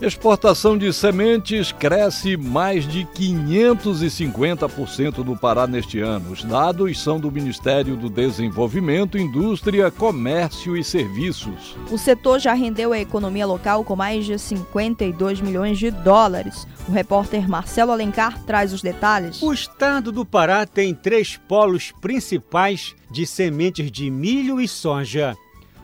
Exportação 0.00 0.78
de 0.78 0.92
sementes 0.92 1.72
cresce 1.72 2.36
mais 2.36 2.86
de 2.86 3.04
550% 3.04 5.24
no 5.24 5.36
Pará 5.36 5.66
neste 5.66 5.98
ano. 5.98 6.30
Os 6.30 6.44
dados 6.44 7.02
são 7.02 7.18
do 7.18 7.32
Ministério 7.32 7.96
do 7.96 8.08
Desenvolvimento, 8.08 9.18
Indústria, 9.18 9.90
Comércio 9.90 10.76
e 10.76 10.84
Serviços. 10.84 11.76
O 11.90 11.98
setor 11.98 12.38
já 12.38 12.52
rendeu 12.52 12.92
à 12.92 13.00
economia 13.00 13.44
local 13.44 13.82
com 13.82 13.96
mais 13.96 14.24
de 14.24 14.38
52 14.38 15.40
milhões 15.40 15.80
de 15.80 15.90
dólares. 15.90 16.64
O 16.88 16.92
repórter 16.92 17.48
Marcelo 17.48 17.90
Alencar 17.90 18.40
traz 18.44 18.72
os 18.72 18.80
detalhes. 18.80 19.42
O 19.42 19.52
estado 19.52 20.12
do 20.12 20.24
Pará 20.24 20.64
tem 20.64 20.94
três 20.94 21.36
polos 21.36 21.92
principais 22.00 22.94
de 23.10 23.26
sementes 23.26 23.90
de 23.90 24.12
milho 24.12 24.60
e 24.60 24.68
soja. 24.68 25.36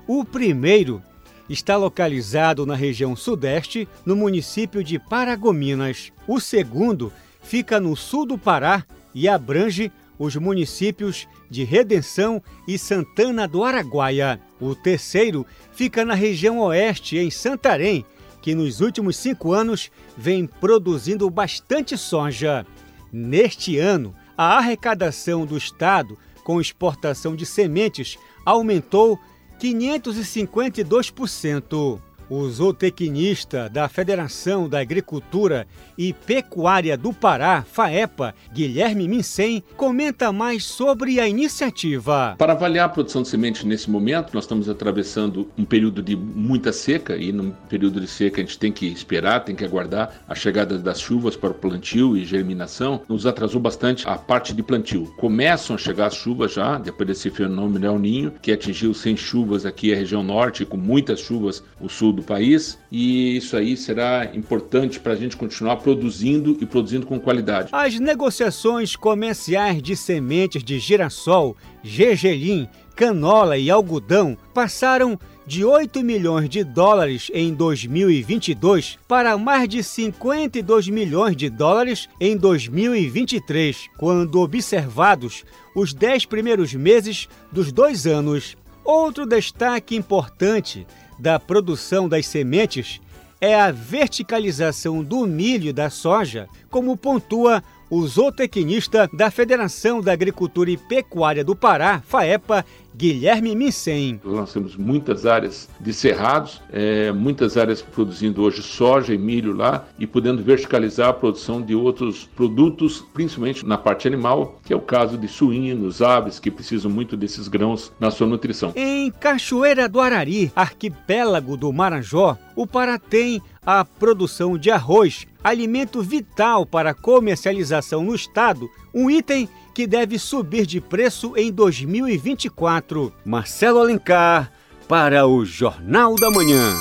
O 0.07 0.25
primeiro 0.25 1.03
está 1.49 1.77
localizado 1.77 2.65
na 2.65 2.75
região 2.75 3.15
sudeste, 3.15 3.89
no 4.05 4.17
município 4.17 4.83
de 4.83 4.99
Paragominas. 4.99 6.13
O 6.27 6.41
segundo 6.41 7.13
fica 7.43 7.79
no 7.79 7.95
sul 7.95 8.27
do 8.27 8.39
Pará 8.39 8.85
e 9.15 9.29
abrange 9.29 9.93
os 10.19 10.37
municípios 10.37 11.27
de 11.51 11.65
Redenção 11.65 12.43
e 12.67 12.79
Santana 12.79 13.47
do 13.47 13.65
Araguaia. 13.65 14.41
O 14.61 14.75
terceiro 14.75 15.47
fica 15.73 16.05
na 16.05 16.15
região 16.15 16.61
oeste, 16.61 17.19
em 17.19 17.31
Santarém, 17.31 18.05
que 18.41 18.55
nos 18.55 18.81
últimos 18.81 19.17
cinco 19.17 19.53
anos 19.53 19.91
vem 20.17 20.47
produzindo 20.47 21.29
bastante 21.31 21.97
soja. 21.97 22.67
Neste 23.13 23.79
ano, 23.79 24.15
a 24.37 24.59
arrecadação 24.59 25.47
do 25.47 25.57
Estado 25.57 26.19
com 26.45 26.61
exportação 26.61 27.35
de 27.35 27.47
sementes 27.47 28.19
aumentou 28.45 29.19
552%. 29.65 31.99
O 32.31 32.49
zootecnista 32.49 33.69
da 33.69 33.87
Federação 33.87 34.67
da 34.67 34.81
Agricultura 34.81 35.67
e 35.97 36.15
Pecuária 36.15 36.97
do 36.97 37.13
Pará, 37.13 37.63
FAEPA, 37.63 38.35
Guilherme 38.51 39.07
Mincem, 39.07 39.63
comenta 39.77 40.33
mais 40.33 40.65
sobre 40.65 41.21
a 41.21 41.29
iniciativa. 41.29 42.35
Para 42.39 42.55
avaliar 42.55 42.87
a 42.87 42.89
produção 42.89 43.21
de 43.21 43.29
sementes 43.29 43.65
nesse 43.65 43.91
momento, 43.91 44.33
nós 44.33 44.45
estamos 44.45 44.71
atravessando 44.71 45.51
um 45.59 45.67
período 45.67 46.03
de 46.03 46.17
muita 46.17 46.73
seca 46.73 47.15
e 47.15 47.31
num 47.31 47.51
período 47.69 48.01
de 48.01 48.07
seca 48.07 48.41
a 48.41 48.45
gente 48.45 48.59
tem 48.59 48.73
que 48.73 48.87
esperar, 48.87 49.45
tem 49.45 49.55
que 49.55 49.65
aguardar 49.65 50.23
a 50.27 50.35
chegada 50.35 50.79
das 50.79 50.99
chuvas 50.99 51.37
para 51.37 51.51
o 51.51 51.55
plantio 51.55 52.17
e 52.17 52.25
germinação. 52.25 53.03
Nos 53.07 53.27
atrasou 53.27 53.61
bastante 53.61 54.09
a 54.09 54.17
parte 54.17 54.55
de 54.55 54.63
plantio. 54.63 55.13
Começam 55.19 55.77
a 55.77 55.79
chegar 55.79 56.07
as 56.07 56.15
chuvas 56.15 56.55
já, 56.55 56.79
depois 56.79 57.07
desse 57.07 57.29
fenômeno 57.29 57.85
El 57.85 57.99
Ninho, 57.99 58.33
que 58.41 58.51
atingiu 58.51 58.95
sem 58.95 59.15
chuvas 59.15 59.67
aqui 59.67 59.93
a 59.93 59.97
região 59.97 60.23
norte, 60.23 60.65
com 60.65 60.79
muitas 60.79 61.21
chuvas 61.21 61.63
o 61.79 61.87
sul 61.87 62.14
do 62.15 62.23
país, 62.23 62.79
e 62.91 63.37
isso 63.37 63.57
aí 63.57 63.77
será 63.77 64.31
importante 64.35 65.01
para 65.01 65.13
a 65.13 65.17
gente 65.17 65.37
continuar 65.37 65.77
produzindo 65.77 66.57
e 66.61 66.67
produzindo 66.67 67.07
com 67.07 67.21
qualidade. 67.21 67.69
As 67.73 67.99
negociações 67.99 68.97
comerciais 68.97 69.83
de 69.83 69.97
sementes 69.97 70.63
de 70.63 70.79
girassol, 70.79 71.57
gergelim, 71.83 72.69
canola 72.95 73.59
e 73.59 73.71
algodão 73.71 74.37
passaram 74.55 75.19
de 75.47 75.65
8 75.65 76.03
milhões 76.03 76.49
de 76.49 76.65
dólares 76.65 77.31
em 77.35 77.53
2022 77.53 78.99
para 79.07 79.37
mais 79.37 79.69
de 79.69 79.83
52 79.83 80.89
milhões 80.89 81.37
de 81.37 81.51
dólares 81.51 82.09
em 82.19 82.37
2023, 82.37 83.91
quando 83.99 84.41
observados 84.41 85.45
os 85.75 85.93
10 85.93 86.27
primeiros 86.27 86.73
meses 86.75 87.29
dos 87.53 87.73
dois 87.73 88.07
anos. 88.07 88.57
Outro 88.85 89.27
destaque 89.27 89.97
importante 89.97 90.87
da 91.25 91.41
produção 91.41 92.07
das 92.07 92.27
sementes 92.27 93.01
é 93.41 93.59
a 93.59 93.71
verticalização 93.71 95.03
do 95.03 95.27
milho 95.27 95.71
e 95.71 95.73
da 95.73 95.89
soja, 95.89 96.47
como 96.71 96.99
pontua 96.99 97.63
o 97.91 98.07
zootecnista 98.07 99.09
da 99.13 99.31
Federação 99.31 100.01
da 100.01 100.13
Agricultura 100.13 100.71
e 100.71 100.77
Pecuária 100.77 101.45
do 101.45 101.55
Pará, 101.55 102.03
FAEPA, 102.07 102.65
Guilherme 102.97 103.57
Mincem. 103.57 104.21
Nós 104.25 104.53
temos 104.53 104.77
muitas 104.77 105.27
áreas 105.27 105.69
de 105.81 105.93
cerrados, 105.93 106.63
é, 106.73 107.11
muitas 107.11 107.57
áreas 107.57 107.83
produzindo 107.83 108.43
hoje 108.43 108.63
soja 108.63 109.13
e 109.13 109.19
milho 109.19 109.53
lá 109.53 109.85
e 109.99 110.07
podendo 110.07 110.43
verticalizar 110.43 111.09
a 111.09 111.13
produção 111.13 111.61
de 111.61 111.75
outros 111.75 112.25
produtos, 112.37 113.05
principalmente 113.13 113.67
na 113.67 113.77
parte 113.77 114.07
animal, 114.07 114.61
que 114.65 114.73
é 114.73 114.77
o 114.77 114.81
caso 114.81 115.19
de 115.19 115.27
suínos, 115.27 116.01
aves, 116.01 116.39
que 116.39 116.51
precisam 116.51 116.91
muito 116.91 117.17
desses 117.17 117.49
grãos 117.49 117.93
na 117.99 118.13
sua 118.13 118.29
nutrição. 118.29 118.73
Em 118.77 119.11
Cachoeira 119.11 119.89
do 119.89 120.01
Arari, 120.01 120.53
arquipélago 120.55 121.57
do 121.57 121.73
Marajó, 121.73 122.39
o 122.55 122.67
Pará 122.67 122.97
tem 122.99 123.43
a 123.67 123.85
produção 123.85 124.57
de 124.57 124.71
arroz, 124.71 125.27
alimento 125.45 126.03
vital 126.03 126.65
para 126.65 126.91
a 126.91 126.95
comercialização 126.95 128.03
no 128.03 128.15
estado, 128.15 128.71
um 128.95 129.11
item 129.11 129.47
que 129.75 129.87
deve 129.87 130.19
subir 130.19 130.65
de 130.65 130.81
preço 130.81 131.37
em 131.37 131.53
2024. 131.53 133.13
Marcelo 133.25 133.81
Alencar, 133.81 134.51
para 134.89 135.27
o 135.27 135.45
Jornal 135.45 136.15
da 136.17 136.31
Manhã. 136.31 136.75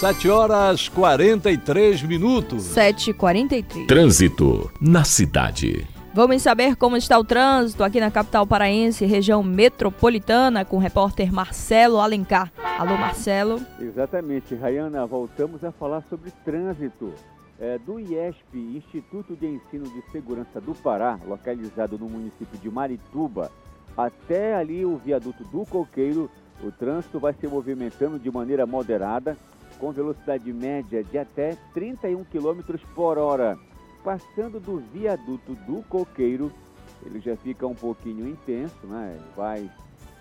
7 0.00 0.28
horas 0.28 0.88
43 0.88 2.02
minutos. 2.02 2.64
7h43. 2.74 3.86
Trânsito 3.86 4.70
na 4.80 5.04
cidade. 5.04 5.86
Vamos 6.12 6.40
saber 6.42 6.76
como 6.76 6.96
está 6.96 7.18
o 7.18 7.24
trânsito 7.24 7.84
aqui 7.84 8.00
na 8.00 8.10
capital 8.10 8.46
paraense, 8.46 9.04
região 9.04 9.42
metropolitana, 9.42 10.64
com 10.64 10.76
o 10.76 10.80
repórter 10.80 11.32
Marcelo 11.32 11.98
Alencar. 11.98 12.50
Alô, 12.78 12.96
Marcelo. 12.96 13.60
Exatamente, 13.78 14.54
Rayana, 14.54 15.04
voltamos 15.06 15.62
a 15.62 15.72
falar 15.72 16.02
sobre 16.08 16.30
trânsito. 16.44 17.12
É, 17.58 17.78
do 17.78 17.98
IESP, 17.98 18.58
Instituto 18.76 19.34
de 19.34 19.46
Ensino 19.46 19.88
de 19.88 20.02
Segurança 20.10 20.60
do 20.60 20.74
Pará, 20.74 21.18
localizado 21.26 21.98
no 21.98 22.06
município 22.06 22.58
de 22.58 22.70
Marituba, 22.70 23.50
até 23.96 24.54
ali 24.54 24.84
o 24.84 24.98
viaduto 24.98 25.42
do 25.44 25.64
Coqueiro, 25.64 26.30
o 26.62 26.70
trânsito 26.70 27.18
vai 27.18 27.32
se 27.32 27.46
movimentando 27.46 28.18
de 28.18 28.30
maneira 28.30 28.66
moderada, 28.66 29.38
com 29.78 29.90
velocidade 29.90 30.52
média 30.52 31.02
de 31.02 31.16
até 31.16 31.56
31 31.72 32.24
km 32.24 32.78
por 32.94 33.16
hora. 33.16 33.58
Passando 34.04 34.60
do 34.60 34.78
viaduto 34.92 35.54
do 35.66 35.82
Coqueiro, 35.84 36.52
ele 37.04 37.20
já 37.20 37.36
fica 37.36 37.66
um 37.66 37.74
pouquinho 37.74 38.28
intenso, 38.28 38.86
né? 38.86 39.18
Vai 39.34 39.70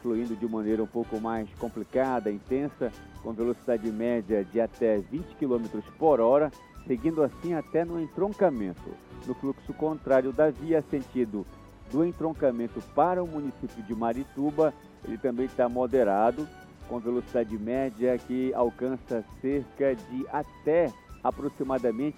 fluindo 0.01 0.35
de 0.35 0.47
maneira 0.47 0.83
um 0.83 0.87
pouco 0.87 1.19
mais 1.19 1.49
complicada, 1.55 2.31
intensa, 2.31 2.91
com 3.21 3.33
velocidade 3.33 3.91
média 3.91 4.43
de 4.45 4.61
até 4.61 4.99
20 4.99 5.35
km 5.35 5.81
por 5.97 6.19
hora, 6.19 6.51
seguindo 6.87 7.23
assim 7.23 7.53
até 7.53 7.83
no 7.83 7.99
entroncamento. 7.99 8.89
No 9.25 9.33
fluxo 9.35 9.73
contrário 9.73 10.31
da 10.31 10.49
via, 10.49 10.83
sentido 10.89 11.45
do 11.91 12.03
entroncamento 12.05 12.81
para 12.93 13.23
o 13.23 13.27
município 13.27 13.83
de 13.83 13.95
Marituba, 13.95 14.73
ele 15.03 15.17
também 15.17 15.45
está 15.45 15.69
moderado, 15.69 16.47
com 16.87 16.99
velocidade 16.99 17.57
média 17.57 18.17
que 18.17 18.53
alcança 18.53 19.23
cerca 19.41 19.95
de 19.95 20.25
até 20.31 20.91
aproximadamente 21.23 22.17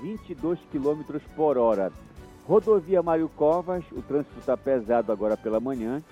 22 0.00 0.58
km 0.70 1.18
por 1.34 1.58
hora. 1.58 1.92
Rodovia 2.46 3.02
Mário 3.02 3.28
Covas, 3.28 3.84
o 3.92 4.02
trânsito 4.02 4.38
está 4.38 4.56
pesado 4.56 5.12
agora 5.12 5.36
pela 5.36 5.60
manhã. 5.60 6.02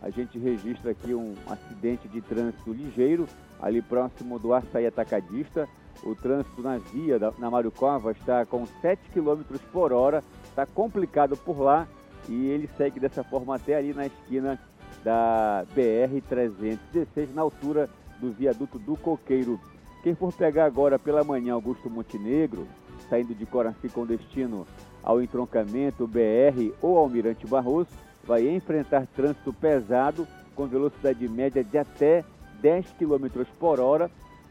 A 0.00 0.08
gente 0.08 0.38
registra 0.38 0.92
aqui 0.92 1.14
um 1.14 1.34
acidente 1.46 2.08
de 2.08 2.20
trânsito 2.22 2.72
ligeiro, 2.72 3.26
ali 3.60 3.82
próximo 3.82 4.38
do 4.38 4.54
Açaí 4.54 4.86
Atacadista. 4.86 5.68
O 6.02 6.14
trânsito 6.14 6.62
na 6.62 6.78
via 6.78 7.18
da, 7.18 7.32
na 7.38 7.50
Mário 7.50 7.70
Covas 7.70 8.16
está 8.16 8.46
com 8.46 8.66
7 8.80 9.10
km 9.12 9.42
por 9.72 9.92
hora, 9.92 10.24
está 10.48 10.64
complicado 10.64 11.36
por 11.36 11.60
lá 11.60 11.86
e 12.28 12.46
ele 12.46 12.68
segue 12.76 12.98
dessa 12.98 13.22
forma 13.22 13.56
até 13.56 13.74
ali 13.74 13.92
na 13.92 14.06
esquina 14.06 14.58
da 15.04 15.64
BR-316, 15.74 17.34
na 17.34 17.42
altura 17.42 17.88
do 18.18 18.32
viaduto 18.32 18.78
do 18.78 18.96
Coqueiro. 18.96 19.60
Quem 20.02 20.14
for 20.14 20.32
pegar 20.32 20.64
agora 20.64 20.98
pela 20.98 21.24
manhã 21.24 21.54
Augusto 21.54 21.90
Montenegro, 21.90 22.66
saindo 23.08 23.34
de 23.34 23.44
Coraci 23.44 23.88
com 23.88 24.06
destino 24.06 24.66
ao 25.02 25.22
entroncamento 25.22 26.06
BR 26.06 26.72
ou 26.80 26.98
Almirante 26.98 27.46
Barroso, 27.46 27.90
vai 28.24 28.48
enfrentar 28.48 29.06
trânsito 29.06 29.52
pesado 29.52 30.26
com 30.54 30.66
velocidade 30.66 31.26
média 31.28 31.64
de 31.64 31.78
até 31.78 32.24
10 32.60 32.86
km 32.98 33.44
por 33.58 33.80
hora 33.80 34.10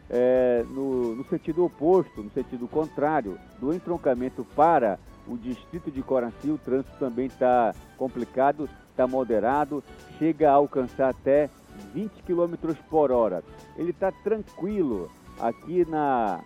é, 0.10 0.66
no, 0.70 1.16
no 1.16 1.24
sentido 1.26 1.64
oposto, 1.64 2.24
no 2.24 2.32
sentido 2.32 2.68
contrário, 2.68 3.38
do 3.60 3.74
entroncamento 3.74 4.46
para 4.56 5.00
o 5.28 5.38
distrito 5.38 5.92
de 5.92 6.02
Coraci, 6.02 6.50
o 6.50 6.58
trânsito 6.58 6.98
também 7.00 7.28
está 7.28 7.74
complicado, 7.98 8.68
está 8.90 9.06
moderado, 9.06 9.84
chega 10.18 10.50
a 10.50 10.54
alcançar 10.54 11.10
até 11.10 11.50
20 11.94 12.24
km 12.24 12.74
por 12.90 13.12
hora. 13.12 13.44
Ele 13.78 13.92
está 13.92 14.12
tranquilo 14.12 15.10
aqui 15.40 15.86
na 15.88 16.42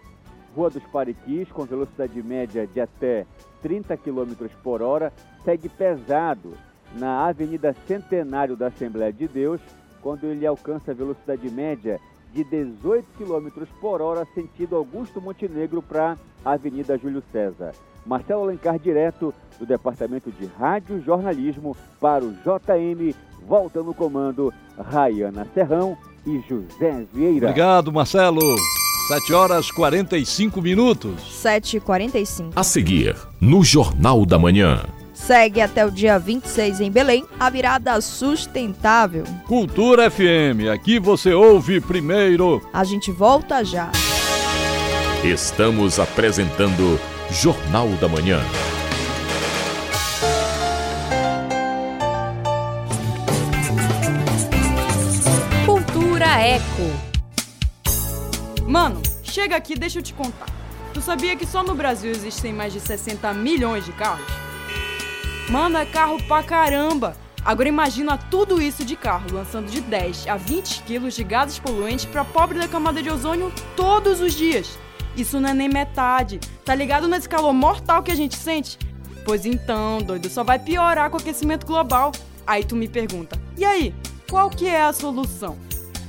Rua 0.56 0.70
dos 0.70 0.84
Pariquis, 0.88 1.50
com 1.52 1.64
velocidade 1.64 2.22
média 2.22 2.68
de 2.68 2.82
até 2.82 3.26
30 3.62 3.96
km 3.98 4.48
por 4.62 4.82
hora, 4.82 5.12
segue 5.44 5.70
pesado 5.70 6.54
na 6.96 7.26
Avenida 7.26 7.74
Centenário 7.88 8.56
da 8.56 8.68
Assembleia 8.68 9.12
de 9.12 9.28
Deus, 9.28 9.62
quando 10.02 10.26
ele 10.26 10.46
alcança 10.46 10.92
a 10.92 10.94
velocidade 10.94 11.50
média 11.50 12.00
de 12.34 12.44
18 12.44 13.06
km 13.18 13.66
por 13.80 14.02
hora, 14.02 14.28
sentido 14.34 14.76
Augusto 14.76 15.22
Montenegro 15.22 15.82
para 15.82 16.18
a 16.44 16.54
Avenida 16.54 16.98
Júlio 16.98 17.24
César. 17.32 17.74
Marcelo 18.06 18.44
Alencar, 18.44 18.78
direto 18.80 19.34
do 19.60 19.66
Departamento 19.66 20.32
de 20.32 20.46
Rádio 20.46 21.02
Jornalismo 21.02 21.78
para 22.00 22.24
o 22.24 22.34
JM, 22.34 23.16
volta 23.48 23.82
no 23.82 23.94
comando 23.94 24.54
Rayana 24.78 25.48
Serrão 25.54 25.98
e 26.26 26.40
José 26.40 27.06
Vieira. 27.14 27.48
Obrigado, 27.48 27.94
Marcelo. 27.94 28.42
7 29.08 29.34
horas 29.34 29.72
45 29.72 30.62
minutos. 30.62 31.44
7h45. 31.44 32.54
A 32.56 32.64
seguir, 32.64 33.16
no 33.40 33.64
Jornal 33.64 34.26
da 34.26 34.40
Manhã. 34.40 34.82
Segue 35.26 35.62
até 35.62 35.86
o 35.86 35.90
dia 35.90 36.20
26 36.20 36.82
em 36.82 36.92
Belém 36.92 37.26
a 37.40 37.50
virada 37.50 38.02
sustentável. 38.02 39.24
Cultura 39.48 40.12
FM, 40.12 40.68
aqui 40.70 41.00
você 41.00 41.32
ouve 41.32 41.80
primeiro. 41.80 42.62
A 42.74 42.84
gente 42.84 43.10
volta 43.10 43.64
já. 43.64 43.90
Estamos 45.24 45.98
apresentando 45.98 47.00
Jornal 47.32 47.88
da 48.02 48.10
Manhã. 48.10 48.42
Cultura 55.66 56.26
Eco. 56.42 56.66
Mano, 58.68 59.02
chega 59.24 59.56
aqui, 59.56 59.76
deixa 59.76 60.00
eu 60.00 60.04
te 60.04 60.14
contar. 60.14 60.48
Tu 60.94 61.00
sabia 61.00 61.34
que 61.38 61.46
só 61.46 61.64
no 61.64 61.74
Brasil 61.74 62.12
existem 62.12 62.52
mais 62.52 62.74
de 62.74 62.82
60 62.82 63.34
milhões 63.34 63.86
de 63.86 63.94
carros? 63.94 64.43
Mano, 65.50 65.78
é 65.78 65.86
carro 65.86 66.22
pra 66.24 66.42
caramba! 66.42 67.16
Agora 67.46 67.68
imagina 67.68 68.18
tudo 68.18 68.62
isso 68.62 68.86
de 68.86 68.96
carro, 68.96 69.28
lançando 69.34 69.70
de 69.70 69.82
10 69.82 70.28
a 70.28 70.38
20 70.38 70.84
quilos 70.84 71.14
de 71.14 71.24
gases 71.26 71.60
poluentes 71.60 72.06
pra 72.06 72.24
pobre 72.24 72.58
da 72.58 72.70
camada 72.70 73.04
de 73.04 73.10
ozônio 73.10 73.52
todos 73.76 74.22
os 74.22 74.34
dias. 74.34 74.80
Isso 75.16 75.40
não 75.40 75.50
é 75.50 75.54
nem 75.54 75.68
metade. 75.68 76.40
Tá 76.64 76.74
ligado 76.74 77.08
nesse 77.08 77.28
calor 77.28 77.54
mortal 77.54 78.02
que 78.02 78.12
a 78.12 78.16
gente 78.16 78.38
sente? 78.38 78.80
Pois 79.26 79.46
então, 79.46 80.00
doido, 80.00 80.30
só 80.30 80.44
vai 80.44 80.58
piorar 80.58 81.10
com 81.10 81.18
o 81.18 81.20
aquecimento 81.20 81.66
global. 81.66 82.14
Aí 82.48 82.64
tu 82.64 82.76
me 82.76 82.88
pergunta: 82.88 83.40
"E 83.58 83.66
aí, 83.66 83.94
qual 84.30 84.50
que 84.50 84.66
é 84.66 84.84
a 84.84 84.94
solução?" 84.94 85.58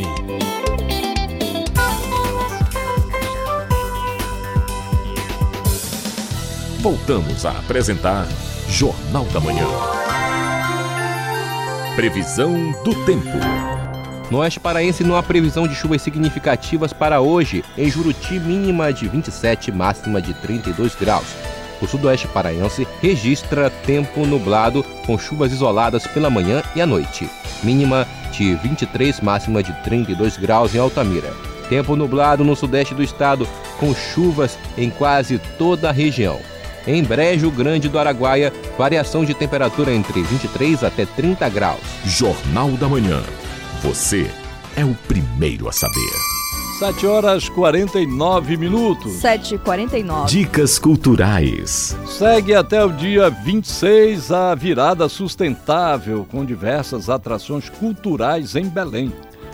Voltamos 6.80 7.44
a 7.44 7.50
apresentar 7.50 8.26
Jornal 8.66 9.26
da 9.26 9.40
Manhã. 9.40 9.66
Previsão 11.94 12.72
do 12.82 12.94
tempo. 13.04 13.83
No 14.30 14.38
oeste 14.38 14.58
paraense 14.58 15.04
não 15.04 15.16
há 15.16 15.22
previsão 15.22 15.66
de 15.68 15.74
chuvas 15.74 16.00
significativas 16.02 16.92
para 16.92 17.20
hoje. 17.20 17.64
Em 17.76 17.90
Juruti, 17.90 18.40
mínima 18.40 18.92
de 18.92 19.06
27, 19.06 19.70
máxima 19.70 20.20
de 20.20 20.32
32 20.34 20.94
graus. 20.94 21.26
O 21.80 21.86
sudoeste 21.86 22.26
paraense 22.28 22.86
registra 23.02 23.68
tempo 23.68 24.24
nublado 24.24 24.82
com 25.04 25.18
chuvas 25.18 25.52
isoladas 25.52 26.06
pela 26.06 26.30
manhã 26.30 26.62
e 26.74 26.80
à 26.80 26.86
noite. 26.86 27.28
Mínima 27.62 28.06
de 28.32 28.54
23, 28.54 29.20
máxima 29.20 29.62
de 29.62 29.72
32 29.82 30.38
graus 30.38 30.74
em 30.74 30.78
Altamira. 30.78 31.32
Tempo 31.68 31.94
nublado 31.94 32.44
no 32.44 32.56
sudeste 32.56 32.94
do 32.94 33.02
estado 33.02 33.46
com 33.78 33.94
chuvas 33.94 34.58
em 34.78 34.88
quase 34.88 35.38
toda 35.58 35.90
a 35.90 35.92
região. 35.92 36.40
Em 36.86 37.02
Brejo 37.02 37.50
Grande 37.50 37.88
do 37.88 37.98
Araguaia, 37.98 38.52
variação 38.76 39.24
de 39.24 39.34
temperatura 39.34 39.92
entre 39.92 40.22
23 40.22 40.84
até 40.84 41.06
30 41.06 41.48
graus. 41.48 41.80
Jornal 42.04 42.70
da 42.72 42.88
Manhã. 42.88 43.22
Você 43.84 44.30
é 44.74 44.82
o 44.82 44.94
primeiro 45.06 45.68
a 45.68 45.72
saber. 45.72 46.10
7 46.78 47.06
horas 47.06 47.50
49 47.50 48.56
minutos. 48.56 49.12
7h49. 49.20 50.24
Dicas 50.24 50.78
culturais. 50.78 51.94
Segue 52.06 52.54
até 52.54 52.82
o 52.82 52.90
dia 52.90 53.28
26 53.28 54.32
a 54.32 54.54
virada 54.54 55.06
sustentável, 55.06 56.26
com 56.30 56.46
diversas 56.46 57.10
atrações 57.10 57.68
culturais 57.68 58.56
em 58.56 58.64
Belém. 58.70 59.12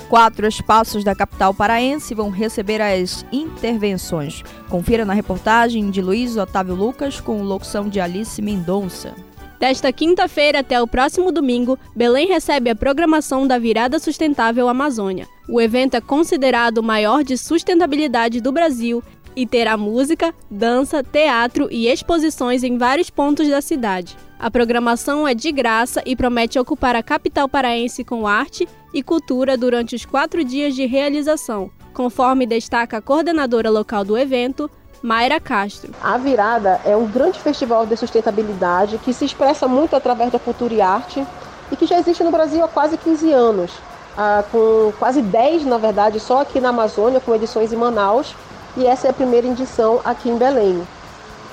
Quatro 0.08 0.46
espaços 0.46 1.02
da 1.02 1.14
capital 1.14 1.52
paraense 1.52 2.14
vão 2.14 2.30
receber 2.30 2.80
as 2.80 3.26
intervenções. 3.32 4.44
Confira 4.68 5.04
na 5.04 5.12
reportagem 5.12 5.90
de 5.90 6.00
Luiz 6.00 6.36
Otávio 6.36 6.76
Lucas 6.76 7.20
com 7.20 7.42
locução 7.42 7.88
de 7.88 7.98
Alice 7.98 8.40
Mendonça. 8.40 9.12
Desta 9.60 9.92
quinta-feira 9.92 10.60
até 10.60 10.80
o 10.80 10.86
próximo 10.86 11.30
domingo, 11.30 11.78
Belém 11.94 12.26
recebe 12.26 12.70
a 12.70 12.74
programação 12.74 13.46
da 13.46 13.58
Virada 13.58 13.98
Sustentável 13.98 14.70
Amazônia. 14.70 15.28
O 15.46 15.60
evento 15.60 15.96
é 15.96 16.00
considerado 16.00 16.78
o 16.78 16.82
maior 16.82 17.22
de 17.22 17.36
sustentabilidade 17.36 18.40
do 18.40 18.50
Brasil 18.50 19.02
e 19.36 19.46
terá 19.46 19.76
música, 19.76 20.34
dança, 20.50 21.02
teatro 21.02 21.68
e 21.70 21.88
exposições 21.88 22.64
em 22.64 22.78
vários 22.78 23.10
pontos 23.10 23.46
da 23.48 23.60
cidade. 23.60 24.16
A 24.38 24.50
programação 24.50 25.28
é 25.28 25.34
de 25.34 25.52
graça 25.52 26.02
e 26.06 26.16
promete 26.16 26.58
ocupar 26.58 26.96
a 26.96 27.02
capital 27.02 27.46
paraense 27.46 28.02
com 28.02 28.26
arte 28.26 28.66
e 28.94 29.02
cultura 29.02 29.58
durante 29.58 29.94
os 29.94 30.06
quatro 30.06 30.42
dias 30.42 30.74
de 30.74 30.86
realização, 30.86 31.70
conforme 31.92 32.46
destaca 32.46 32.96
a 32.96 33.02
coordenadora 33.02 33.68
local 33.68 34.06
do 34.06 34.16
evento, 34.16 34.70
Mayra 35.02 35.40
Castro. 35.40 35.94
A 36.02 36.18
Virada 36.18 36.78
é 36.84 36.94
um 36.94 37.06
grande 37.06 37.40
festival 37.40 37.86
de 37.86 37.96
sustentabilidade 37.96 38.98
que 38.98 39.14
se 39.14 39.24
expressa 39.24 39.66
muito 39.66 39.96
através 39.96 40.30
da 40.30 40.38
cultura 40.38 40.74
e 40.74 40.80
arte 40.82 41.26
e 41.72 41.76
que 41.76 41.86
já 41.86 41.98
existe 41.98 42.22
no 42.22 42.30
Brasil 42.30 42.62
há 42.62 42.68
quase 42.68 42.98
15 42.98 43.32
anos, 43.32 43.72
ah, 44.16 44.44
com 44.52 44.92
quase 44.98 45.22
10, 45.22 45.64
na 45.64 45.78
verdade, 45.78 46.20
só 46.20 46.42
aqui 46.42 46.60
na 46.60 46.68
Amazônia, 46.68 47.18
com 47.18 47.34
edições 47.34 47.72
em 47.72 47.76
Manaus, 47.76 48.34
e 48.76 48.86
essa 48.86 49.06
é 49.06 49.10
a 49.10 49.14
primeira 49.14 49.46
edição 49.46 50.00
aqui 50.04 50.28
em 50.28 50.36
Belém. 50.36 50.86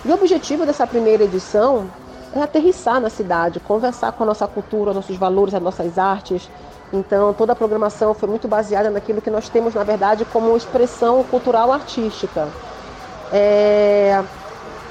E 0.03 0.09
o 0.09 0.13
objetivo 0.13 0.65
dessa 0.65 0.85
primeira 0.85 1.23
edição 1.23 1.89
é 2.35 2.41
aterrissar 2.41 2.99
na 2.99 3.09
cidade, 3.09 3.61
conversar 3.61 4.11
com 4.11 4.23
a 4.23 4.25
nossa 4.25 4.45
cultura, 4.45 4.93
nossos 4.93 5.15
valores, 5.15 5.53
as 5.53 5.61
nossas 5.61 5.97
artes. 5.97 6.49
Então, 6.91 7.33
toda 7.33 7.53
a 7.53 7.55
programação 7.55 8.13
foi 8.13 8.27
muito 8.27 8.47
baseada 8.47 8.89
naquilo 8.89 9.21
que 9.21 9.29
nós 9.29 9.47
temos, 9.47 9.73
na 9.73 9.85
verdade, 9.85 10.25
como 10.25 10.55
expressão 10.55 11.23
cultural 11.23 11.71
artística. 11.71 12.49
É... 13.31 14.23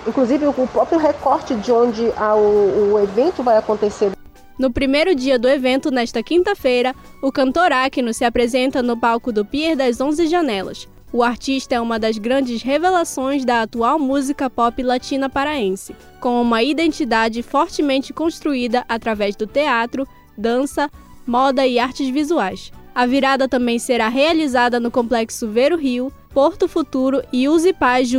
Inclusive, 0.07 0.47
o 0.47 0.67
próprio 0.69 0.99
recorte 0.99 1.55
de 1.55 1.73
onde 1.73 2.13
a, 2.17 2.35
o, 2.37 2.95
o 2.95 2.99
evento 3.01 3.43
vai 3.43 3.57
acontecer 3.57 4.13
no 4.59 4.71
primeiro 4.71 5.15
dia 5.15 5.39
do 5.39 5.47
evento, 5.47 5.91
nesta 5.91 6.23
quinta-feira, 6.23 6.95
o 7.23 7.31
cantor 7.31 7.73
Acno 7.73 8.15
se 8.15 8.25
apresenta 8.25 8.83
no 8.83 8.97
palco 8.97 9.31
do 9.31 9.45
Pier 9.45 9.77
das 9.77 10.01
Onze 10.01 10.27
Janelas. 10.27 10.89
O 11.13 11.23
artista 11.23 11.75
é 11.75 11.81
uma 11.81 11.99
das 11.99 12.17
grandes 12.17 12.63
revelações 12.63 13.45
da 13.45 13.63
atual 13.63 13.99
música 13.99 14.49
pop 14.49 14.83
latina 14.83 15.29
paraense, 15.29 15.95
com 16.21 16.41
uma 16.41 16.63
identidade 16.63 17.43
fortemente 17.43 18.15
construída 18.15 18.83
através 18.89 19.37
do 19.37 19.47
teatro, 19.47 20.09
dança, 20.37 20.91
moda 21.27 21.67
e 21.67 21.79
artes 21.79 22.09
visuais. 22.09 22.73
A 22.97 23.05
virada 23.05 23.47
também 23.47 23.79
será 23.79 24.09
realizada 24.09 24.81
no 24.81 24.91
Complexo 24.91 25.47
Vero 25.47 25.77
Rio, 25.77 26.11
Porto 26.33 26.67
Futuro 26.67 27.23
e 27.31 27.47
Use 27.47 27.71
Paz 27.75 28.09
de 28.09 28.17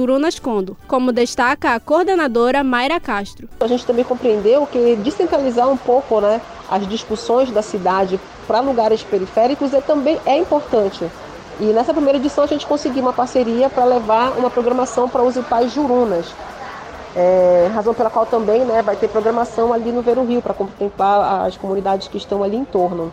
como 0.88 1.12
destaca 1.12 1.74
a 1.74 1.80
coordenadora 1.80 2.64
Mayra 2.64 3.00
Castro. 3.00 3.50
A 3.60 3.66
gente 3.66 3.88
também 3.88 4.06
compreendeu 4.06 4.68
que 4.68 4.96
descentralizar 4.98 5.68
um 5.68 5.78
pouco 5.78 6.22
né, 6.22 6.40
as 6.70 6.88
discussões 6.88 7.50
da 7.50 7.64
cidade 7.64 8.20
para 8.46 8.60
lugares 8.60 9.02
periféricos 9.02 9.74
é, 9.74 9.82
também 9.82 10.20
é 10.28 10.38
importante. 10.38 11.04
E 11.60 11.64
nessa 11.74 11.92
primeira 11.92 12.20
edição 12.20 12.44
a 12.44 12.48
gente 12.48 12.68
conseguiu 12.68 13.02
uma 13.02 13.14
parceria 13.14 13.72
para 13.72 13.84
levar 13.84 14.38
uma 14.38 14.52
programação 14.52 15.10
para 15.10 15.24
Use 15.24 15.42
Paz 15.42 15.74
de 15.74 15.80
Urunas. 15.80 16.28
É, 17.16 17.72
razão 17.74 17.96
pela 17.96 18.12
qual 18.12 18.28
também 18.28 18.64
né, 18.64 18.84
vai 18.84 18.96
ter 18.96 19.08
programação 19.08 19.74
ali 19.74 19.92
no 19.92 20.04
Vero 20.04 20.24
Rio 20.24 20.40
para 20.40 20.54
contemplar 20.54 21.48
as 21.48 21.58
comunidades 21.58 22.08
que 22.08 22.18
estão 22.18 22.44
ali 22.44 22.58
em 22.58 22.64
torno. 22.64 23.12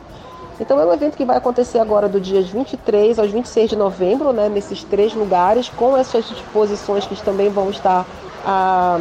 Então 0.60 0.78
é 0.80 0.84
um 0.84 0.92
evento 0.92 1.16
que 1.16 1.24
vai 1.24 1.36
acontecer 1.36 1.78
agora 1.78 2.08
do 2.08 2.20
dia 2.20 2.40
23 2.40 3.18
aos 3.18 3.30
26 3.30 3.70
de 3.70 3.76
novembro, 3.76 4.32
né, 4.32 4.48
nesses 4.48 4.84
três 4.84 5.12
lugares, 5.12 5.68
com 5.68 5.96
essas 5.96 6.30
exposições 6.30 7.06
que 7.06 7.20
também 7.22 7.48
vão 7.48 7.70
estar 7.70 8.06
ah, 8.44 9.00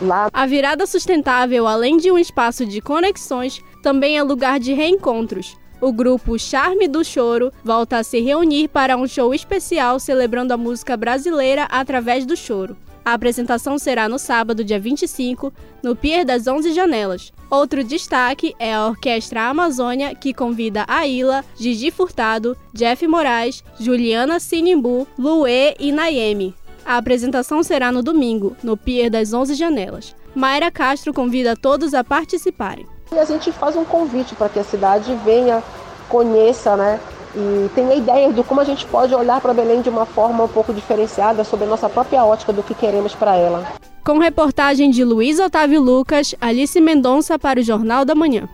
lá. 0.00 0.28
A 0.32 0.46
virada 0.46 0.86
sustentável, 0.86 1.66
além 1.66 1.96
de 1.96 2.10
um 2.10 2.18
espaço 2.18 2.64
de 2.64 2.80
conexões, 2.80 3.60
também 3.82 4.16
é 4.16 4.22
lugar 4.22 4.60
de 4.60 4.72
reencontros. 4.72 5.56
O 5.80 5.92
grupo 5.92 6.38
Charme 6.38 6.86
do 6.86 7.04
Choro 7.04 7.52
volta 7.62 7.98
a 7.98 8.04
se 8.04 8.20
reunir 8.20 8.68
para 8.68 8.96
um 8.96 9.06
show 9.06 9.34
especial 9.34 9.98
celebrando 9.98 10.54
a 10.54 10.56
música 10.56 10.96
brasileira 10.96 11.64
através 11.70 12.24
do 12.24 12.36
choro. 12.36 12.76
A 13.04 13.12
apresentação 13.12 13.76
será 13.76 14.08
no 14.08 14.18
sábado, 14.18 14.64
dia 14.64 14.80
25, 14.80 15.52
no 15.82 15.94
Pier 15.94 16.24
das 16.24 16.46
Onze 16.46 16.72
Janelas. 16.72 17.34
Outro 17.50 17.84
destaque 17.84 18.54
é 18.58 18.74
a 18.74 18.86
Orquestra 18.86 19.42
Amazônia, 19.42 20.14
que 20.14 20.32
convida 20.32 20.86
a 20.88 21.06
Ila, 21.06 21.44
Gigi 21.54 21.90
Furtado, 21.90 22.56
Jeff 22.72 23.06
Moraes, 23.06 23.62
Juliana 23.78 24.40
Sinimbu, 24.40 25.06
Luê 25.18 25.74
e 25.78 25.92
Naemi. 25.92 26.54
A 26.82 26.96
apresentação 26.96 27.62
será 27.62 27.92
no 27.92 28.02
domingo, 28.02 28.56
no 28.62 28.74
Pier 28.74 29.10
das 29.10 29.34
Onze 29.34 29.54
Janelas. 29.54 30.16
Mayra 30.34 30.70
Castro 30.70 31.12
convida 31.12 31.54
todos 31.54 31.92
a 31.92 32.02
participarem. 32.02 32.86
E 33.12 33.18
a 33.18 33.24
gente 33.26 33.52
faz 33.52 33.76
um 33.76 33.84
convite 33.84 34.34
para 34.34 34.48
que 34.48 34.58
a 34.58 34.64
cidade 34.64 35.14
venha, 35.24 35.62
conheça, 36.08 36.74
né? 36.74 36.98
E 37.36 37.68
tenha 37.74 37.94
ideia 37.94 38.32
de 38.32 38.42
como 38.42 38.60
a 38.60 38.64
gente 38.64 38.86
pode 38.86 39.14
olhar 39.14 39.40
para 39.40 39.52
Belém 39.52 39.82
de 39.82 39.88
uma 39.88 40.06
forma 40.06 40.44
um 40.44 40.48
pouco 40.48 40.72
diferenciada 40.72 41.42
sobre 41.42 41.66
a 41.66 41.68
nossa 41.68 41.88
própria 41.88 42.24
ótica 42.24 42.52
do 42.52 42.62
que 42.62 42.74
queremos 42.74 43.14
para 43.14 43.34
ela. 43.36 43.66
Com 44.04 44.18
reportagem 44.18 44.90
de 44.90 45.02
Luiz 45.02 45.40
Otávio 45.40 45.80
Lucas, 45.80 46.34
Alice 46.40 46.78
Mendonça 46.80 47.38
para 47.38 47.60
o 47.60 47.62
Jornal 47.62 48.04
da 48.04 48.14
Manhã. 48.14 48.48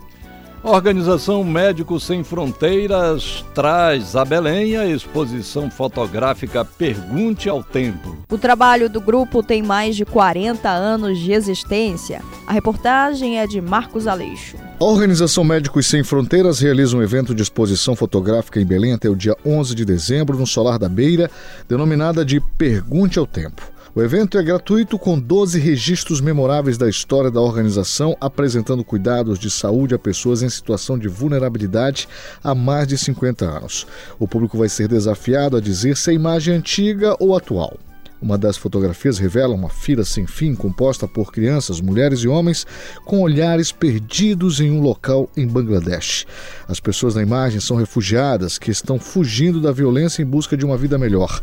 A 0.63 0.69
Organização 0.69 1.43
Médicos 1.43 2.03
Sem 2.03 2.23
Fronteiras 2.23 3.43
traz 3.51 4.15
a 4.15 4.23
Belém 4.23 4.77
a 4.77 4.85
exposição 4.85 5.71
fotográfica 5.71 6.63
Pergunte 6.63 7.49
ao 7.49 7.63
Tempo. 7.63 8.15
O 8.29 8.37
trabalho 8.37 8.87
do 8.87 9.01
grupo 9.01 9.41
tem 9.41 9.63
mais 9.63 9.95
de 9.95 10.05
40 10.05 10.69
anos 10.69 11.17
de 11.17 11.31
existência. 11.31 12.21
A 12.45 12.53
reportagem 12.53 13.39
é 13.39 13.47
de 13.47 13.59
Marcos 13.59 14.05
Aleixo. 14.05 14.55
A 14.79 14.85
Organização 14.85 15.43
Médicos 15.43 15.87
Sem 15.87 16.03
Fronteiras 16.03 16.59
realiza 16.59 16.95
um 16.95 17.01
evento 17.01 17.33
de 17.33 17.41
exposição 17.41 17.95
fotográfica 17.95 18.61
em 18.61 18.65
Belém 18.65 18.93
até 18.93 19.09
o 19.09 19.15
dia 19.15 19.35
11 19.43 19.73
de 19.73 19.83
dezembro 19.83 20.37
no 20.37 20.45
Solar 20.45 20.77
da 20.77 20.87
Beira, 20.87 21.31
denominada 21.67 22.23
de 22.23 22.39
Pergunte 22.39 23.17
ao 23.17 23.25
Tempo. 23.25 23.63
O 23.93 24.01
evento 24.01 24.37
é 24.37 24.43
gratuito 24.43 24.97
com 24.97 25.19
12 25.19 25.59
registros 25.59 26.21
memoráveis 26.21 26.77
da 26.77 26.87
história 26.87 27.29
da 27.29 27.41
organização, 27.41 28.15
apresentando 28.21 28.85
cuidados 28.85 29.37
de 29.37 29.51
saúde 29.51 29.93
a 29.93 29.99
pessoas 29.99 30.41
em 30.41 30.49
situação 30.49 30.97
de 30.97 31.09
vulnerabilidade 31.09 32.07
há 32.41 32.55
mais 32.55 32.87
de 32.87 32.97
50 32.97 33.43
anos. 33.43 33.85
O 34.17 34.25
público 34.25 34.57
vai 34.57 34.69
ser 34.69 34.87
desafiado 34.87 35.57
a 35.57 35.59
dizer 35.59 35.97
se 35.97 36.09
a 36.09 36.13
imagem 36.13 36.53
é 36.53 36.57
antiga 36.57 37.17
ou 37.19 37.35
atual. 37.35 37.77
Uma 38.21 38.37
das 38.37 38.55
fotografias 38.55 39.17
revela 39.17 39.55
uma 39.55 39.67
fila 39.67 40.05
sem 40.05 40.27
fim 40.27 40.53
composta 40.53 41.07
por 41.07 41.31
crianças, 41.31 41.81
mulheres 41.81 42.19
e 42.19 42.27
homens 42.27 42.67
com 43.03 43.19
olhares 43.19 43.71
perdidos 43.71 44.61
em 44.61 44.69
um 44.69 44.79
local 44.79 45.27
em 45.35 45.47
Bangladesh. 45.47 46.27
As 46.67 46.79
pessoas 46.79 47.15
na 47.15 47.23
imagem 47.23 47.59
são 47.59 47.75
refugiadas 47.75 48.59
que 48.59 48.69
estão 48.69 48.99
fugindo 48.99 49.59
da 49.59 49.71
violência 49.71 50.21
em 50.21 50.25
busca 50.25 50.55
de 50.55 50.63
uma 50.63 50.77
vida 50.77 50.99
melhor. 50.99 51.41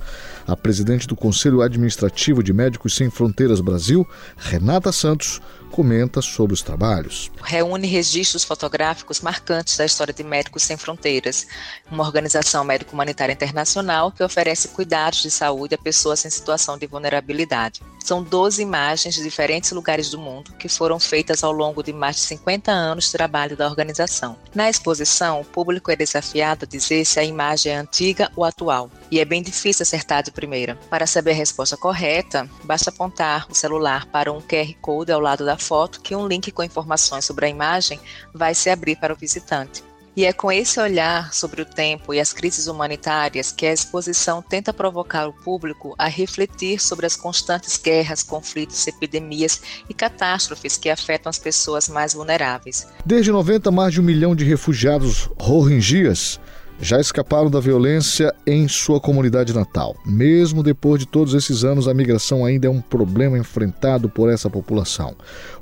A 0.49 0.57
presidente 0.57 1.07
do 1.07 1.15
Conselho 1.15 1.61
Administrativo 1.61 2.43
de 2.43 2.55
Médicos 2.55 2.97
Sem 2.97 3.11
Fronteiras 3.11 3.61
Brasil, 3.61 4.09
Renata 4.35 4.91
Santos, 4.91 5.43
comenta 5.71 6.23
sobre 6.23 6.55
os 6.55 6.63
trabalhos. 6.63 7.31
Reúne 7.43 7.87
registros 7.87 8.45
fotográficos 8.45 9.21
marcantes 9.21 9.77
da 9.77 9.85
história 9.85 10.15
de 10.15 10.25
Médicos 10.25 10.63
Sem 10.63 10.79
Fronteiras, 10.79 11.47
uma 11.91 12.03
organização 12.03 12.65
médico-humanitária 12.65 13.35
internacional 13.35 14.11
que 14.11 14.25
oferece 14.25 14.69
cuidados 14.69 15.23
de 15.23 15.31
saúde 15.31 15.75
a 15.75 15.79
pessoas 15.79 16.25
em 16.25 16.31
situação 16.31 16.79
de 16.79 16.87
vulnerabilidade. 16.87 17.83
São 18.03 18.23
12 18.23 18.63
imagens 18.63 19.17
de 19.17 19.23
diferentes 19.23 19.71
lugares 19.73 20.09
do 20.09 20.19
mundo 20.19 20.53
que 20.55 20.69
foram 20.69 20.99
feitas 20.99 21.45
ao 21.45 21.53
longo 21.53 21.83
de 21.83 21.93
mais 21.93 22.17
de 22.17 22.23
50 22.23 22.73
anos 22.73 23.05
de 23.05 23.13
trabalho 23.13 23.55
da 23.55 23.69
organização. 23.69 24.37
Na 24.55 24.71
exposição, 24.71 25.43
o 25.43 25.45
público 25.45 25.91
é 25.91 25.97
desafiado 25.97 26.65
a 26.65 26.69
dizer 26.69 27.05
se 27.05 27.21
a 27.21 27.25
imagem 27.25 27.73
é 27.73 27.77
antiga 27.77 28.31
ou 28.35 28.45
atual, 28.45 28.91
e 29.11 29.21
é 29.21 29.25
bem 29.27 29.43
difícil 29.43 29.83
acertar 29.83 30.23
de 30.23 30.31
primeira. 30.39 30.77
Para 30.89 31.05
saber 31.05 31.33
a 31.33 31.35
resposta 31.35 31.77
correta, 31.77 32.49
basta 32.63 32.91
apontar 32.91 33.49
o 33.51 33.55
celular 33.55 34.07
para 34.07 34.33
um 34.33 34.41
QR 34.41 34.73
Code 34.81 35.11
ao 35.11 35.21
lado 35.21 35.45
da 35.45 35.59
foto 35.59 36.01
que 36.01 36.15
um 36.15 36.29
link 36.29 36.53
com 36.53 36.63
informações 36.63 37.25
sobre 37.25 37.47
a 37.47 37.49
imagem 37.49 37.99
vai 38.33 38.55
se 38.55 38.71
abrir 38.71 38.95
para 38.95 39.13
o 39.13 39.17
visitante. 39.17 39.83
E 40.19 40.25
é 40.25 40.33
com 40.33 40.51
esse 40.51 40.81
olhar 40.81 41.33
sobre 41.33 41.63
o 41.63 41.65
tempo 41.65 42.13
e 42.13 42.19
as 42.19 42.33
crises 42.33 42.67
humanitárias 42.67 43.53
que 43.53 43.65
a 43.65 43.73
exposição 43.73 44.43
tenta 44.43 44.73
provocar 44.73 45.29
o 45.29 45.33
público 45.33 45.95
a 45.97 46.07
refletir 46.07 46.81
sobre 46.81 47.07
as 47.07 47.15
constantes 47.15 47.77
guerras, 47.77 48.25
conflitos, 48.25 48.85
epidemias 48.89 49.63
e 49.89 49.95
catástrofes 49.95 50.77
que 50.77 50.91
afetam 50.91 51.31
as 51.31 51.39
pessoas 51.39 51.89
mais 51.89 52.15
vulneráveis. 52.15 52.87
Desde 53.05 53.31
90, 53.31 53.71
mais 53.71 53.93
de 53.93 54.01
um 54.01 54.05
milhão 54.05 54.35
de 54.35 54.45
refugiados 54.45 55.31
rohingyas 55.39 56.41
já 56.81 57.01
escaparam 57.01 57.51
da 57.51 57.61
violência 57.61 58.33
em 58.47 58.69
sua 58.69 59.01
comunidade 59.01 59.53
natal. 59.53 59.97
Mesmo 60.07 60.63
depois 60.63 61.01
de 61.01 61.07
todos 61.07 61.35
esses 61.35 61.65
anos, 61.65 61.89
a 61.89 61.95
migração 61.95 62.45
ainda 62.45 62.67
é 62.67 62.71
um 62.71 62.81
problema 62.81 63.39
enfrentado 63.39 64.09
por 64.09 64.31
essa 64.31 64.49
população. 64.49 65.15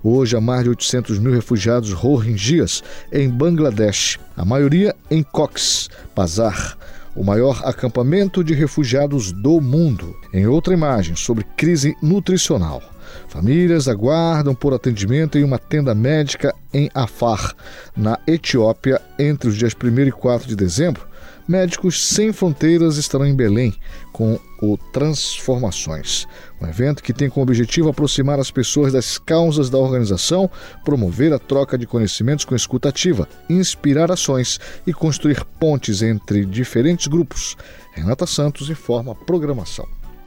Hoje, 0.02 0.36
há 0.36 0.40
mais 0.40 0.64
de 0.64 0.70
800 0.70 1.18
mil 1.18 1.32
refugiados 1.32 1.92
rohingyas 1.92 2.82
em 3.12 3.28
Bangladesh, 3.28 4.18
a 4.36 4.44
maioria 4.44 4.94
em 5.10 5.22
Cox's 5.22 5.88
Bazar, 6.14 6.76
o 7.14 7.24
maior 7.24 7.62
acampamento 7.64 8.44
de 8.44 8.52
refugiados 8.52 9.32
do 9.32 9.60
mundo. 9.60 10.14
Em 10.32 10.46
outra 10.46 10.74
imagem, 10.74 11.16
sobre 11.16 11.44
crise 11.56 11.96
nutricional. 12.02 12.82
Famílias 13.36 13.86
aguardam 13.86 14.54
por 14.54 14.72
atendimento 14.72 15.36
em 15.36 15.44
uma 15.44 15.58
tenda 15.58 15.94
médica 15.94 16.54
em 16.72 16.90
Afar, 16.94 17.54
na 17.94 18.18
Etiópia, 18.26 18.98
entre 19.18 19.50
os 19.50 19.56
dias 19.58 19.74
1 19.74 20.00
e 20.08 20.10
4 20.10 20.48
de 20.48 20.56
dezembro. 20.56 21.06
Médicos 21.46 22.02
Sem 22.02 22.32
Fronteiras 22.32 22.96
estarão 22.96 23.26
em 23.26 23.36
Belém 23.36 23.74
com 24.10 24.40
o 24.62 24.78
Transformações, 24.78 26.26
um 26.62 26.66
evento 26.66 27.02
que 27.02 27.12
tem 27.12 27.28
como 27.28 27.42
objetivo 27.42 27.90
aproximar 27.90 28.40
as 28.40 28.50
pessoas 28.50 28.94
das 28.94 29.18
causas 29.18 29.68
da 29.68 29.76
organização, 29.76 30.50
promover 30.82 31.34
a 31.34 31.38
troca 31.38 31.76
de 31.76 31.86
conhecimentos 31.86 32.46
com 32.46 32.56
escuta 32.56 32.88
ativa, 32.88 33.28
inspirar 33.50 34.10
ações 34.10 34.58
e 34.86 34.94
construir 34.94 35.44
pontes 35.60 36.00
entre 36.00 36.46
diferentes 36.46 37.06
grupos. 37.06 37.54
Renata 37.92 38.26
Santos 38.26 38.70
informa 38.70 39.12
a 39.12 39.14
programação. 39.14 39.86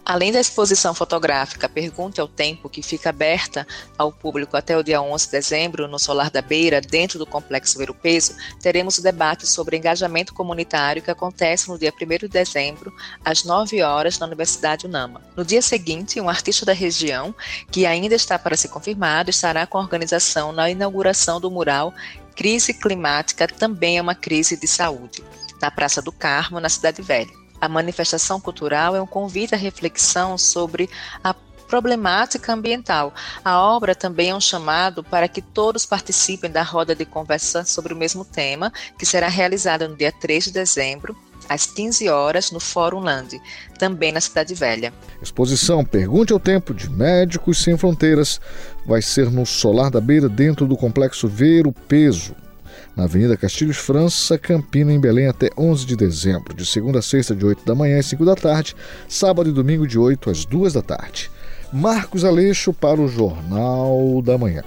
Além 0.10 0.32
da 0.32 0.40
exposição 0.40 0.92
fotográfica 0.96 1.70
Pergunte 1.70 2.20
ao 2.20 2.28
Tempo, 2.28 2.68
que 2.68 2.82
fica 2.82 3.12
aberta 3.12 3.68
ao 3.96 4.12
público 4.12 4.58
até 4.58 4.76
o 4.76 4.82
dia 4.82 5.00
11 5.00 5.26
de 5.26 5.32
dezembro 5.34 5.88
no 5.88 6.00
Solar 6.00 6.32
da 6.32 6.42
Beira, 6.42 6.82
dentro 6.82 7.20
do 7.20 7.28
Complexo 7.28 7.78
Ver 7.78 7.92
o 7.92 7.94
Peso, 7.94 8.36
teremos 8.60 8.98
o 8.98 9.04
debate 9.04 9.46
sobre 9.46 9.78
engajamento 9.78 10.34
comunitário 10.34 11.04
que 11.04 11.12
acontece 11.12 11.70
no 11.70 11.78
dia 11.78 11.94
1 11.94 12.08
de 12.18 12.28
dezembro, 12.28 12.92
às 13.24 13.44
9 13.44 13.84
horas, 13.84 14.18
na 14.18 14.26
Universidade 14.26 14.88
Unama. 14.88 15.22
No 15.38 15.46
dia 15.46 15.62
seguinte, 15.62 16.20
um 16.20 16.28
artista 16.28 16.66
da 16.66 16.74
região, 16.74 17.36
que 17.72 17.86
ainda 17.86 18.16
está 18.16 18.40
para 18.40 18.58
ser 18.58 18.70
confirmado, 18.70 19.30
estará 19.30 19.68
com 19.68 19.78
a 19.78 19.82
organização 19.82 20.52
na 20.52 20.72
inauguração 20.72 21.40
do 21.40 21.52
mural 21.52 21.94
Crise 22.36 22.74
Climática 22.74 23.48
também 23.48 24.00
é 24.00 24.02
uma 24.02 24.16
crise 24.16 24.58
de 24.58 24.66
saúde, 24.66 25.24
na 25.62 25.70
Praça 25.70 26.02
do 26.02 26.12
Carmo, 26.12 26.60
na 26.60 26.70
Cidade 26.70 27.00
Velha. 27.00 27.38
A 27.62 27.68
manifestação 27.68 28.40
cultural 28.40 28.96
é 28.96 29.02
um 29.02 29.08
convite 29.08 29.54
à 29.54 29.58
reflexão 29.58 30.38
sobre 30.38 30.90
a 31.24 31.34
problemática 31.70 32.52
ambiental. 32.52 33.14
A 33.46 33.60
obra 33.60 33.94
também 33.94 34.32
é 34.32 34.36
um 34.36 34.42
chamado 34.42 35.04
para 35.04 35.28
que 35.28 35.42
todos 35.42 35.86
participem 35.86 36.50
da 36.50 36.64
roda 36.64 36.96
de 36.96 37.06
conversa 37.06 37.64
sobre 37.64 37.94
o 37.94 37.98
mesmo 37.98 38.26
tema, 38.26 38.74
que 38.98 39.06
será 39.06 39.28
realizada 39.28 39.88
no 39.88 39.96
dia 39.96 40.12
3 40.12 40.46
de 40.46 40.52
dezembro, 40.52 41.16
às 41.48 41.66
15 41.66 42.10
horas, 42.10 42.52
no 42.52 42.60
Fórum 42.60 43.00
Land, 43.00 43.40
também 43.78 44.12
na 44.12 44.20
Cidade 44.20 44.54
Velha. 44.54 44.94
Exposição 45.22 45.86
Pergunte 45.86 46.34
ao 46.34 46.40
Tempo 46.40 46.74
de 46.74 46.90
Médicos 46.90 47.62
Sem 47.64 47.78
Fronteiras 47.78 48.42
vai 48.86 49.02
ser 49.02 49.32
no 49.32 49.46
Solar 49.46 49.90
da 49.90 50.02
Beira, 50.02 50.28
dentro 50.28 50.66
do 50.66 50.76
Complexo 50.76 51.28
Ver 51.28 51.68
o 51.68 51.72
Peso, 51.72 52.36
na 53.00 53.06
Avenida 53.06 53.38
Castilhos 53.38 53.78
França, 53.78 54.38
Campina, 54.38 54.92
em 54.92 55.00
Belém, 55.00 55.28
até 55.28 55.50
11 55.58 55.86
de 55.86 55.96
dezembro, 55.96 56.54
de 56.54 56.66
segunda 56.66 57.00
a 57.00 57.02
sexta, 57.02 57.34
de 57.34 57.46
8 57.46 57.66
da 57.66 57.74
manhã 57.74 57.98
às 57.98 58.06
5 58.08 58.26
da 58.26 58.36
tarde, 58.36 58.76
sábado 59.08 59.50
e 59.50 59.54
domingo, 59.54 59.88
de 59.88 59.98
8 59.98 60.30
às 60.30 60.44
2 60.44 60.74
da 60.74 60.82
tarde. 60.82 61.32
Marcos 61.72 62.26
Aleixo 62.26 62.74
para 62.74 63.00
o 63.00 63.08
Jornal 63.08 64.22
da 64.22 64.38
Manhã. 64.38 64.64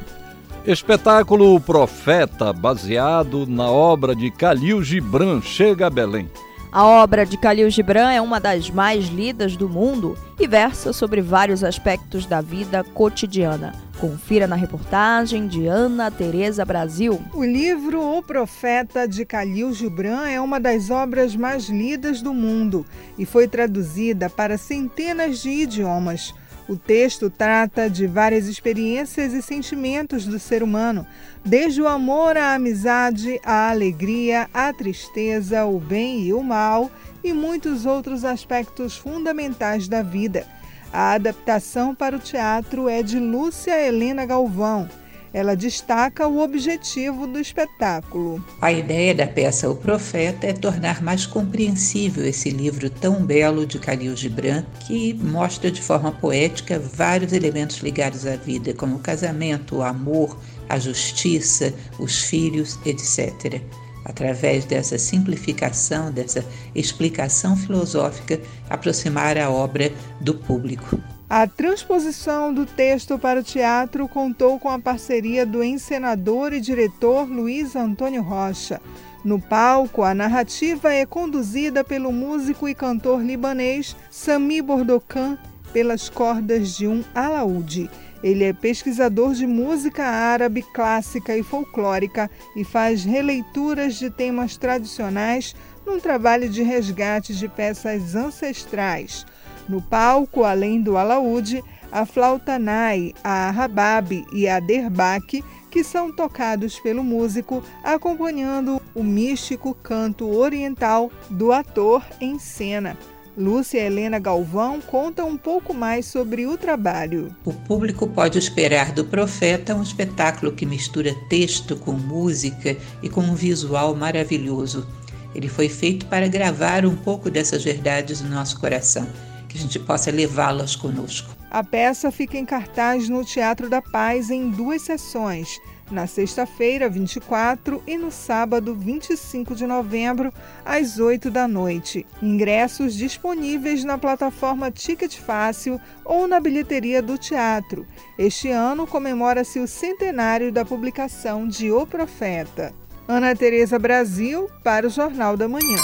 Espetáculo 0.67 1.61
Profeta, 1.61 2.55
baseado 2.55 3.47
na 3.47 3.71
obra 3.71 4.17
de 4.17 4.31
Calil 4.31 4.83
Gibran, 4.83 5.43
chega 5.43 5.89
a 5.89 5.91
Belém. 5.91 6.31
A 6.73 6.87
obra 6.87 7.27
de 7.27 7.37
Khalil 7.37 7.69
Gibran 7.69 8.11
é 8.11 8.19
uma 8.19 8.41
das 8.41 8.71
mais 8.71 9.05
lidas 9.09 9.57
do 9.57 9.69
mundo 9.69 10.17
e 10.41 10.49
versa 10.49 10.91
sobre 10.91 11.21
vários 11.21 11.63
aspectos 11.63 12.25
da 12.25 12.41
vida 12.41 12.83
cotidiana. 12.83 13.75
Confira 14.01 14.47
na 14.47 14.57
reportagem 14.57 15.47
de 15.47 15.67
Ana 15.67 16.11
Tereza 16.11 16.65
Brasil. 16.65 17.21
O 17.35 17.45
livro 17.45 18.01
O 18.01 18.23
Profeta 18.23 19.07
de 19.07 19.23
Khalil 19.23 19.75
Gibran 19.75 20.27
é 20.27 20.41
uma 20.41 20.59
das 20.59 20.89
obras 20.89 21.37
mais 21.37 21.69
lidas 21.69 22.23
do 22.23 22.33
mundo 22.33 22.87
e 23.19 23.27
foi 23.27 23.47
traduzida 23.47 24.31
para 24.31 24.57
centenas 24.57 25.43
de 25.43 25.51
idiomas. 25.51 26.35
O 26.69 26.77
texto 26.77 27.29
trata 27.29 27.91
de 27.91 28.07
várias 28.07 28.47
experiências 28.47 29.33
e 29.33 29.43
sentimentos 29.43 30.25
do 30.25 30.39
ser 30.39 30.63
humano, 30.63 31.07
desde 31.45 31.83
o 31.83 31.89
amor 31.89 32.37
à 32.37 32.55
amizade, 32.55 33.41
à 33.45 33.71
alegria, 33.71 34.49
à 34.55 34.73
tristeza, 34.73 35.65
o 35.65 35.79
bem 35.79 36.23
e 36.23 36.33
o 36.33 36.43
mal 36.43 36.91
e 37.23 37.33
muitos 37.33 37.85
outros 37.85 38.25
aspectos 38.25 38.97
fundamentais 38.97 39.89
da 39.89 40.03
vida. 40.03 40.47
A 40.93 41.13
adaptação 41.13 41.95
para 41.95 42.17
o 42.17 42.21
teatro 42.21 42.89
é 42.89 43.03
de 43.03 43.19
Lúcia 43.19 43.81
Helena 43.81 44.25
Galvão. 44.25 44.89
Ela 45.33 45.57
destaca 45.57 46.29
o 46.29 46.43
objetivo 46.43 47.27
do 47.27 47.39
espetáculo. 47.39 48.45
A 48.61 48.71
ideia 48.71 49.15
da 49.15 49.27
peça 49.27 49.71
O 49.71 49.75
Profeta 49.75 50.47
é 50.47 50.53
tornar 50.53 51.03
mais 51.03 51.25
compreensível 51.25 52.27
esse 52.27 52.51
livro 52.51 52.91
tão 52.91 53.25
belo 53.25 53.65
de 53.65 53.79
Khalil 53.79 54.15
Gibran, 54.15 54.63
que 54.87 55.15
mostra 55.15 55.71
de 55.71 55.81
forma 55.81 56.13
poética 56.13 56.79
vários 56.79 57.33
elementos 57.33 57.79
ligados 57.79 58.27
à 58.27 58.37
vida, 58.37 58.75
como 58.75 58.97
o 58.97 59.01
casamento, 59.01 59.77
o 59.77 59.83
amor, 59.83 60.39
a 60.69 60.79
justiça, 60.79 61.73
os 61.99 62.23
filhos, 62.25 62.79
etc. 62.85 63.63
Através 64.05 64.65
dessa 64.65 64.99
simplificação, 64.99 66.11
dessa 66.11 66.45
explicação 66.75 67.57
filosófica, 67.57 68.41
aproximar 68.69 69.39
a 69.39 69.49
obra 69.49 69.93
do 70.21 70.35
público. 70.35 70.99
A 71.35 71.47
transposição 71.47 72.53
do 72.53 72.67
texto 72.67 73.19
para 73.19 73.41
o 73.41 73.43
teatro 73.43 74.07
contou 74.07 74.59
com 74.59 74.69
a 74.69 74.79
parceria 74.79 75.47
do 75.47 75.65
encenador 75.65 76.53
e 76.53 76.61
diretor 76.61 77.27
Luiz 77.27 77.75
Antônio 77.75 78.21
Rocha. 78.21 78.83
No 79.25 79.41
palco, 79.41 80.03
a 80.03 80.13
narrativa 80.13 80.93
é 80.93 81.07
conduzida 81.07 81.83
pelo 81.83 82.13
músico 82.13 82.69
e 82.69 82.75
cantor 82.75 83.23
libanês 83.23 83.97
Sami 84.11 84.61
Bordocan 84.61 85.39
pelas 85.73 86.11
cordas 86.11 86.77
de 86.77 86.87
um 86.87 87.03
alaúde. 87.15 87.89
Ele 88.23 88.45
é 88.45 88.53
pesquisador 88.53 89.33
de 89.33 89.47
música 89.47 90.05
árabe 90.05 90.63
clássica 90.75 91.35
e 91.35 91.43
folclórica 91.43 92.31
e 92.55 92.63
faz 92.63 93.05
releituras 93.05 93.95
de 93.95 94.11
temas 94.11 94.59
tradicionais 94.59 95.57
num 95.87 95.99
trabalho 95.99 96.51
de 96.51 96.63
resgate 96.63 97.35
de 97.35 97.49
peças 97.49 98.15
ancestrais. 98.15 99.25
No 99.69 99.81
palco, 99.81 100.45
além 100.45 100.81
do 100.81 100.97
alaúde, 100.97 101.63
a 101.93 102.07
flauta 102.07 102.59
nai, 102.59 103.13
a 103.23 103.51
rabab 103.51 104.25
e 104.33 104.49
a 104.49 104.59
derbaque, 104.59 105.45
que 105.71 105.85
são 105.85 106.11
tocados 106.11 106.81
pelo 106.81 107.05
músico, 107.05 107.63
acompanhando 107.85 108.81
o 108.95 109.03
místico 109.03 109.75
canto 109.75 110.29
oriental 110.35 111.11
do 111.29 111.53
ator 111.53 112.03
em 112.21 112.39
cena. 112.39 112.97
Lúcia 113.37 113.79
Helena 113.81 114.19
Galvão 114.19 114.79
conta 114.81 115.25
um 115.25 115.39
pouco 115.39 115.73
mais 115.73 116.05
sobre 116.05 116.47
o 116.47 116.59
trabalho. 116.59 117.35
O 117.45 117.53
público 117.53 118.07
pode 118.07 118.39
esperar 118.39 118.93
do 118.93 119.07
Profeta 119.07 119.75
um 119.75 119.83
espetáculo 119.83 120.53
que 120.53 120.67
mistura 120.67 121.15
texto 121.31 121.77
com 121.77 121.93
música 121.93 122.77
e 123.03 123.09
com 123.09 123.23
um 123.23 123.35
visual 123.35 123.95
maravilhoso. 123.95 124.87
Ele 125.35 125.49
foi 125.49 125.71
feito 125.71 126.05
para 126.07 126.29
gravar 126.29 126.85
um 126.85 126.95
pouco 126.95 127.31
dessas 127.31 127.65
verdades 127.65 128.21
no 128.21 128.29
nosso 128.29 128.61
coração 128.61 129.07
que 129.53 129.59
a 129.59 129.61
gente 129.61 129.79
possa 129.79 130.11
levá-las 130.11 130.75
conosco. 130.75 131.37
A 131.51 131.63
peça 131.63 132.11
fica 132.11 132.39
em 132.39 132.45
cartaz 132.45 133.09
no 133.09 133.25
Teatro 133.25 133.69
da 133.69 133.83
Paz 133.83 134.31
em 134.31 134.49
duas 134.49 134.83
sessões, 134.83 135.61
na 135.91 136.07
sexta-feira, 136.07 136.89
24 136.89 137.83
e 137.87 137.99
no 137.99 138.11
sábado, 138.11 138.75
25 138.75 139.55
de 139.55 139.67
novembro, 139.67 140.33
às 140.65 140.99
8 140.99 141.31
da 141.31 141.47
noite. 141.47 142.07
Ingressos 142.23 142.95
disponíveis 142.95 143.85
na 143.85 143.99
plataforma 143.99 144.71
Ticket 144.71 145.19
Fácil 145.19 145.79
ou 146.03 146.27
na 146.27 146.41
bilheteria 146.41 147.03
do 147.03 147.19
teatro. 147.19 147.87
Este 148.19 148.49
ano 148.49 148.87
comemora-se 148.87 149.61
o 149.61 149.69
centenário 149.69 150.51
da 150.51 150.65
publicação 150.65 151.47
de 151.47 151.71
O 151.71 151.87
Profeta. 151.87 152.73
Ana 153.07 153.37
Tereza 153.37 153.79
Brasil, 153.79 154.49
para 154.65 154.87
o 154.87 154.91
Jornal 154.91 155.37
da 155.37 155.47
Manhã. 155.47 155.77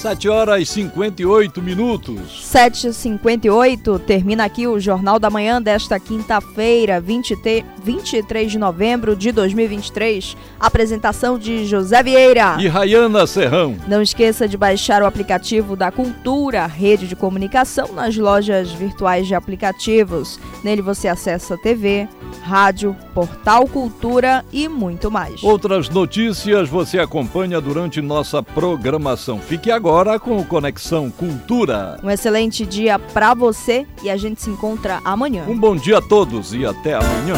7 0.00 0.30
horas 0.30 0.62
e 0.62 0.64
58 0.64 1.60
minutos. 1.60 2.50
7h58, 2.50 4.00
termina 4.00 4.46
aqui 4.46 4.66
o 4.66 4.80
Jornal 4.80 5.18
da 5.18 5.28
Manhã 5.28 5.60
desta 5.60 6.00
quinta-feira, 6.00 6.98
23 6.98 8.50
de 8.50 8.58
novembro 8.58 9.14
de 9.14 9.30
2023. 9.30 10.38
Apresentação 10.58 11.38
de 11.38 11.66
José 11.66 12.02
Vieira 12.02 12.56
e 12.58 12.66
Rayana 12.66 13.26
Serrão. 13.26 13.76
Não 13.86 14.00
esqueça 14.00 14.48
de 14.48 14.56
baixar 14.56 15.02
o 15.02 15.06
aplicativo 15.06 15.76
da 15.76 15.92
Cultura, 15.92 16.66
rede 16.66 17.06
de 17.06 17.14
comunicação, 17.14 17.92
nas 17.92 18.16
lojas 18.16 18.72
virtuais 18.72 19.26
de 19.26 19.34
aplicativos. 19.34 20.40
Nele 20.64 20.80
você 20.80 21.08
acessa 21.08 21.58
TV, 21.58 22.08
rádio, 22.42 22.96
portal 23.12 23.66
Cultura 23.66 24.46
e 24.50 24.66
muito 24.66 25.10
mais. 25.10 25.44
Outras 25.44 25.90
notícias 25.90 26.70
você 26.70 26.98
acompanha 26.98 27.60
durante 27.60 28.00
nossa 28.00 28.42
programação. 28.42 29.38
Fique 29.38 29.70
agora 29.70 29.89
agora 29.90 30.20
com 30.20 30.38
o 30.38 30.44
Conexão 30.44 31.10
Cultura. 31.10 31.98
Um 32.00 32.08
excelente 32.08 32.64
dia 32.64 32.96
para 32.96 33.34
você 33.34 33.84
e 34.04 34.08
a 34.08 34.16
gente 34.16 34.40
se 34.40 34.48
encontra 34.48 35.00
amanhã. 35.04 35.44
Um 35.48 35.58
bom 35.58 35.74
dia 35.74 35.98
a 35.98 36.00
todos 36.00 36.54
e 36.54 36.64
até 36.64 36.94
amanhã. 36.94 37.34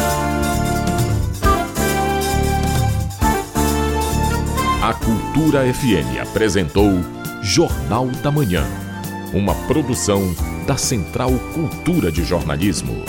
A 4.83 4.93
Cultura 4.93 5.61
FM 5.73 6.21
apresentou 6.21 6.91
Jornal 7.41 8.05
da 8.21 8.29
Manhã. 8.29 8.63
Uma 9.33 9.55
produção 9.65 10.21
da 10.67 10.77
Central 10.77 11.31
Cultura 11.55 12.11
de 12.11 12.23
Jornalismo. 12.23 13.03